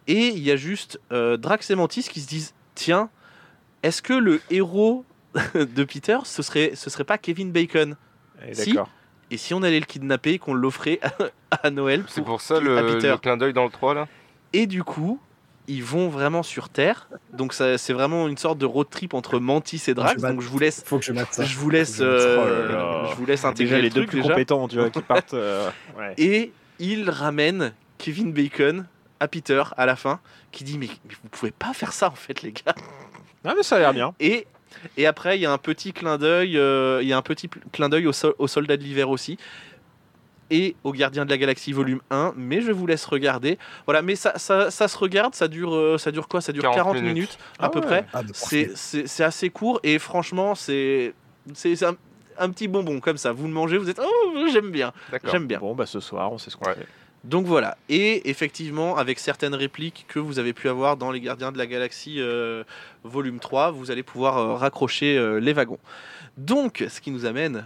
[0.08, 3.08] et il y a juste euh, Drax et Mantis qui se disent tiens,
[3.84, 5.04] est-ce que le héros
[5.54, 7.96] de Peter, ce serait, ce serait pas Kevin Bacon?
[8.48, 8.76] Eh, Si.
[9.30, 11.00] Et si on allait le kidnapper et qu'on l'offrait
[11.50, 14.06] à, à Noël C'est pour- pour ça le, le clin d'œil dans le 3 là?
[14.52, 15.18] Et du coup,
[15.68, 17.08] ils vont vraiment sur Terre.
[17.32, 20.20] Donc ça, c'est vraiment une sorte de road trip entre Mantis et Drax.
[20.22, 21.44] Je Donc je vous laisse, Faut que je mate ça.
[21.44, 22.38] je vous laisse, euh,
[22.68, 23.10] Oh là.
[23.10, 24.32] je vous laisse intégrer Déjà les deux truc plus déjà.
[24.34, 25.34] compétents, tu vois, qui partent.
[25.34, 26.14] euh, ouais.
[26.18, 28.86] Et il ramène Kevin Bacon
[29.20, 30.20] à Peter à la fin,
[30.52, 32.74] qui dit mais, mais vous pouvez pas faire ça en fait les gars.
[33.44, 34.14] Ah mais ça a l'air bien.
[34.20, 34.46] Et
[34.98, 37.48] et après il y a un petit clin d'œil, euh, il y a un petit
[37.72, 39.38] clin d'œil au, sol- au soldat de l'hiver aussi.
[40.50, 43.58] Et au Gardien de la Galaxie volume 1, mais je vous laisse regarder.
[43.84, 46.40] Voilà, mais ça, ça, ça se regarde, ça dure, euh, ça dure quoi?
[46.40, 47.38] Ça dure 40, 40 minutes, minutes.
[47.58, 47.86] à Ah peu ouais.
[47.86, 48.06] près.
[48.12, 51.14] Ah, C'est assez court et franchement, c'est
[51.54, 51.96] c'est un,
[52.38, 53.32] un petit bonbon comme ça.
[53.32, 54.92] Vous le mangez, vous êtes oh j'aime bien,
[55.24, 55.58] j'aime bien.
[55.58, 56.74] Bon bah ce soir, on sait ce qu'on Ouais.
[56.76, 56.86] fait.
[57.24, 61.50] Donc voilà, et effectivement, avec certaines répliques que vous avez pu avoir dans Les Gardiens
[61.50, 62.62] de la Galaxie euh,
[63.02, 65.80] volume 3, vous allez pouvoir euh, raccrocher euh, les wagons.
[66.36, 67.64] Donc, ce qui nous amène,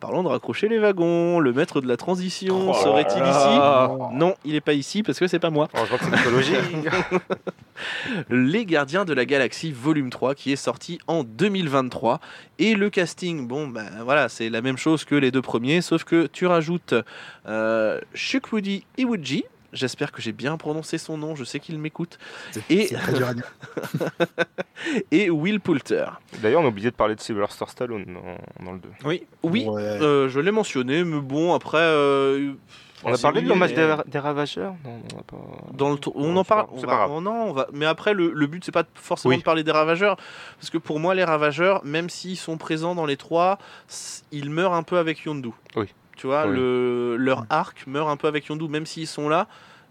[0.00, 4.16] parlant de raccrocher les wagons, le maître de la transition Oh serait-il ici?
[4.16, 5.68] Non, il n'est pas ici parce que c'est pas moi.
[5.74, 6.54] Heureusement que c'est mythologie.
[8.30, 12.20] Les Gardiens de la Galaxie volume 3 qui est sorti en 2023
[12.58, 16.02] et le casting bon ben voilà c'est la même chose que les deux premiers sauf
[16.02, 16.94] que tu rajoutes
[17.46, 22.18] euh, Shukwudi Iwuji J'espère que j'ai bien prononcé son nom, je sais qu'il m'écoute.
[22.52, 23.52] C'est Et- c'est très dur à dire.
[25.10, 26.06] Et Will Poulter.
[26.40, 28.88] D'ailleurs, on a oublié de parler de Sylvester Stallone dans, dans le 2.
[29.04, 29.82] Oui, Ouais.
[29.82, 31.78] euh, je l'ai mentionné, mais bon, après.
[31.78, 32.52] euh,
[33.04, 35.36] On a parlé de oui, l'hommage des, des Ravageurs Non, on a pas.
[35.72, 36.68] Dans le tour- on en c'est pas- parle.
[36.72, 37.10] on pas va- grave.
[37.12, 37.66] oh non, on va.
[37.72, 39.38] Mais après, le, le but c'est pas forcément Oui.
[39.38, 40.16] de parler des ravageurs,
[40.58, 43.58] parce que pour moi, les ravageurs, même s'ils sont présents dans les trois,
[44.32, 45.50] ils meurent un peu avec Yondu.
[45.76, 45.86] Oui.
[46.18, 46.54] Tu vois, Oui.
[46.56, 49.46] le, leur arc meurt un peu avec Yondu, même s'ils sont là.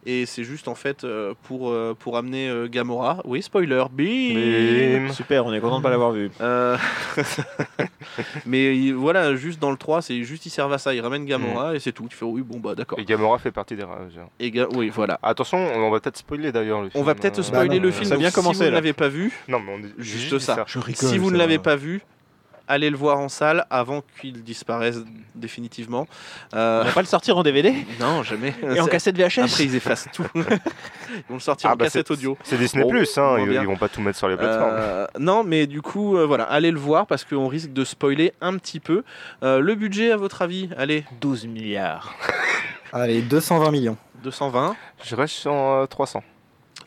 [0.06, 3.22] Et c'est juste en fait euh, pour, euh, pour amener euh, Gamora.
[3.26, 3.84] Oui, spoiler.
[3.92, 5.12] Bim Bim.
[5.12, 6.30] Super, on est content de pas l'avoir vu.
[6.40, 6.78] Euh,
[8.46, 10.94] Mais il- voilà, juste dans le 3, c'est juste ils servent à ça.
[10.94, 12.08] Ils ramènent Gamora et c'est tout.
[12.10, 13.00] Tu fais oui, bon bah d'accord.
[13.00, 14.30] Et Gamora fait partie des Ravageurs.
[14.40, 15.20] Et Ga- oui, voilà.
[15.24, 17.02] Attention, on va peut-être spoiler d'ailleurs le film.
[17.02, 18.06] On va peut-être spoiler Bah non, le film.
[18.06, 20.34] ça a donc bien si commencé, vous ne l'avez pas vu, Non, mais on Juste
[20.36, 20.64] dit ça.
[20.68, 21.10] Je rigole.
[21.10, 22.02] si vous ne l'avez pas vu,
[22.68, 24.98] allez le voir en salle avant qu'il disparaisse
[25.36, 26.08] définitivement.
[26.56, 28.54] Euh, On va pas le sortir en DVD non, jamais.
[28.64, 30.26] et en cassette VHS Après, ils effacent tout.
[30.36, 30.42] ils
[31.30, 32.38] vont le sortir Ah, en bah, cassette audio.
[32.44, 34.74] C'est Disney Bon, Plus, hein, ils, ils vont pas tout mettre sur les plateformes.
[34.76, 38.34] Euh, non, mais du coup, euh, voilà, allez le voir parce qu'on risque de spoiler
[38.42, 39.04] un petit peu.
[39.44, 42.16] Euh, le budget, à votre avis Allez, 12 milliards.
[42.94, 43.98] Allez, 220 millions.
[44.24, 46.24] 220, Je reste sur euh, 300.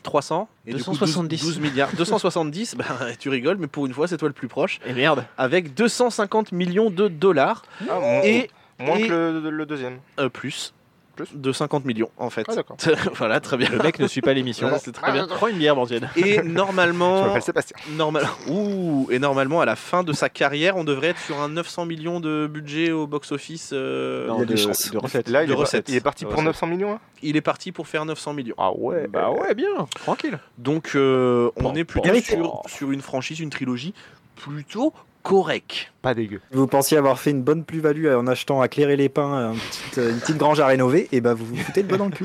[0.02, 1.42] 300, et du coup, 12 270.
[1.42, 1.90] 12 milliards.
[1.96, 2.84] 270, bah,
[3.18, 4.78] tu rigoles, mais pour une fois, c'est toi le plus proche.
[4.86, 5.24] Et merde.
[5.38, 9.98] Avec 250 millions de dollars Ah, et moins et- que le, le deuxième.
[10.18, 10.72] euh, plus.
[11.16, 12.44] Plus de 50 millions en fait.
[12.48, 12.76] Ah, d'accord.
[13.14, 13.68] voilà, très bien.
[13.70, 14.68] Le mec ne suit pas l'émission.
[14.68, 15.26] Ouais, c'est très bien.
[15.26, 16.08] Prends une bière, Bandienne.
[16.16, 17.76] Et Je normalement, m'appelle Sébastien.
[17.96, 18.26] normal...
[18.48, 21.86] Ouh, et normalement, à la fin de sa carrière, on devrait être sur un 900
[21.86, 23.70] millions de budget au box-office.
[23.72, 24.90] euh, il y a des de, chances.
[24.90, 25.28] de recettes.
[25.28, 25.88] Là, il, de est, recettes.
[25.88, 26.46] il est parti De pour recettes.
[26.62, 27.00] 900 millions hein?
[27.22, 28.54] Il est parti pour faire 900 millions.
[28.56, 29.66] Ah ouais Bah ouais, bien,
[30.04, 30.38] tranquille.
[30.58, 32.20] Donc, euh, on Bon, est plutôt bon.
[32.22, 33.92] sur, sur une franchise, une trilogie
[34.36, 35.92] plutôt correcte.
[36.02, 36.40] Pas dégueu.
[36.50, 40.00] Vous pensiez avoir fait une bonne plus-value en achetant à clairer les pins un petit,
[40.00, 42.10] euh, une petite grange à rénover, et bah vous vous foutez le bon dans le
[42.12, 42.24] cul.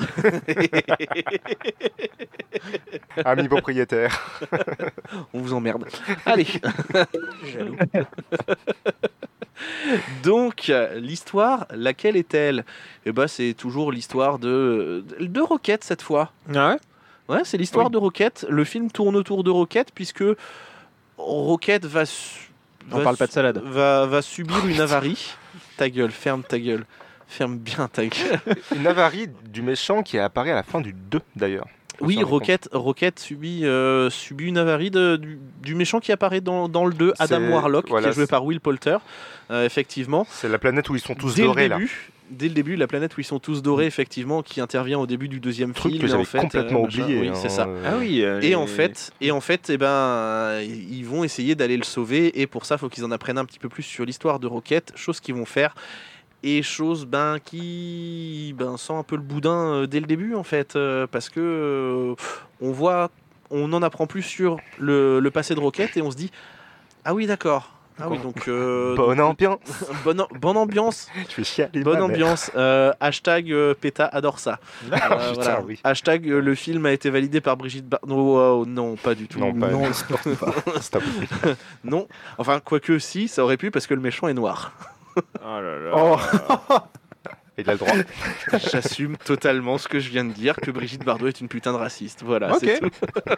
[3.26, 4.39] Ami propriétaire.
[5.34, 5.86] On vous emmerde.
[6.26, 6.48] Allez.
[10.24, 12.66] Donc, euh, l'histoire, laquelle est-elle?
[13.06, 16.32] Eh ben, c'est toujours l'histoire de, de Rocket cette fois.
[16.54, 16.78] Ah ouais?
[17.36, 17.91] Ouais, c'est l'histoire Oui.
[17.91, 18.46] de Rocket.
[18.50, 20.24] Le film tourne autour de Rocket puisque
[21.18, 22.06] Rocket va.
[22.06, 22.45] su-
[22.92, 23.62] On parle pas de salade.
[23.66, 25.34] Va, va subir une avarie.
[25.78, 26.86] Ta gueule, ferme ta gueule.
[27.28, 28.40] Ferme bien ta gueule.
[28.76, 31.66] Une avarie du méchant qui apparaît à la fin du 2 d'ailleurs.
[32.02, 36.68] Oui, Rocket, Rocket subit, euh, subit une avarie de- du, du méchant qui apparaît dans,
[36.70, 38.98] dans le 2, Adam Warlock, voilà, qui est joué par Will Poulter,
[39.50, 40.28] euh, effectivement.
[40.30, 41.80] C'est la planète où ils sont tous dès dorés le là.
[42.30, 45.28] Dès le début, la planète où ils sont tous dorés, effectivement, qui intervient au début
[45.28, 46.02] du deuxième Truc film.
[46.02, 47.20] que j'avais en fait, complètement euh, oublié.
[47.20, 47.70] Oui, hein, c'est ça.
[47.86, 48.22] Ah oui.
[48.24, 51.84] euh, Et les- en fait, et en fait, eh ben, ils vont essayer d'aller le
[51.84, 54.40] sauver, et pour ça, il faut qu'ils en apprennent un petit peu plus sur l'histoire
[54.40, 55.76] de Rocket, chose qu'ils vont faire,
[56.44, 60.44] et chose ben qui ben sent un peu le boudin euh, dès le début en
[60.44, 60.78] fait,
[61.12, 62.16] parce que
[62.62, 63.12] on voit,
[63.52, 66.32] on en apprend plus sur le, le passé de Rocket, et on se dit
[67.04, 67.72] ah oui d'accord.
[67.98, 69.60] Ah oui, donc euh, Bonne ambiance.
[70.04, 71.82] bonne, bonne ambiance, Je fais chialer.
[71.82, 72.52] bonne ambiance.
[72.56, 74.60] Euh, hashtag euh, PETA adore ça.
[74.91, 75.62] Ah, Euh, putain, voilà.
[75.62, 75.80] oui.
[75.84, 78.38] Hashtag euh, le film a été validé par Brigitte Bardot.
[78.62, 79.39] Oh, non, pas du tout.
[79.39, 80.82] Non, pas- non, pas.
[80.82, 81.04] Stop.
[81.86, 82.08] Non.
[82.38, 84.74] Enfin, quoique si, ça aurait pu parce que le méchant est noir.
[85.18, 85.91] Oh là là.
[85.96, 86.18] Oh.
[87.58, 87.93] Il a le droit.
[88.72, 91.78] J'assume totalement ce que je viens de dire, que Brigitte Bardot est une putain de
[91.78, 92.22] raciste.
[92.24, 92.60] Voilà, Ok.
[92.62, 92.89] c'est tout.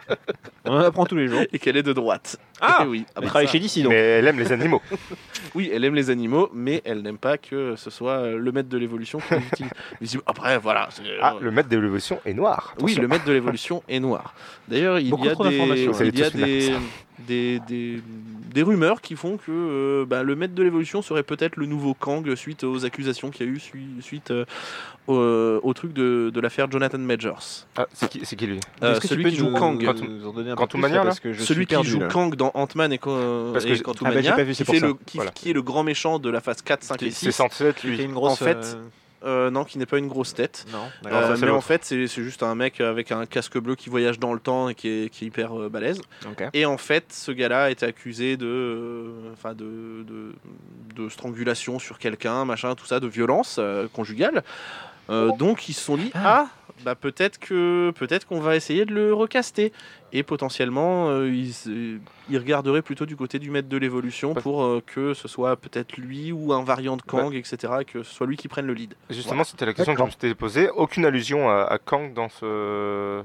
[0.64, 1.42] On en apprend tous les jours.
[1.52, 2.36] Et qu'elle est de droite.
[2.60, 3.52] Ah oui, ah Elle bah travaille ça.
[3.52, 3.92] chez DC donc.
[3.92, 4.82] Mais elle aime les animaux.
[5.54, 8.68] Oui, elle aime les animaux, mais elle n'aime pas que ce soit euh, le maître
[8.68, 9.46] de l'évolution qui les
[10.06, 10.18] utilise.
[10.26, 10.88] Après, voilà.
[10.90, 12.74] c'est- Ah, le maître de l'évolution est noir.
[12.80, 14.34] Oui, le maître de l'évolution est noir.
[14.68, 16.04] D'ailleurs, il Beaucoup y a trop des, d'informations, hein.
[16.12, 16.72] il y a des,
[17.26, 18.00] des, des,
[18.54, 21.94] des rumeurs qui font que euh, bah, le maître de l'évolution serait peut-être le nouveau
[21.94, 24.44] Kang suite aux accusations qu'il y a eu sui- suite euh,
[25.06, 25.14] au,
[25.68, 27.66] au truc de, de l'affaire Jonathan Majors.
[27.76, 28.60] Ah, c'est qui, c'est qui lui?
[28.82, 29.84] Euh, Est-ce que tu celui peux qui joue nous- Kang.
[29.84, 32.08] parce que je Celui suis qui perdu, joue là.
[32.08, 34.80] Kang dans Ant-Man et, Parce que et Ah bah, pas vu, c'est qui, pour fait
[34.80, 34.86] ça.
[34.86, 35.30] le, qui, Voilà.
[35.32, 37.32] qui est le grand méchant de la phase 4, 5 et C'est 6.
[37.32, 38.02] censé être Qui lui.
[38.02, 38.32] une grosse.
[38.40, 38.78] En fait,
[39.24, 40.64] euh, non, qui n'est pas une grosse tête.
[40.72, 43.90] Non, Euh, ça, mais en fait, c'est juste un mec avec un casque bleu qui
[43.90, 46.00] voyage dans le temps et qui est, qui est hyper euh, balèze.
[46.26, 46.44] Ok.
[46.52, 50.34] Et en fait, ce gars-là a été accusé de, euh, enfin de, de,
[50.94, 54.42] de strangulation sur quelqu'un, machin, tout ça, de violence euh, conjugale.
[55.10, 56.46] Euh, donc ils se sont dit ah,
[56.84, 59.72] bah peut-être que peut-être qu'on va essayer de le recaster
[60.12, 61.98] et potentiellement euh, ils, euh,
[62.30, 65.56] ils regarderaient plutôt du côté du maître de l'évolution Pas- pour euh, que ce soit
[65.56, 67.72] peut-être lui ou un variant de Kang, etc.
[67.80, 68.94] et que ce soit lui qui prenne le lead.
[69.10, 70.70] Justement, c'était la question que je me suis posée.
[70.70, 73.22] Aucune allusion à, à Kang dans ce.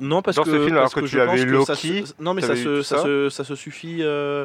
[0.00, 1.64] Non, parce Dans que, ce film, alors parce que que tu je pense avais que
[1.64, 2.98] ça Loki, se- non, mais ça se, ça.
[3.02, 3.98] se, ça se suffit.
[4.00, 4.44] euh,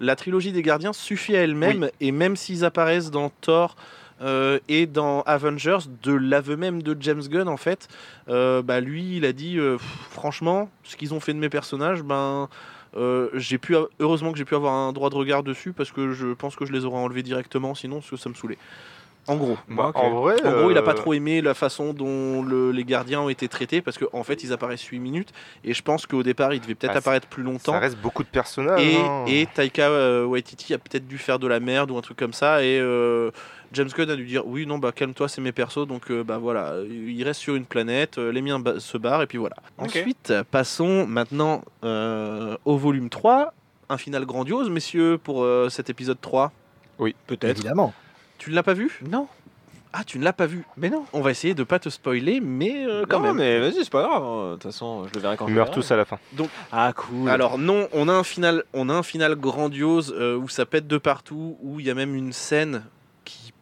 [0.00, 3.76] La trilogie des gardiens suffit à elle-même, et même s'ils apparaissent dans Thor
[4.22, 7.88] euh, et dans Avengers, de l'aveu même de James Gunn, en fait,
[8.28, 9.78] euh, bah, lui, il a dit euh,
[10.10, 12.48] franchement, ce qu'ils ont fait de mes personnages, ben.
[13.34, 16.34] j'ai pu heureusement que j'ai pu avoir un droit de regard dessus parce que je
[16.34, 18.58] pense que je les aurais enlevés directement sinon que ça me saoulait.
[19.28, 19.56] En gros.
[19.68, 19.96] Bah, ok.
[19.96, 20.34] En vrai.
[20.44, 23.28] En gros, il a pas euh, trop aimé la façon dont le- les gardiens ont
[23.28, 25.32] été traités parce qu'en en fait, ils apparaissent 8 minutes
[25.64, 27.78] et je pense qu'au départ, ils devaient peut-être Ah, apparaître plus Ça longtemps.
[27.78, 28.80] reste beaucoup de personnages.
[28.80, 29.24] Et, hein.
[29.28, 32.32] et Taika euh, Waititi a peut-être dû faire de la merde ou un truc comme
[32.32, 33.30] ça et euh,
[33.72, 36.36] James Gunn a dû dire oui non bah calme-toi c'est mes persos donc euh, bah
[36.38, 39.56] voilà il reste sur une planète euh, les miens ba- se barrent et puis voilà.
[39.78, 43.54] Ensuite passons maintenant euh, au volume 3
[43.88, 46.50] un final grandiose messieurs pour euh, cet épisode 3.
[47.26, 47.44] Peut-être.
[47.58, 47.94] Évidemment.
[48.38, 49.00] Tu ne l'as pas vu?
[49.08, 49.28] Non.
[49.94, 51.04] Ah tu ne l'as pas vu Mais non.
[51.12, 53.36] On va essayer de pas te spoiler mais euh, quand non, même.
[53.36, 54.22] mais vas-y, c'est pas grave.
[54.24, 54.46] hein.
[54.48, 55.82] De toute façon, je le verrai quand Ils je meurent le verrai.
[55.82, 56.18] tous à la fin.
[56.72, 57.28] Ah, cool.
[57.28, 60.86] Alors non, on a un final, on a un final grandiose euh, où ça pète
[60.86, 62.84] de partout, où il y a même une scène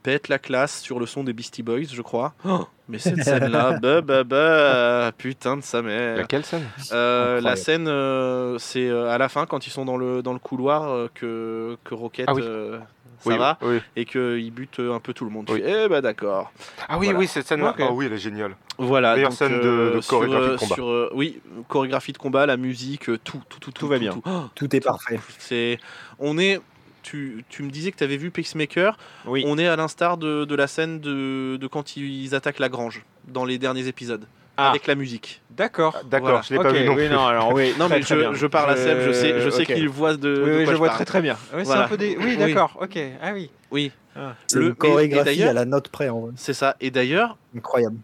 [0.02, 2.32] pète la classe sur le son des Beastie Boys, je crois.
[2.44, 6.16] Oh, mais cette scène-là, bah bah bah, putain de sa mère.
[6.16, 9.96] Laquelle scène Euh, la scène, euh, c'est euh, à la fin quand ils sont dans
[9.96, 12.26] le dans le couloir que que Rocket.
[12.28, 12.42] Ah oui.
[12.44, 12.78] euh,
[13.22, 13.80] ça Oui, va oui.
[13.96, 15.44] et qu'il bute un peu tout le monde.
[15.44, 15.60] Tu Oui.
[15.62, 16.50] fais, eh bah d'accord.
[16.88, 17.18] Ah oui, Voilà.
[17.18, 17.70] oui, cette scène-là.
[17.72, 17.80] Ok.
[17.86, 18.56] Ah oui, elle est géniale.
[18.78, 19.12] Voilà.
[19.14, 20.74] Meilleure donc, scène de- de sur, chorégraphie de combat.
[20.74, 21.38] sur, euh, oui,
[21.68, 24.12] chorégraphie de combat, la musique, tout, tout, tout, Tout va bien.
[24.24, 25.20] Oh, Tout est parfait.
[25.38, 25.78] C'est,
[26.18, 26.60] on est.
[27.02, 28.96] Tu, tu me disais que tu avais vu Pacemaker.
[29.26, 29.44] Oui.
[29.46, 33.04] On est à l'instar de, de la scène de, de quand ils attaquent la grange
[33.28, 34.24] dans les derniers épisodes
[34.56, 34.70] Ah.
[34.70, 35.40] avec la musique.
[35.50, 35.96] D'accord.
[36.10, 36.42] D'accord, Voilà.
[36.48, 37.14] je l'ai pas vu non oui, plus.
[37.14, 37.72] non, alors oui.
[37.78, 39.74] Non très, mais je, je parle à Seb, je sais, je sais ok.
[39.74, 40.96] qu'il voit de, Oui, de quoi je vois parle.
[40.98, 41.36] très très bien.
[41.54, 41.84] Oui, c'est Voilà.
[41.84, 42.16] un peu des.
[42.16, 42.36] Oui, Oui.
[42.36, 42.76] d'accord.
[42.80, 42.98] Ok.
[43.22, 43.50] Ah oui.
[43.70, 43.92] Oui.
[44.16, 44.34] Ah.
[44.52, 46.08] Le- une chorégraphie à la note près.
[46.08, 46.32] En vrai.
[46.36, 46.76] C'est ça.
[46.80, 47.96] Et d'ailleurs, Incroyable.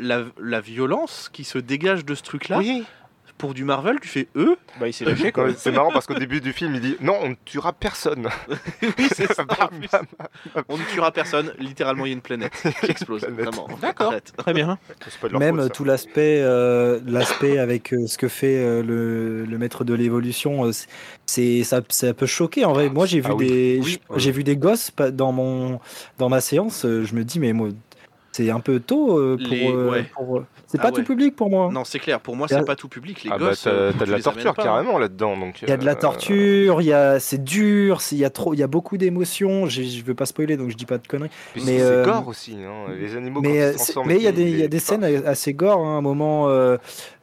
[0.00, 2.84] la, la violence qui se dégage de ce truc-là, Oui,
[3.40, 4.56] pour du Marvel, tu fais eux.
[4.78, 5.48] Bah, il s'est lâché quoi.
[5.56, 8.28] C'est marrant parce qu'au début du film, il dit non, on ne tuera personne.
[8.82, 9.42] oui, c'est ça.
[9.42, 9.88] en Bam, plus.
[9.90, 10.06] bam.
[10.68, 11.52] On ne tuera personne.
[11.58, 12.52] Littéralement, il y a une planète
[12.84, 13.26] qui explose.
[13.80, 14.14] D'accord.
[14.36, 14.78] Très bien.
[15.38, 19.84] Même faute, tout l'aspect, euh, l'aspect avec euh, ce que fait euh, le, le maître
[19.84, 20.70] de l'évolution, euh,
[21.26, 22.88] c'est ça, ça peut choquer en vrai.
[22.90, 23.46] Moi, j'ai vu Ah oui.
[23.48, 24.00] des, Oui.
[24.16, 25.80] j'ai vu des gosses pas- dans mon,
[26.18, 26.84] dans ma séance.
[26.84, 27.68] euh, Je me dis mais moi,
[28.32, 29.48] c'est un peu tôt euh, pour.
[29.50, 30.04] Les- euh, ouais.
[30.14, 30.94] pour, euh, c'est Ah pas ouais.
[30.94, 31.68] tout public pour moi.
[31.72, 32.20] Non, c'est clair.
[32.20, 33.24] Pour moi, c'est a- pas tout public.
[33.24, 33.62] Les Ah bah gosses.
[33.64, 34.62] t'as t'as de la torture hein.
[34.62, 35.36] carrément là-dedans.
[35.36, 38.30] donc, Il y a de la torture, il y a, c'est dur, il y a
[38.30, 39.66] trop, il y a beaucoup d'émotions.
[39.66, 41.30] j'ai- Je veux pas spoiler donc je dis pas de conneries.
[41.54, 42.56] puis mais, c'est euh, gore aussi.
[42.64, 43.42] hein, Les animaux.
[43.42, 44.78] quand Mais ils euh, se c'est- transforment mais il y a des, y a des
[44.78, 45.80] scènes assez gore.
[45.84, 46.76] hein, à un moment, euh,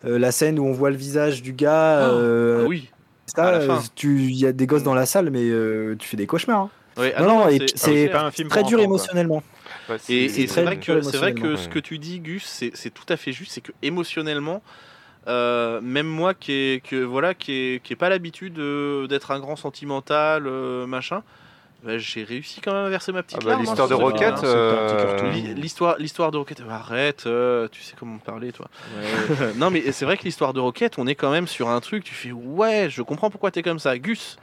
[0.06, 2.00] euh, la scène où on voit le visage du gars.
[2.10, 2.90] euh, Ah oui.
[3.34, 3.60] ça,
[4.04, 6.62] il y a des gosses dans la salle, mais euh, tu fais des cauchemars.
[6.64, 6.70] hein.
[7.20, 8.12] Non, non, c'est- puis c'est clair.
[8.12, 9.44] pas un film très dur émotionnellement.
[9.90, 12.72] Ouais, Et, c'est- et vrai que c'est vrai que ce que tu dis, Gus, c'est
[12.76, 13.52] c'est tout à fait juste.
[13.54, 14.62] C'est que émotionnellement,
[15.28, 19.32] euh, même moi qui est que voilà qui est, qui est pas l'habitude euh, d'être
[19.32, 21.24] un grand sentimental euh, machin,
[21.84, 23.96] bah, j'ai réussi quand même à verser ma petite Ah bah, larme, l'histoire hein, de
[23.96, 24.42] Rocket, hein.
[24.44, 28.68] euh, L'histoire, l'histoire de Rocket, arrête, euh, tu sais comment parler toi.
[29.58, 32.04] non mais c'est vrai que l'histoire de Rocket, on est quand même sur un truc,
[32.04, 34.38] tu fais ouais, je comprends pourquoi t'es comme ça, Gus.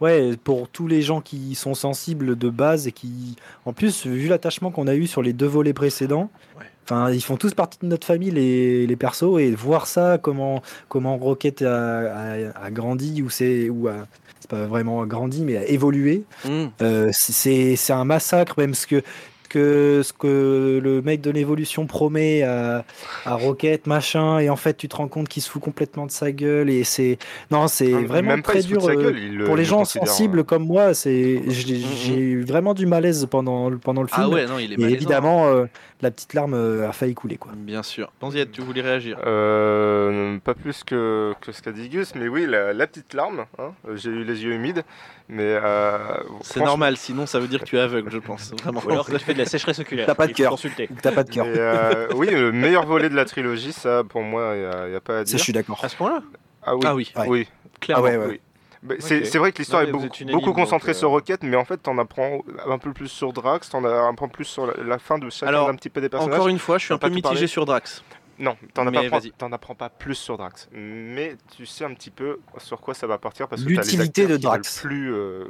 [0.00, 4.28] Ouais, pour tous les gens qui sont sensibles de base et qui, en plus, vu
[4.28, 6.64] l'attachement qu'on a eu sur les deux volets précédents, Ouais.
[6.84, 10.62] enfin, ils font tous partie de notre famille les, les persos et voir ça, comment
[10.88, 14.06] comment Rocket a, a- a grandi ou c'est ou a
[14.40, 16.24] c'est pas vraiment grandi mais a évolué.
[16.44, 16.66] Hmm.
[16.82, 19.02] Euh, c'est c'est un massacre, même parce que
[19.46, 22.84] que ce que le mec de l'évolution promet à,
[23.24, 26.10] à Rocket, machin, et en fait tu te rends compte qu'il se fout complètement de
[26.10, 27.18] sa gueule et c'est
[27.50, 30.44] non c'est Ah, vraiment même très dur euh, gueule, pour il les le gens sensibles
[30.44, 30.94] comme moi.
[30.94, 31.84] C'est j'ai Mhm.
[31.96, 34.22] j'ai eu vraiment du malaise pendant le- pendant le film.
[34.24, 34.96] Ah ouais, non, il est et malaisant.
[34.96, 35.66] évidemment euh,
[36.02, 37.52] la petite larme euh, a failli couler quoi.
[37.56, 38.12] Bien sûr.
[38.20, 42.46] Panziette, tu voulais réagir Euh, pas plus que, que ce qu'a dit Gus, mais oui,
[42.46, 43.44] la, la petite larme.
[43.58, 44.82] hein, J'ai eu les yeux humides,
[45.28, 45.98] mais euh,
[46.42, 48.52] C'est franchement- normal, sinon ça veut dire que tu es aveugle, je pense.
[48.62, 48.80] Vraiment.
[48.86, 50.06] Ou alors que tu fais de la sécheresse oculaire.
[50.06, 50.56] T'as pas de cœur.
[51.02, 51.46] T'as pas de cœur.
[51.48, 55.18] Euh, oui, le meilleur volet de la trilogie, ça, pour moi, il n'y a, pas
[55.18, 55.38] à Ça, dire.
[55.38, 55.80] je suis d'accord.
[55.82, 56.22] À ce point-là
[56.62, 57.26] Ah oui, Ah oui, Ouais.
[57.28, 57.48] oui.
[57.80, 58.04] clairement.
[58.06, 58.26] Ah ouais, ouais.
[58.28, 58.40] oui.
[58.82, 61.98] Bah, c'est vrai que l'histoire est beaucoup, concentrée euh, sur Rocket, mais en fait, t'en
[61.98, 65.48] apprends un peu plus sur Drax, t'en apprends plus sur la, la fin de chacun
[65.48, 66.36] Alors, d'un petit peu des personnages.
[66.36, 67.46] Encore une fois, je suis un peu mitigé parler.
[67.48, 68.04] sur Drax.
[68.38, 72.38] Non, t'en apprends, t'en apprends pas plus sur Drax, mais tu sais un petit peu
[72.58, 74.80] sur quoi ça va partir parce que les L'utilité de qui Drax.
[74.82, 75.44] plus, euh,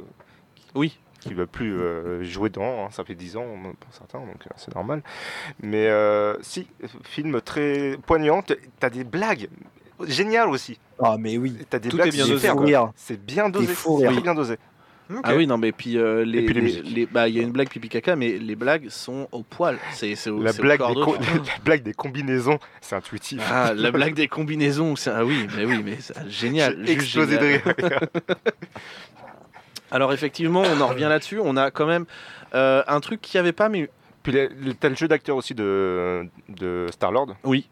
[0.73, 0.97] Oui.
[1.19, 2.85] qui veulent plus euh, jouer dedans.
[2.85, 3.45] hein, ça fait 10 ans
[3.79, 5.03] pour certains, donc euh, c'est normal.
[5.61, 6.67] Mais euh, si,
[7.03, 8.41] film très poignant.
[8.79, 9.49] T'as des blagues
[10.05, 10.79] géniales aussi.
[10.99, 11.57] Ah mais oui.
[11.69, 12.93] T'as des Tout blagues bien.
[12.95, 13.73] C'est bien dosé.
[13.75, 14.57] C'est bien dosé.
[15.23, 16.95] Ah oui, non, mais puis euh, les, Et puis les les- musiques.
[16.95, 19.77] les- bah, il y a une blague pipi caca, mais les blagues sont au poil.
[19.93, 21.05] C'est c'est au, La c'est au blague, des cordeau.
[21.05, 23.41] co- la blague des combinaisons, c'est intuitif.
[23.49, 26.77] Ah, la blague des combinaisons, c'est ah oui, mais oui, mais c'est génial.
[26.85, 27.61] J'ai explosé de rire.
[29.91, 31.39] Alors effectivement, on en revient là-dessus.
[31.41, 32.05] On a quand même
[32.53, 33.89] euh, un truc qu'il n'y avait pas, mais
[34.23, 37.35] Puis les- le- t'as le jeu d'acteur aussi de, de Star-Lord?
[37.43, 37.69] oui.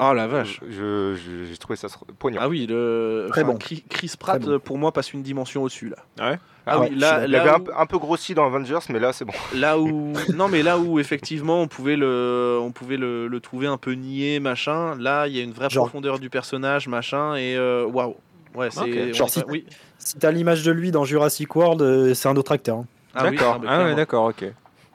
[0.00, 0.60] Oh la vache.
[0.68, 1.88] Je- je- J'ai trouvé ça
[2.18, 2.40] poignant.
[2.42, 3.58] Ah oui, le Très enfin, bon.
[3.58, 3.82] Chris,
[4.18, 4.54] Pratt Très bon.
[4.54, 5.96] euh, pour moi passe une dimension au-dessus là.
[6.20, 8.34] Ah ouais Ah Ouais, oui, là, Il là avait un, où- peu- un peu grossi
[8.34, 9.32] dans Avengers, mais là c'est bon.
[9.54, 13.66] là où non mais là où effectivement on pouvait le on pouvait le, le trouver
[13.66, 17.34] un peu niais machin là il y a une vraie Genre- profondeur du personnage machin
[17.36, 18.14] et euh, waouh
[18.54, 19.64] ouais c'est Genre si- oui
[19.98, 22.76] Si t'as l'image de lui dans Jurassic World, euh, c'est un autre acteur.
[22.78, 22.86] hein.
[23.14, 23.54] ah oui, D'accord.
[23.56, 24.44] ah, bah, Ah ouais, d'accord, ok.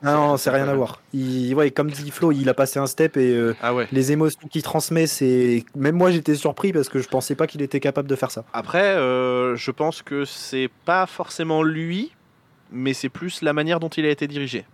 [0.04, 1.00] Ah non, c'est rien à voir.
[1.12, 4.12] Il, ouais, comme dit Flo, il a passé un step et euh, ah ouais les
[4.12, 5.64] émotions qu'il transmet, c'est.
[5.74, 8.44] Même moi, j'étais surpris parce que je pensais pas qu'il était capable de faire ça.
[8.52, 12.12] après euh, je pense que c'est pas forcément lui
[12.70, 14.64] mais c'est plus la manière dont il a été dirigé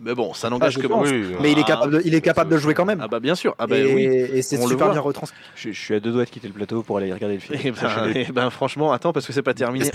[0.00, 2.02] mais bon ça n'engage Ah, je que moi Oui, Mais il est Ah, capable de,
[2.04, 3.00] il est capable de jouer quand même.
[3.00, 5.38] ah bah bien sûr ah bah et oui et c'est super bien retranscrit.
[5.56, 7.58] Je, je suis à deux doigts de quitter le plateau pour aller regarder le film.
[7.64, 9.88] et ben, eh ben, franchement attends parce que c'est pas terminé.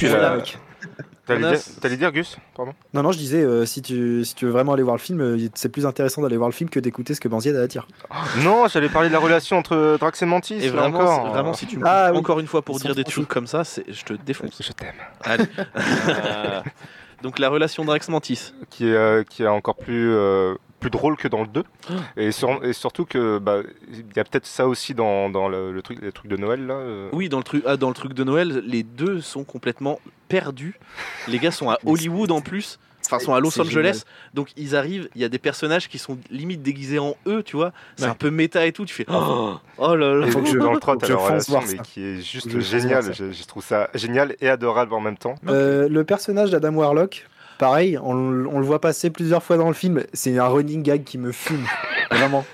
[1.26, 4.74] T'allais dire, Gus Pardon Non, non, je disais, euh, si, tu, si tu veux vraiment
[4.74, 7.20] aller voir le film, euh, c'est plus intéressant d'aller voir le film que d'écouter ce
[7.22, 7.88] que Banzied a à dire.
[8.44, 10.56] Non, j'allais parler de la relation entre Drax et Mantis.
[10.56, 11.28] et vraiment, encore.
[11.30, 12.18] vraiment si tu me Ah oui.
[12.18, 14.94] encore une fois pour Ils dire des trucs comme ça je te défonce Je t'aime.
[15.24, 15.46] Allez.
[17.24, 18.54] Donc la relation Drax-Mantis.
[18.70, 21.64] Qui est, euh, qui est encore plus, euh, plus drôle que dans le 2.
[21.90, 21.94] Oh.
[22.18, 23.62] Et, sur- et surtout que bah,
[23.92, 26.66] il y a peut-être ça aussi dans, dans le, le truc, de Noël.
[26.66, 27.10] Là, euh.
[27.14, 30.80] Oui, dans le, truc, ah, dans le truc de Noël, les deux sont complètement perdus.
[31.28, 32.80] Les gars sont à Hollywood en plus.
[33.12, 34.04] Enfin, sont à Los Angeles.
[34.34, 37.56] Donc ils arrivent, il y a des personnages qui sont limite déguisés en eux, tu
[37.56, 37.72] vois.
[37.98, 38.10] C'est Ouais.
[38.12, 38.86] un peu méta et tout.
[38.86, 40.28] Tu fais Oh, oh là là.
[40.28, 42.22] Et faut que je- dans le 3, faut que t'as je relation, mais qui est
[42.22, 43.12] juste Je ça.
[43.12, 45.36] Je, je trouve ça génial et adorable en même temps.
[45.48, 50.04] Euh, le personnage d'Adam Warlock, pareil, on, le voit passer plusieurs fois dans le film.
[50.14, 51.66] C'est un running gag qui me fume.
[52.12, 52.46] Vraiment.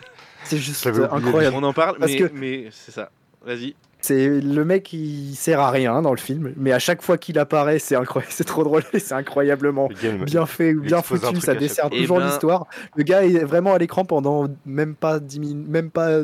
[0.43, 1.55] C'est juste incroyable.
[1.57, 3.09] On en parle, Parce mais, que- mais c'est ça.
[3.45, 3.75] Vas-y.
[4.07, 7.39] C'est le mec il sert à rien dans le film, mais à chaque fois qu'il
[7.39, 9.89] apparaît, c'est incroyable, c'est trop drôle, et c'est incroyablement
[10.25, 12.67] bien fait, il bien foutu, ça dessert toujours Eh ben- l'histoire.
[12.95, 16.19] Le gars est vraiment à l'écran pendant même pas 10 minutes, même pas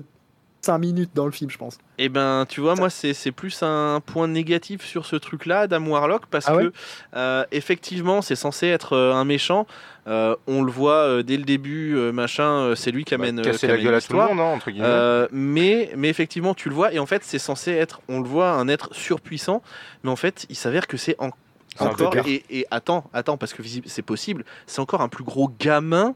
[0.62, 1.78] 5 minutes dans le film, je pense.
[1.97, 5.86] Eh ben, tu vois, moi, c'est c'est plus un point négatif sur ce truc-là, Adam
[5.88, 6.74] Warlock, parce Ah ouais que,
[7.16, 9.66] euh, effectivement, c'est censé être euh, un méchant.
[10.07, 13.24] Euh, on le voit euh, dès le début, euh, machin, euh, c'est lui qui bah,
[13.24, 14.88] amène, euh, casser qui la amène gueule à tout le monde, hein, entre guillemets.
[14.88, 18.28] Euh, mais, mais effectivement, tu le vois, et en fait, c'est censé être, on le
[18.28, 19.62] voit, un être surpuissant,
[20.03, 21.32] mais en fait, il s'avère que c'est en-
[21.80, 26.16] encore, et, et attends, attends, parce que c'est possible, c'est encore un plus gros gamin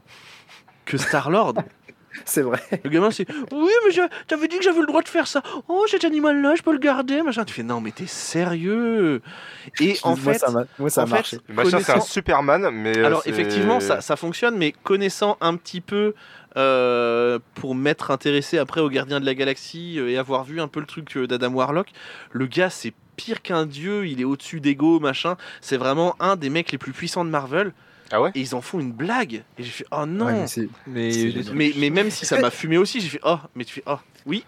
[0.84, 1.54] que Star-Lord.
[2.24, 2.60] C'est vrai.
[2.84, 5.42] Le gamin, c'est Oui, mais je- t'avais dit que j'avais le droit de faire ça.
[5.68, 7.22] Oh, cet animal-là, je peux le garder.
[7.22, 7.44] Machin.
[7.44, 9.22] Tu fais Non, mais t'es sérieux.
[9.80, 11.36] Et en moi, fait, ça, m'a- moi, ça a en marché.
[11.36, 12.96] fait Le machin, c'est un Superman, mais.
[12.98, 16.14] euh, alors effectivement, ça, ça fonctionne, mais connaissant un petit peu
[16.56, 20.68] euh, pour m'être intéressé après aux Gardiens de la Galaxie euh, et avoir vu un
[20.68, 21.88] peu le truc euh, d'Adam Warlock,
[22.32, 25.36] le gars c'est pire qu'un dieu, il est au-dessus d'ego, machin.
[25.60, 27.72] C'est vraiment un des mecs les plus puissants de Marvel.
[28.10, 29.42] Ah ouais Et ils en font une blague.
[29.58, 30.26] Et j'ai fait oh non.
[30.26, 30.44] Ouais,
[30.86, 31.10] mais
[31.52, 33.98] mais, mais même si ça m'a fumé aussi, j'ai fait oh, mais tu fais oh,
[34.26, 34.44] oui.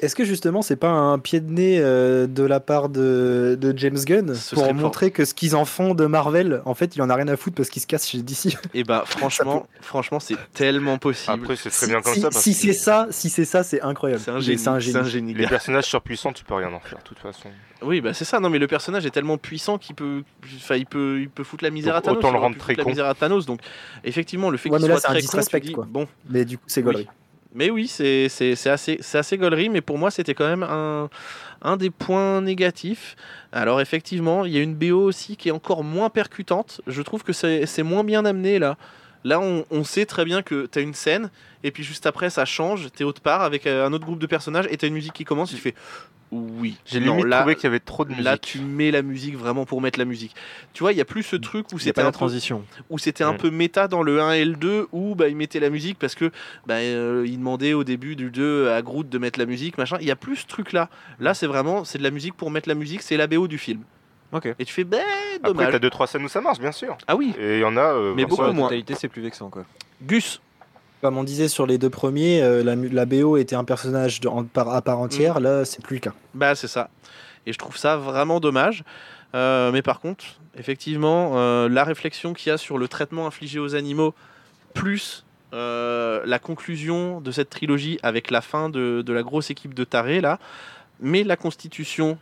[0.00, 3.72] Est-ce que justement c'est pas un pied de nez euh, de la part de, de
[3.78, 7.02] James Gunn Ce pour montrer que ce qu'ils en font de Marvel, en fait, il
[7.02, 8.56] en a rien à foutre parce qu'il se casse chez DC.
[8.74, 11.32] Et bah franchement, franchement, c'est tellement possible.
[11.32, 12.30] Après, c'est très Si, bien comme si- ça.
[12.30, 14.20] parce si que c'est ça, si c'est ça, c'est incroyable.
[14.24, 14.58] C'est un Il- génie.
[14.58, 15.34] c'est un un génie.
[15.34, 17.48] Les personnages surpuissants, tu peux rien en faire, de toute façon.
[17.82, 18.40] Oui, bah c'est ça.
[18.40, 20.22] Non, mais le personnage est tellement puissant qu'il peut,
[20.56, 22.18] enfin, il peut, il peut foutre la misère Donc, à Thanos.
[22.18, 22.90] autant le rendre très foutre la con.
[22.90, 23.46] misère à Thanos.
[23.46, 23.60] Donc,
[24.04, 25.72] effectivement, le fait Ouais, qu'il mais là, soit c'est un très con, tu disrespect, dis,
[25.72, 25.86] quoi.
[25.88, 26.08] bon.
[26.30, 27.06] Mais du coup, c'est Oui.
[27.54, 28.26] Mais oui, c'est
[28.66, 29.38] assez, assez
[29.68, 31.08] mais pour moi, c'était quand même un,
[31.62, 33.16] un des points négatifs.
[33.52, 36.80] Alors, effectivement, il y a une BO aussi qui est encore moins percutante.
[36.88, 38.76] Je trouve que c'est moins bien amené là.
[39.24, 41.30] Là, on, on sait très bien que tu as une scène,
[41.62, 42.88] et puis juste après, ça change.
[42.94, 44.94] Tu es autre part avec euh, un autre groupe de personnages, et tu as une
[44.94, 45.74] musique qui commence, tu fais
[46.34, 46.76] oui.
[46.84, 48.24] J'ai limite là, trouvé qu'il y avait trop de musique.
[48.24, 50.34] Là, tu mets la musique vraiment pour mettre la musique.
[50.72, 52.64] Tu vois, il y a plus ce truc où c'était la un peu transition.
[52.90, 55.60] où c'était un peu méta dans le 1 et le 2 où bah, il mettait
[55.60, 56.30] la musique parce que
[56.66, 59.96] bah, euh, il demandait au début du 2 à Groot de mettre la musique machin
[60.00, 60.88] il y a plus ce truc là
[61.20, 63.58] là c'est vraiment c'est de la musique pour mettre la musique c'est la BO du
[63.58, 63.82] film
[64.34, 64.48] Ok.
[64.58, 64.98] et tu fais bah
[65.36, 66.96] Après, dommage t'as deux trois scènes où ça marche, bien sûr.
[67.06, 67.80] ah oui Et il y en a.
[67.94, 68.66] euh, Mais beaucoup Sur la moins.
[68.68, 69.64] totalité, c'est plus vexant quoi.
[70.02, 70.40] Gus
[71.00, 72.62] Comme on disait sur les deux premiers, euh,
[72.92, 75.38] la, BO était un personnage de- en- par- à part entière.
[75.40, 76.12] Là, c'est plus le cas.
[76.34, 76.90] bah c'est ça
[77.46, 78.82] et je trouve ça vraiment dommage
[79.34, 80.24] Euh, mais par contre
[80.56, 84.14] effectivement euh, la réflexion qu'il y a sur le traitement infligé aux animaux
[84.74, 89.74] plus euh, la conclusion de cette trilogie avec la fin de, de la grosse équipe
[89.74, 90.38] de tarés là,
[91.00, 92.16] mais la constitution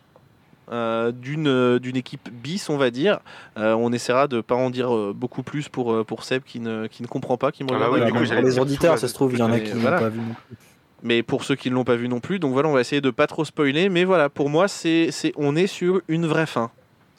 [0.70, 3.18] euh, d'une euh, d'une équipe bis, on va dire.
[3.58, 6.86] Euh, on essaiera de pas en dire euh, beaucoup plus pour, pour Seb qui ne,
[6.86, 8.98] qui ne comprend pas, qui me Ah bah regarde oui, coup, pour j'allais les auditeurs,
[8.98, 9.98] ça se trouve, il y en a mais qui voilà.
[9.98, 10.20] pas vu.
[10.20, 10.56] non plus.
[11.02, 12.38] mais pour ceux qui ne l'ont pas vu non plus.
[12.38, 13.88] Donc voilà, on va essayer de pas trop spoiler.
[13.88, 16.70] Mais voilà, pour moi, c'est c'est on est sur une vraie fin.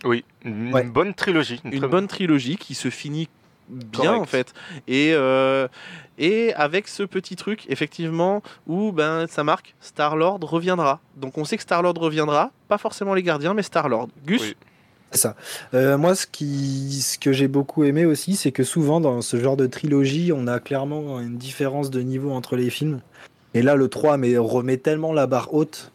[0.06, 0.84] Oui, une Ouais.
[0.84, 1.62] bonne trilogie.
[1.64, 3.30] une bonne trilogie qui se finit
[3.70, 4.22] bien Correct.
[4.22, 4.54] en fait
[4.88, 5.68] et euh,
[6.18, 11.46] et avec ce petit truc effectivement où ben ça marque Star Lord reviendra donc on
[11.46, 14.56] sait que Star Lord reviendra pas forcément les gardiens mais Star Lord Gus Oui.
[15.14, 15.36] C'est ça.
[15.76, 19.38] Euh, moi, ce, qui, ce que j'ai beaucoup aimé aussi, c'est que souvent dans ce
[19.38, 23.00] genre de trilogie, on a clairement une différence de niveau entre les films.
[23.54, 25.92] Et là, le 3 mais, remet tellement la barre haute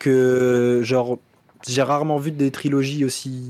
[0.00, 1.18] que, genre,
[1.66, 3.44] j'ai rarement vu des trilogies aussi,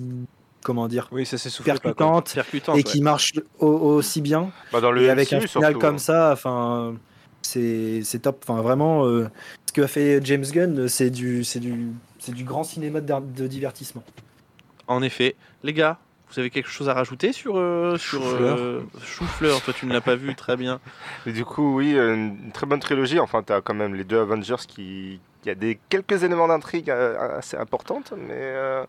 [0.67, 2.83] comment dire, Oui, ça percutantes percutante et ouais.
[2.83, 4.51] qui marchent au- aussi bien.
[4.73, 5.99] Bah, dans le et avec un final surtout, comme hein.
[5.99, 6.95] ça, enfin,
[7.43, 8.45] c'est c'est top.
[8.47, 9.29] Enfin, vraiment, euh,
[9.67, 11.87] ce que a fait James Gunn, c'est du, c'est du,
[12.19, 14.03] c'est du grand cinéma de, de divertissement.
[14.89, 15.99] en effet les gars
[16.33, 18.57] vous avez quelque chose à rajouter sur euh, sur Chou-fleur.
[18.59, 20.81] euh, Chou-fleur toi tu ne l'as pas vu très bien
[21.25, 23.21] Et du coup, oui, euh, une très bonne trilogie.
[23.21, 25.21] Enfin, t'as quand même les deux Avengers qui.
[25.45, 28.85] Il y a des quelques éléments d'intrigue euh, assez importantes, mais euh,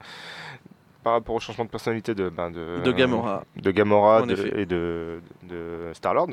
[1.07, 4.65] par rapport au changement de personnalité de ben, de, de Gamora de Gamora de- et
[4.65, 6.31] de, de Star Lord.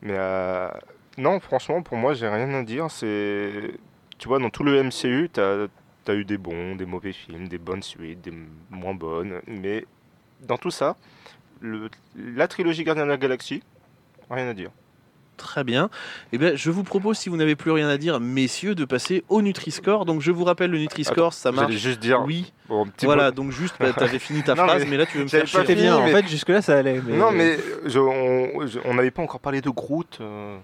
[0.00, 0.70] Mais euh,
[1.18, 2.90] non, franchement, pour moi, j'ai rien à dire.
[2.90, 3.72] C'est,
[4.16, 5.66] tu vois, dans tout le MCU, t'as
[6.08, 8.32] as eu des bons, des mauvais films, des bonnes suites, des
[8.70, 9.84] moins bonnes, mais
[10.40, 10.96] dans tout ça,
[11.60, 13.62] le- la trilogie Gardien de la Galaxie,
[14.30, 14.70] rien à dire.
[15.40, 15.88] Très bien.
[16.32, 19.24] Eh bien, je vous propose, si vous n'avez plus rien à dire, messieurs, de passer
[19.30, 20.04] au Nutri-Score.
[20.04, 21.80] Donc, je vous rappelle, le Nutri-Score, ça J'allais marche.
[21.80, 23.30] juste dire, Oui, bon, petit voilà.
[23.30, 25.40] Donc, juste, bah, t'avais fini ta Non, phrase, mais mais là, tu veux me faire
[25.40, 25.60] pas chier.
[25.60, 27.00] C'était bien, en fait, jusque-là ça allait.
[27.06, 27.16] Mais...
[27.16, 30.18] Non, mais je- on n'avait pas encore parlé de Groot.
[30.20, 30.58] euh,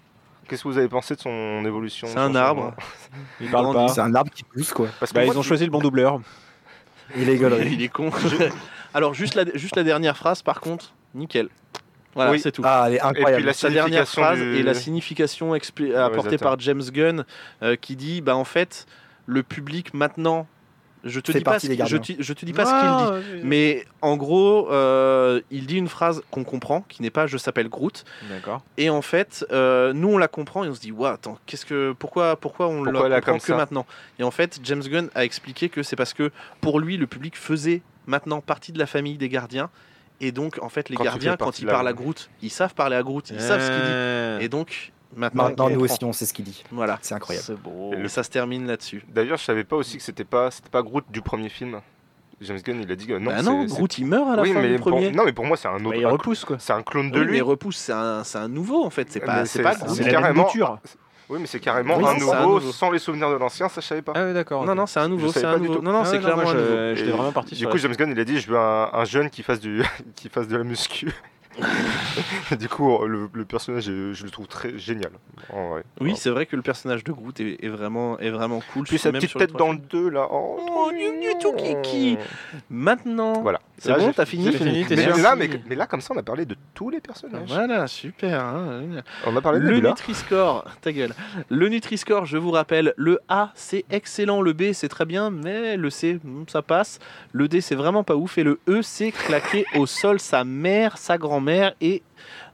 [0.47, 2.75] Qu'est-ce que vous avez pensé de son évolution C'est un arbre.
[3.41, 3.89] il parle pas.
[3.89, 4.89] C'est un arbre qui pousse, quoi.
[5.01, 6.21] Parce que Bah, moi, ils ont tu- choisi le bon doubleur.
[7.17, 7.37] Il est.
[7.73, 8.11] Il est con.
[8.95, 11.49] Alors, juste la, juste la dernière phrase, par contre, nickel.
[12.17, 12.41] Voilà, Oui.
[12.41, 12.63] c'est tout.
[12.65, 13.45] Ah, elle est Et puis incroyable.
[13.45, 17.25] la Sa dernière phrase du- et la signification expli- apportée par James Gunn
[17.63, 18.87] euh, qui dit bah en fait
[19.27, 20.49] le public maintenant
[21.05, 23.85] je te dis pas ce je, te- je te dis pas ce qu'il dit mais
[24.03, 28.05] en gros euh, il dit une phrase qu'on comprend qui n'est pas je s'appelle Groot
[28.31, 28.63] D'accord.
[28.77, 31.67] et en fait euh, nous on la comprend et on se dit ouais attends qu'est-ce
[31.67, 33.57] que pourquoi pourquoi on Pourquoi la comprend que ça?
[33.57, 33.87] maintenant?
[34.19, 37.37] Et en fait James Gunn a expliqué que c'est parce que pour lui le public
[37.37, 39.71] faisait maintenant partie de la famille des gardiens
[40.21, 42.97] et donc en fait les Quand gardiens quand ils parlent à Groot ils savent parler
[42.97, 46.13] à Groot ils savent ce qu'il dit Euh, et donc maintenant, Maintenant, nous aussi, on
[46.13, 46.63] sait ce qu'il dit.
[46.71, 46.99] Voilà.
[47.01, 47.45] C'est incroyable.
[47.47, 47.93] C'est beau.
[47.95, 49.03] Et ça se termine là-dessus.
[49.09, 51.81] D'ailleurs, je savais pas aussi que c'était pas, c'était pas Groot du premier film.
[52.43, 53.31] James Gunn, il a dit que non.
[53.31, 55.11] bah non, c'est- Groot il meurt à la oui, fin mais du pour- premier.
[55.13, 55.91] non, mais pour moi, c'est un autre.
[55.91, 56.59] Bah, il repousse quoi.
[56.59, 57.33] C'est un clone de Oui, lui.
[57.37, 59.11] mais repousse, c'est un, c'est un nouveau en fait.
[59.11, 60.01] C'est pas, c'est c'est- pas c'est Groot.
[60.01, 60.79] même carrément-.
[61.29, 64.03] Oui, mais c'est carrément Oui, un, nouveau, sans les souvenirs de l'ancien, ça je savais
[64.03, 64.13] pas.
[64.15, 64.65] Ah ouais, d'accord.
[64.65, 65.27] Non, non, c'est un nouveau.
[65.29, 65.79] Je savais C'est pas un du nouveau.
[65.81, 65.85] tout.
[65.85, 66.45] Non, non, Ah c'est clairement
[66.95, 69.05] J'étais vraiment parti Du sur coup, James Gunn, il a dit, je veux un, un
[69.05, 69.83] jeune qui fasse du,
[70.15, 71.13] qui fasse de la muscu.
[72.59, 75.11] du coup, le, le personnage, je, je le trouve très génial.
[75.53, 75.83] en vrai.
[76.01, 78.85] Oui, c'est vrai que le personnage de Groot est, est vraiment, est vraiment cool.
[78.85, 79.87] Puis sa petite tête dans le films.
[79.91, 80.29] 2 là.
[80.31, 80.91] Oh, Oh,
[81.41, 82.17] tout kiki.
[82.71, 83.61] Maintenant, Voilà.
[83.79, 86.45] c'est bon, t'as fini fini, Mais, là, mais, mais là, comme ça, on a parlé
[86.47, 87.49] de tous les personnages.
[87.49, 88.41] Voilà, super.
[88.43, 88.83] hein.
[89.27, 89.81] On a parlé de Le.
[89.81, 91.13] Nutri-Score, ta gueule.
[91.51, 95.77] Le Nutri-Score, je vous rappelle, le A, c'est excellent, le B, c'est très bien, mais
[95.77, 96.99] le C, hmm, ça passe.
[97.33, 100.97] Le D, c'est vraiment pas ouf, et le E, c'est claquer au sol sa mère,
[100.99, 101.46] sa grand-mère
[101.81, 102.03] et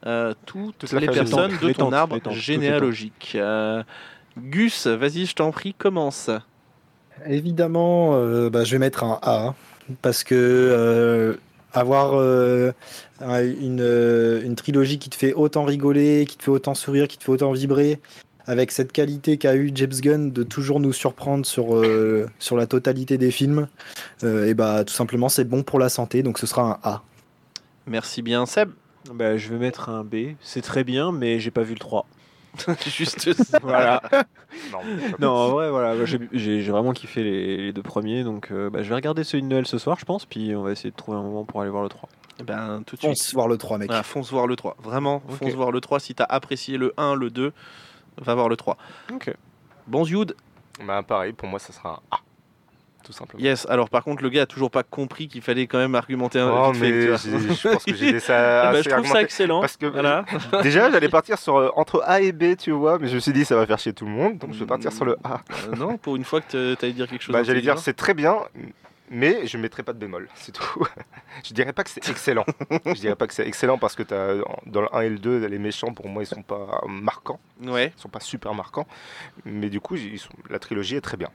[0.07, 3.33] euh, toutes les personnes de ton arbre tantes, généalogique.
[3.35, 3.83] Euh,
[4.39, 6.31] Gus, vas-y, je t'en prie, commence.
[7.27, 9.55] Évidemment, euh, bah, je vais mettre un A
[10.01, 11.37] parce que euh,
[11.73, 12.73] avoir euh,
[13.21, 17.19] un- une, une trilogie qui te fait autant rigoler, qui te fait autant sourire, qui
[17.19, 18.01] te fait autant vibrer,
[18.47, 22.67] avec cette qualité qu'a eu James Gunn de toujours nous surprendre sur, euh, sur la
[22.67, 23.69] totalité des films,
[24.25, 27.03] euh, et bah tout simplement c'est bon pour la santé, donc ce sera un A.
[27.87, 28.71] Merci bien, Seb.
[29.11, 30.35] Bah, je vais mettre un B.
[30.41, 32.07] C'est très bien, mais j'ai pas vu le 3.
[32.87, 33.59] Juste ça.
[33.63, 34.03] Voilà.
[34.71, 34.79] Non,
[35.19, 35.95] non, en vrai, voilà.
[35.97, 38.25] bah, j'ai- vraiment kiffé les, les deux premiers.
[38.25, 40.27] Donc, euh, bah, je vais regarder celui de Noël ce soir, je pense.
[40.27, 42.09] Puis on va essayer de trouver un moment pour aller voir le 3.
[42.41, 43.11] Eh Ben, tout de suite.
[43.11, 43.93] Fonce voir le 3 mec.
[44.05, 44.77] Fonce voir le 3.
[44.83, 45.37] Vraiment, Ok.
[45.39, 45.99] fonce voir le 3.
[46.01, 47.53] Si t'as apprécié le 1, le 2,
[48.19, 48.77] va voir le 3.
[49.13, 49.33] Ok.
[49.87, 50.35] Bon, Youd,
[50.87, 52.21] Bah, pareil, pour moi, ça sera un A.
[53.03, 53.43] Tout simplement.
[53.43, 53.67] yes.
[53.69, 56.51] Alors, par contre, le gars a toujours pas compris qu'il fallait quand même argumenter un
[56.51, 58.69] Oh, fait, tu mais je pense que j'ai ça.
[58.69, 59.61] Ah bah, je trouve ça excellent.
[59.61, 60.25] Parce que Voilà.
[60.63, 63.33] déjà, j'allais partir sur euh, entre A et B, tu vois, mais je me suis
[63.33, 65.41] dit ça va faire chier tout le monde, donc je vais partir sur le A.
[65.73, 67.33] Euh, non, pour une fois que t'allais dire quelque chose.
[67.33, 68.39] Bah, j'allais dire c'est très bien,
[69.11, 70.87] mais je mettrai pas de bémol, c'est tout.
[71.45, 72.45] je dirais pas que c'est excellent.
[72.87, 75.47] je dirais pas que c'est excellent parce que as, dans le 1 et le 2,
[75.47, 78.87] les méchants pour moi ils sont pas marquants, Ouais, ils sont pas super marquants,
[79.45, 81.29] mais du coup ils sont- la trilogie est très bien.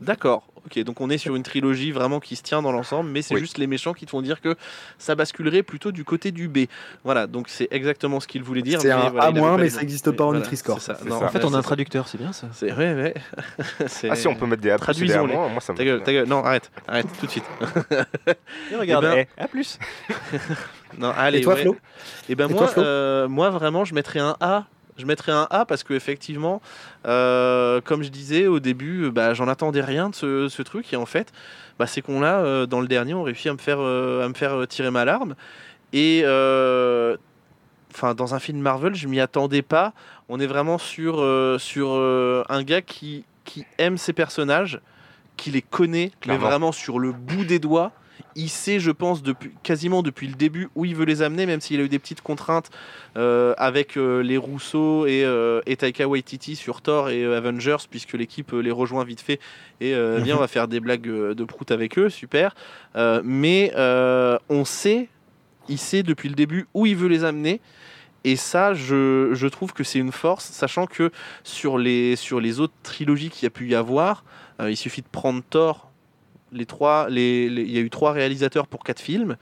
[0.00, 0.44] D'accord.
[0.66, 3.32] Ok, donc on est sur une trilogie vraiment qui se tient dans l'ensemble, mais c'est
[3.34, 3.40] Oui.
[3.40, 4.56] juste les méchants qui te font dire que
[4.98, 6.66] ça basculerait plutôt du côté du B.
[7.02, 8.78] Voilà, donc c'est exactement ce qu'il voulait dire.
[8.80, 10.78] C'est un voilà, A moins, mais ça n'existe pas en Voilà, Nutri-Score.
[10.82, 10.98] c'est ça.
[11.02, 11.24] C'est Non, ça.
[11.24, 12.48] En fait, ouais, on a un traducteur, c'est bien ça.
[12.52, 13.14] C'est ouais, ouais.
[13.86, 16.12] C'est- Ah si on peut mettre des A des moi ça me Ta gueule, ta
[16.12, 16.28] gueule.
[16.28, 17.44] Non, arrête, arrête tout de suite.
[18.70, 19.78] Et regarde, ben- eh, à plus.
[20.98, 21.38] Non, allez.
[21.38, 21.62] Et toi ouais.
[21.62, 21.76] Flo?
[22.28, 22.82] Et ben Et moi, toi, Flo?
[22.82, 24.64] euh, moi vraiment, je mettrais un A.
[25.00, 26.60] Je mettrais un A parce que effectivement,
[27.06, 30.96] euh, comme je disais au début, bah, j'en attendais rien de ce, ce truc et
[30.96, 31.32] en fait,
[31.78, 34.28] bah, c'est qu'on l'a euh, dans le dernier, on réussit à me faire euh, à
[34.28, 35.34] me faire euh, tirer ma larme
[35.92, 36.22] et
[37.92, 39.92] enfin dans un film Marvel, je m'y attendais pas.
[40.28, 44.80] On est vraiment sur euh, sur euh, un gars qui qui aime ses personnages,
[45.36, 47.90] qui les connaît, mais vraiment sur le bout des doigts.
[48.36, 51.60] Il sait, je pense, depuis, quasiment depuis le début où il veut les amener, même
[51.60, 52.70] s'il a eu des petites contraintes
[53.16, 57.76] euh, avec euh, les Rousseau et, euh, et Taika Waititi sur Thor et euh, Avengers,
[57.90, 59.40] puisque l'équipe les rejoint vite fait.
[59.80, 60.24] Et euh, Mhm.
[60.24, 62.54] bien, on va faire des blagues de prout avec eux, super.
[63.24, 65.08] Mais on sait,
[65.68, 67.60] il sait depuis le début où il veut les amener.
[68.24, 71.10] Et ça, je, je trouve que c'est une force, sachant que
[71.42, 74.24] sur les, sur les autres trilogies qu'il y a pu y avoir,
[74.62, 75.89] il suffit de prendre Thor.
[76.52, 79.36] Les trois, les, les- il y a eu trois réalisateurs pour quatre films.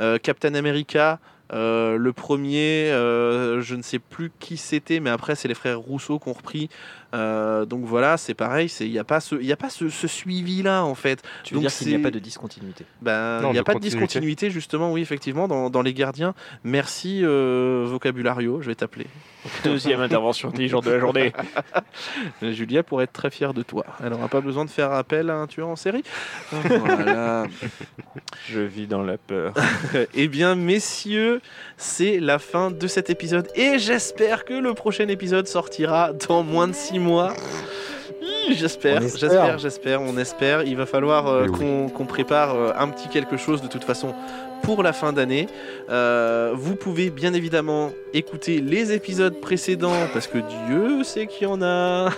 [0.00, 1.18] Euh, Captain America,
[1.52, 5.78] euh, le premier, euh, je ne sais plus qui c'était, mais après c'est les frères
[5.78, 6.68] Rousseau qui ont repris.
[7.14, 10.08] Euh, donc voilà, c'est pareil, il n'y a pas ce, y a pas ce, ce
[10.08, 11.22] suivi-là en fait.
[11.44, 12.84] Tu veux Donc dire qu'il n'y a pas de discontinuité?
[13.02, 13.96] Ben, il n'y a de pas de continuité.
[14.06, 16.34] discontinuité justement, oui effectivement, dans, dans les gardiens.
[16.64, 19.06] Merci euh, vocabulario, je vais t'appeler.
[19.64, 21.32] Deuxième intervention intelligente de la journée.
[22.42, 23.84] Julia pourrait être très fière de toi.
[24.02, 26.02] Elle n'aura pas besoin de faire appel à un tueur en série.
[26.50, 27.46] Voilà.
[28.48, 29.54] Je vis dans la peur.
[30.14, 31.40] Eh bien, messieurs,
[31.76, 36.68] c'est la fin de cet épisode et j'espère que le prochain épisode sortira dans moins
[36.68, 37.34] de six mois.
[38.22, 40.62] Hi, J'espère, j'espère, j'espère, on espère.
[40.62, 43.84] Il va falloir euh, Oui, qu'on qu'on prépare euh, un petit quelque chose de toute
[43.84, 44.14] façon
[44.64, 45.46] pour la fin d'année.
[45.90, 51.50] Euh, vous pouvez bien évidemment écouter les épisodes précédents parce que Dieu sait qu'il y
[51.50, 52.10] en a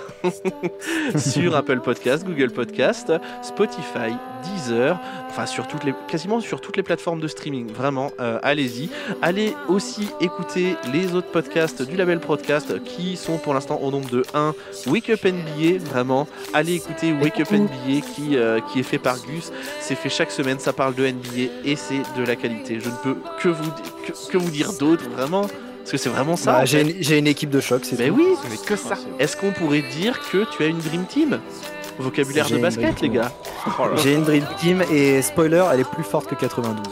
[1.16, 6.82] sur Apple Podcast, Google Podcast, Spotify, Deezer, enfin sur toutes les, quasiment sur toutes les
[6.82, 7.72] plateformes de streaming.
[7.72, 8.90] Vraiment, euh, allez-y.
[9.22, 14.08] Allez aussi écouter les autres podcasts du label Podcast qui sont pour l'instant au nombre
[14.08, 14.54] de 1.
[14.86, 16.28] Wake Up NBA, vraiment.
[16.54, 19.50] Allez écouter Wake Up NBA qui, euh, qui est fait par Gus.
[19.80, 22.78] C'est fait chaque semaine, ça parle de NBA et c'est de la qualité.
[22.80, 23.70] Je ne peux que vous,
[24.06, 25.42] que, que vous dire d'autre, vraiment.
[25.42, 26.52] Parce que c'est vraiment ça.
[26.52, 28.14] Bah, J'ai une, j'ai une équipe de choc, c'est tout.
[28.16, 31.38] oui, Mais que ça est-ce qu'on pourrait dire que tu as une Dream Team?
[31.98, 33.32] Vocabulaire J'ai de basket, les gars.
[34.02, 36.82] J'ai une Dream Team et spoiler, elle est plus forte que 92.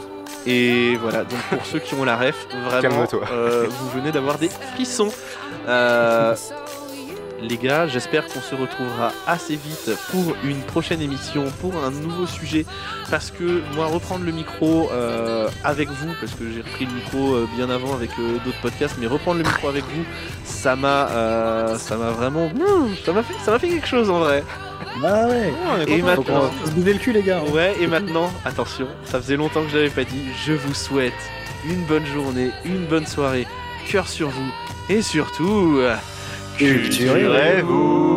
[0.47, 4.49] Et voilà, donc pour ceux qui ont la ref, vraiment, euh, vous venez d'avoir des
[4.74, 5.09] frissons.
[5.68, 6.34] Euh,
[7.49, 12.26] les gars, j'espère qu'on se retrouvera assez vite pour une prochaine émission, pour un nouveau
[12.26, 12.64] sujet.
[13.11, 17.34] Parce que moi, reprendre le micro euh, avec vous, parce que j'ai repris le micro
[17.34, 20.05] euh, bien avant avec euh, d'autres podcasts, mais reprendre le micro avec vous,
[20.45, 24.20] ça m'a, ça m'a vraiment, Mmh, ça m'a fait, ça m'a fait quelque chose en
[24.20, 24.45] vrai.
[25.03, 25.53] Ah ouais.
[25.86, 27.42] Et Donc, on maintenant, se le cul, les gars.
[27.53, 31.12] Ouais, et maintenant, attention, ça faisait longtemps que je l'avais pas dit, je vous souhaite
[31.66, 33.47] une bonne journée, une bonne soirée,
[33.90, 34.52] cœur sur vous,
[34.89, 35.81] et surtout.
[36.59, 38.14] Culturez-vous